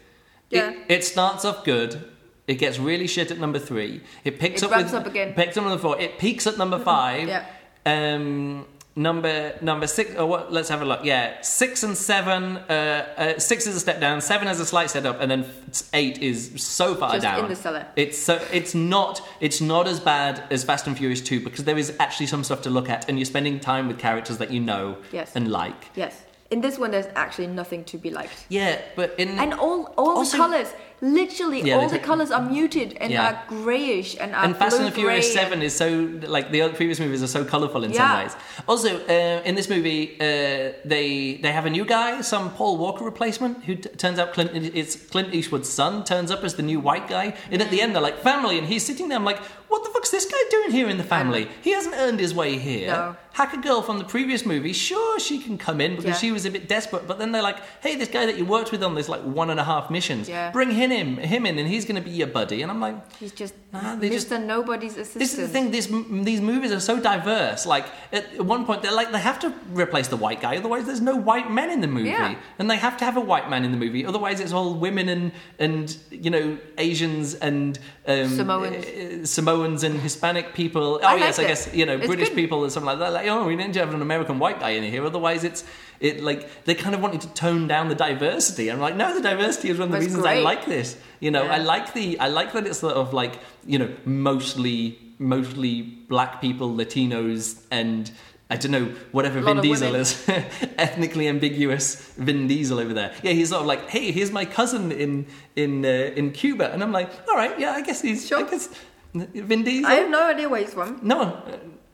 [0.49, 0.69] Yeah.
[0.71, 2.03] It, it starts off good.
[2.47, 4.01] It gets really shit at number three.
[4.23, 5.33] It picks It up ramps with, up again.
[5.33, 5.99] Picks up number four.
[5.99, 7.27] It peaks at number five.
[7.27, 7.45] Yeah.
[7.85, 8.65] Um,
[8.95, 10.15] number number six.
[10.15, 10.51] Or what?
[10.51, 11.01] Let's have a look.
[11.03, 12.57] Yeah, six and seven.
[12.57, 14.21] Uh, uh, six is a step down.
[14.21, 15.45] Seven has a slight step up, and then
[15.93, 17.39] eight is so far Just down.
[17.45, 17.87] in the cellar.
[17.95, 21.77] It's so it's not it's not as bad as Fast and Furious two because there
[21.77, 24.59] is actually some stuff to look at, and you're spending time with characters that you
[24.59, 25.31] know Yes.
[25.35, 25.91] and like.
[25.95, 26.23] Yes.
[26.51, 28.45] In this one, there's actually nothing to be liked.
[28.47, 30.73] Yeah, but in And all all Also- the colors,
[31.03, 33.27] literally Yeah, all the colors are muted and Yeah.
[33.27, 35.87] are grayish and are and Fast and the Furious Seven is so
[36.27, 38.35] like the previous movies are so colourful in some ways.
[38.67, 43.03] Also, uh, in this movie, uh, they they have a new guy, some Paul Walker
[43.03, 44.51] replacement, who t- turns out Clint
[44.81, 47.93] it's Clint Eastwood's son turns up as the new white guy, and at the end
[47.93, 49.17] they're like family, and he's sitting there.
[49.17, 51.49] I'm like, what the fuck's this guy doing here in the family?
[51.61, 52.87] He hasn't earned his way here.
[52.91, 53.15] No.
[53.33, 56.23] Hacker girl from the previous movie, sure she can come in because Yeah.
[56.27, 58.71] she was a bit desperate, but then they're like, hey, this guy that you worked
[58.71, 60.51] with on this like one and a half missions, Yeah.
[60.51, 62.61] bring him in, him in, and he's going to be your buddy.
[62.61, 64.11] And I'm like, He's just Nah, Mr.
[64.11, 65.19] just- Nobody's assistant.
[65.19, 65.71] this is the thing.
[65.71, 65.87] This,
[66.31, 67.65] these movies are so diverse.
[67.65, 71.01] Like at one point, they're like they have to replace the white guy, otherwise there's
[71.01, 72.35] no white men in the movie, Yeah.
[72.59, 75.09] and they have to have a white man in the movie, otherwise it's all women
[75.09, 78.85] and and you know Asians and um, Samoans.
[78.85, 80.99] uh, Samoans and Hispanic people.
[81.01, 82.35] Oh I yes, I guess you know It's British good.
[82.41, 83.11] people and something like that.
[83.13, 85.63] Like oh, we need to have an American white guy in here, otherwise it's
[86.03, 88.69] it like they kind of wanted to tone down the diversity.
[88.71, 90.97] I'm like, no, the diversity is one of the That's reasons I like this.
[91.19, 91.55] You know, Yeah.
[91.55, 96.41] I like the I like that it's sort of like you know mostly mostly black
[96.41, 98.11] people, Latinos, and
[98.49, 100.09] I don't know whatever Vin Diesel is,
[100.77, 103.13] ethnically ambiguous Vin Diesel over there.
[103.23, 105.25] Yeah, he's sort of like, hey, here's my cousin in
[105.55, 105.89] in uh,
[106.19, 108.39] in Cuba, and I'm like, all right, yeah, I guess he's Sure.
[108.45, 108.69] I guess
[109.13, 109.89] Vin Diesel.
[109.89, 110.99] I have no idea where he's from.
[111.01, 111.41] No,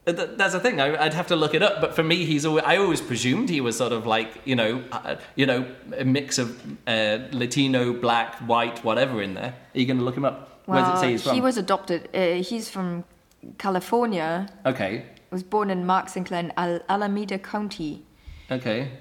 [0.06, 0.82] that's the thing.
[0.82, 1.82] I, I'd have to look it up.
[1.82, 4.84] But for me, he's always, I always presumed he was sort of like you know,
[4.92, 5.66] uh, you know,
[5.98, 9.54] a mix of uh, Latino, black, white, whatever in there.
[9.76, 10.62] Are you going to look him up?
[10.66, 11.36] Where does it say he's from?
[11.36, 12.10] he was adopted.
[12.14, 13.04] Uh, he's from
[13.58, 14.48] California.
[14.66, 18.04] Okay, Was born in Mark Sinclair in Al- Alameda County.
[18.52, 18.92] okay.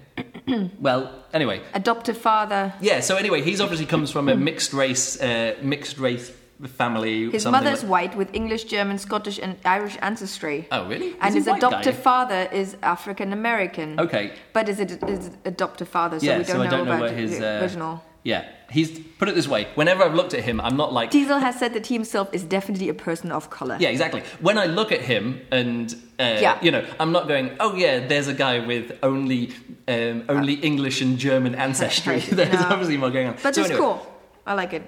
[0.80, 2.74] well, anyway, Adoptive father.
[2.80, 2.98] yeah.
[3.00, 6.32] So anyway, he's obviously comes from a mixed race, uh, mixed race
[6.66, 7.30] family.
[7.30, 10.66] His mother's like- white with English, German, Scottish, and Irish ancestry.
[10.72, 11.14] Oh, really?
[11.20, 11.68] And his white guy?
[11.68, 14.00] adoptive father is African American.
[14.00, 14.32] Okay.
[14.52, 16.18] But is it is adoptive father?
[16.18, 16.38] So yeah.
[16.38, 18.02] we don't so I know don't know about his uh, original.
[18.24, 19.68] Yeah, he's put it this way.
[19.76, 22.42] Whenever I've looked at him, I'm not like Diesel has said that he himself is
[22.42, 23.76] definitely a person of color.
[23.80, 24.22] Yeah, exactly.
[24.40, 26.58] When I look at him and uh, Yeah.
[26.60, 29.52] you know, I'm not going, oh yeah, there's a guy with only
[29.86, 32.18] um, only English and German ancestry.
[32.38, 32.66] there's No.
[32.68, 33.34] obviously more going on.
[33.42, 34.06] But So it's anyway, cool.
[34.44, 34.82] I like it.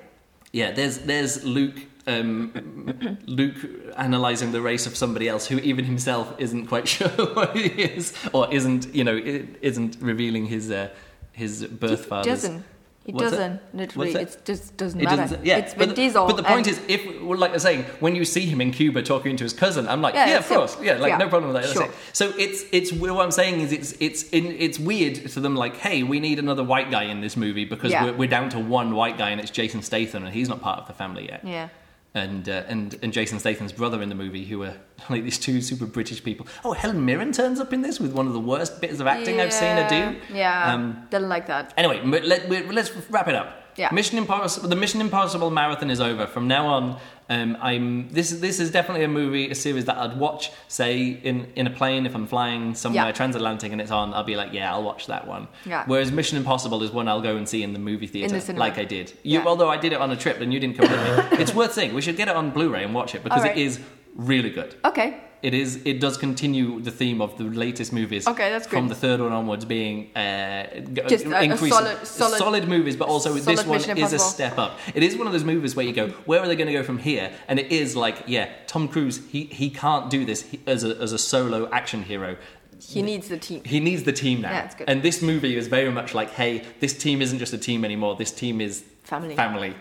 [0.52, 1.76] Yeah, there's there's Luke.
[2.06, 3.56] Um, Luke
[3.96, 8.14] analyzing the race of somebody else who even himself isn't quite sure what he is,
[8.32, 10.88] or isn't you know isn't revealing his uh,
[11.32, 12.30] his birth father.
[12.30, 12.64] doesn't.
[13.10, 13.60] It What's doesn't.
[13.74, 15.16] Literally, it just doesn't It matter.
[15.22, 15.44] doesn't.
[15.44, 16.26] Yeah, it's but Vin the, Diesel.
[16.28, 18.70] but the point is, if well, like I was saying, when you see him in
[18.70, 21.28] Cuba talking to his cousin, I'm like, Yeah, yeah, of course, yeah, like Yeah, no
[21.28, 21.72] problem with that.
[21.72, 21.88] Sure.
[22.12, 25.76] So it's it's what I'm saying is it's it's in, it's weird to them like,
[25.76, 28.04] hey, we need another white guy in this movie because Yeah.
[28.04, 30.78] we're, we're down to one white guy and it's Jason Statham and he's not part
[30.78, 31.40] of the family yet.
[31.44, 31.68] yeah.
[32.12, 34.74] And, uh, and and Jason Statham's brother in the movie, who are
[35.10, 36.44] like these two super British people.
[36.64, 39.40] Oh, Helen Mirren turns up in this with one of the worst bits of acting
[39.40, 40.34] I've seen her do.
[40.34, 40.74] Yeah.
[40.74, 41.72] Um, Doesn't like that.
[41.76, 43.56] Anyway, let, we- let's wrap it up.
[43.76, 43.90] Yeah.
[43.92, 44.68] Mission Impossible.
[44.68, 46.26] The Mission Impossible marathon is over.
[46.26, 46.98] From now on,
[47.30, 48.10] um, I'm.
[48.10, 50.50] This is this is definitely a movie, a series that I'd watch.
[50.68, 53.12] Say in in a plane if I'm flying somewhere Yeah.
[53.12, 55.48] transatlantic and it's on, I'll be like, yeah, I'll watch that one.
[55.64, 55.84] Yeah.
[55.86, 58.58] Whereas Mission Impossible is one I'll go and see in the movie theater, cinema.
[58.60, 59.12] like I did.
[59.22, 59.46] You, Yeah.
[59.46, 61.38] although I did it on a trip and you didn't come with me.
[61.42, 61.94] it's worth seeing.
[61.94, 63.56] We should get it on Blu-ray and watch it because Alright.
[63.56, 63.78] it is
[64.16, 64.74] really good.
[64.84, 65.20] Okay.
[65.42, 65.80] It is.
[65.84, 68.26] It does continue the theme of the latest movies.
[68.28, 71.70] Okay, that's From the third one onwards being uh, Just a- a increasing-
[72.06, 74.78] solid- solid- movies, but also this one is a step up.
[74.94, 76.82] It is one of those movies where you go, where are they going to go
[76.82, 77.32] from here?
[77.48, 79.20] And it is like, yeah, Tom Cruise.
[79.30, 82.36] He he can't do this as a as a solo action hero.
[82.82, 83.62] He needs the team.
[83.64, 84.50] He needs the team now.
[84.52, 84.72] Yeah.
[84.86, 88.16] And this movie is very much like, hey, this team isn't just a team anymore.
[88.16, 89.36] This team is Family.
[89.36, 89.74] Family.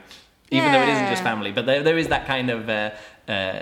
[0.51, 2.69] Even though it isn't just family, but there, there is that kind of.
[2.69, 2.91] Uh,
[3.27, 3.61] uh,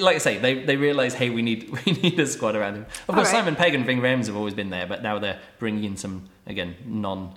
[0.00, 2.86] like I say, they, they realize, hey, we need we need a squad around him.
[3.08, 3.44] Of course, Alright.
[3.44, 6.28] Simon Pegg and Ving Rhames have always been there, but now they're bringing in some
[6.46, 7.34] again non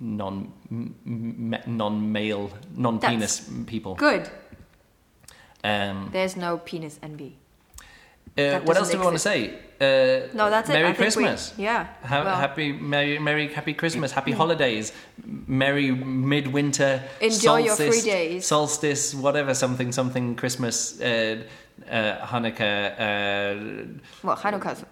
[0.00, 3.94] non m- m- non male non penis people.
[3.94, 4.30] Good.
[5.64, 7.38] Um, There's no penis envy.
[8.36, 9.54] Uh, what else do we want to say?
[9.80, 10.72] Uh, No, that's it.
[10.72, 11.54] Merry think we- Christmas.
[11.56, 11.86] yeah.
[12.04, 14.92] Ha- well, happy Merry Merry Happy Christmas, Happy Holidays,
[15.24, 17.02] Merry Midwinter.
[17.20, 18.46] Enjoy your solstice- free days.
[18.46, 21.42] Solstice, whatever, something, something, Christmas, uh,
[21.88, 22.92] uh, Hanukkah.
[22.92, 24.84] Uh, well, Hanukkah's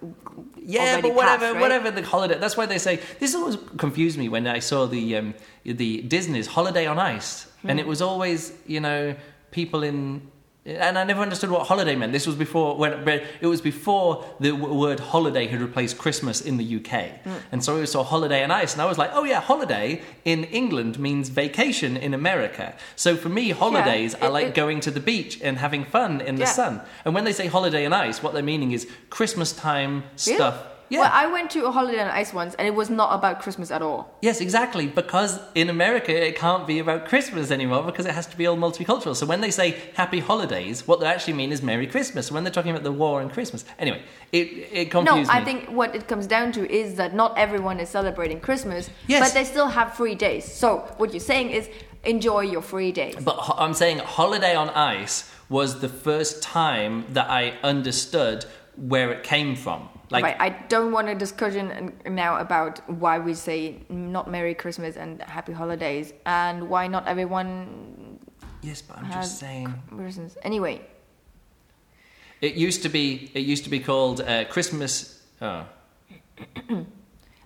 [0.62, 1.60] yeah, but whatever, passed, right?
[1.60, 2.38] whatever the holiday.
[2.38, 5.34] That's why they say this always confused me when I saw the um,
[5.64, 7.70] the Disney's Holiday on Ice, Hmm.
[7.70, 9.16] and it was always you know
[9.50, 10.30] people in.
[10.66, 12.12] And I never understood what holiday meant.
[12.12, 12.92] This was before when
[13.40, 17.30] it was before the w- word holiday had replaced Christmas in the UK, Hmm.
[17.52, 20.42] and so we saw holiday on ice, and I was like, oh yeah, holiday in
[20.44, 22.74] England means vacation in America.
[22.96, 26.20] So for me, holidays are it- like it- going to the beach and having fun
[26.20, 26.80] in the sun.
[27.04, 30.56] And when they say holiday on ice, what they're meaning is Christmas time stuff.
[30.88, 31.00] Yeah.
[31.00, 33.70] Well, I went to a holiday on ice once, and it was not about Christmas
[33.70, 34.16] at all.
[34.22, 34.86] Yes, exactly.
[34.86, 38.56] Because in America, it can't be about Christmas anymore because it has to be all
[38.56, 39.16] multicultural.
[39.16, 42.30] So when they say happy holidays, what they actually mean is Merry Christmas.
[42.30, 43.64] When they're talking about the war and Christmas.
[43.78, 44.00] Anyway,
[44.32, 45.38] it, it No, confused me.
[45.38, 49.20] I think what it comes down to is that not everyone is celebrating Christmas, Yes.
[49.28, 50.44] but they still have free days.
[50.44, 51.68] So what you're saying is
[52.04, 53.16] enjoy your free days.
[53.20, 58.44] But ho- I'm saying Holiday on Ice was the first time that I understood
[58.76, 59.88] where it came from.
[60.10, 64.96] Like, right, I don't want a discussion now about why we say not Merry Christmas
[64.96, 68.18] and Happy Holidays, and why not everyone
[68.62, 69.74] yes, but I'm just saying.
[69.90, 70.36] Christmas.
[70.42, 70.80] Anyway,
[72.40, 73.30] It used to be.
[73.34, 75.22] It used to be called uh, Christmas.
[75.42, 75.64] Oh.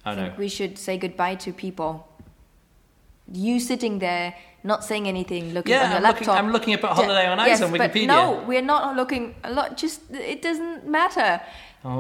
[0.05, 2.07] I think we should say goodbye to people.
[3.33, 4.35] You sitting there,
[4.65, 6.27] not saying anything, looking Yeah, on your I'm laptop.
[6.27, 8.07] looking- I'm looking at Holiday on Ice yes, on but Wikipedia.
[8.07, 9.77] no, we're not looking a lot.
[9.77, 11.41] Just it doesn't matter.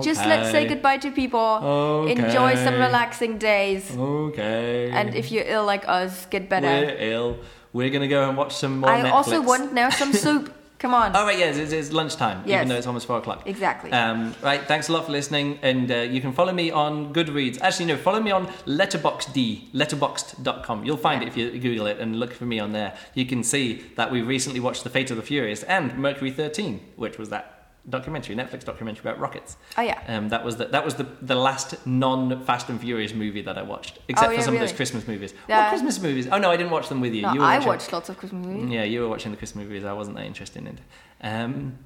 [0.02, 2.06] Just let's say goodbye to people.
[2.06, 3.90] Enjoy some relaxing days.
[3.96, 4.90] Okay.
[4.90, 6.66] And if you're ill like us, get better.
[6.66, 7.38] we're ill,
[7.72, 9.12] we're gonna go and watch some more I Netflix.
[9.12, 10.52] also want now some soup.
[10.80, 11.14] Come on.
[11.14, 12.56] Oh right, yes, it's, it's lunchtime, Yes.
[12.60, 13.42] even though it's almost four o'clock.
[13.46, 13.92] Exactly.
[13.92, 17.60] Um, right, thanks a lot for listening, and uh, you can follow me on Goodreads.
[17.60, 20.84] Actually, no, follow me on Letterboxd, letterboxd.com.
[20.84, 22.96] You'll find it if you Google it and look for me on there.
[23.14, 26.80] You can see that we recently watched The Fate of the Furious and Mercury 13,
[26.96, 29.56] which was that documentary, Netflix documentary about rockets.
[29.78, 30.00] Oh, yeah.
[30.08, 33.56] Um, that was the that was the, the last non Fast and Furious movie that
[33.56, 34.72] I watched, except Oh, for yeah, some of those?
[34.72, 35.34] Christmas movies.
[35.48, 35.62] Yeah.
[35.62, 36.28] What Christmas movies?
[36.30, 37.22] Oh no, I didn't watch them with you.
[37.22, 38.70] no, you were I watching- watched lots of Christmas movies.
[38.70, 39.84] yeah, you were watching the Christmas movies.
[39.84, 40.78] I wasn't that interested in it.
[41.22, 41.78] Um,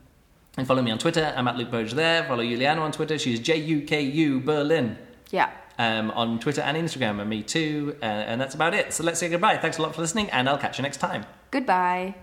[0.56, 1.32] and follow me on Twitter.
[1.36, 2.24] I'm at Luke Burge there.
[2.24, 3.18] Follow Juliana on Twitter.
[3.18, 4.96] She's J U K U Berlin.
[5.30, 5.50] Yeah.
[5.78, 7.96] um, on Twitter and Instagram, and me too.
[8.00, 8.92] Uh, and that's about it.
[8.92, 9.56] So let's say goodbye.
[9.56, 11.24] Thanks a lot for listening, and I'll catch you next time.
[11.50, 12.14] Goodbye.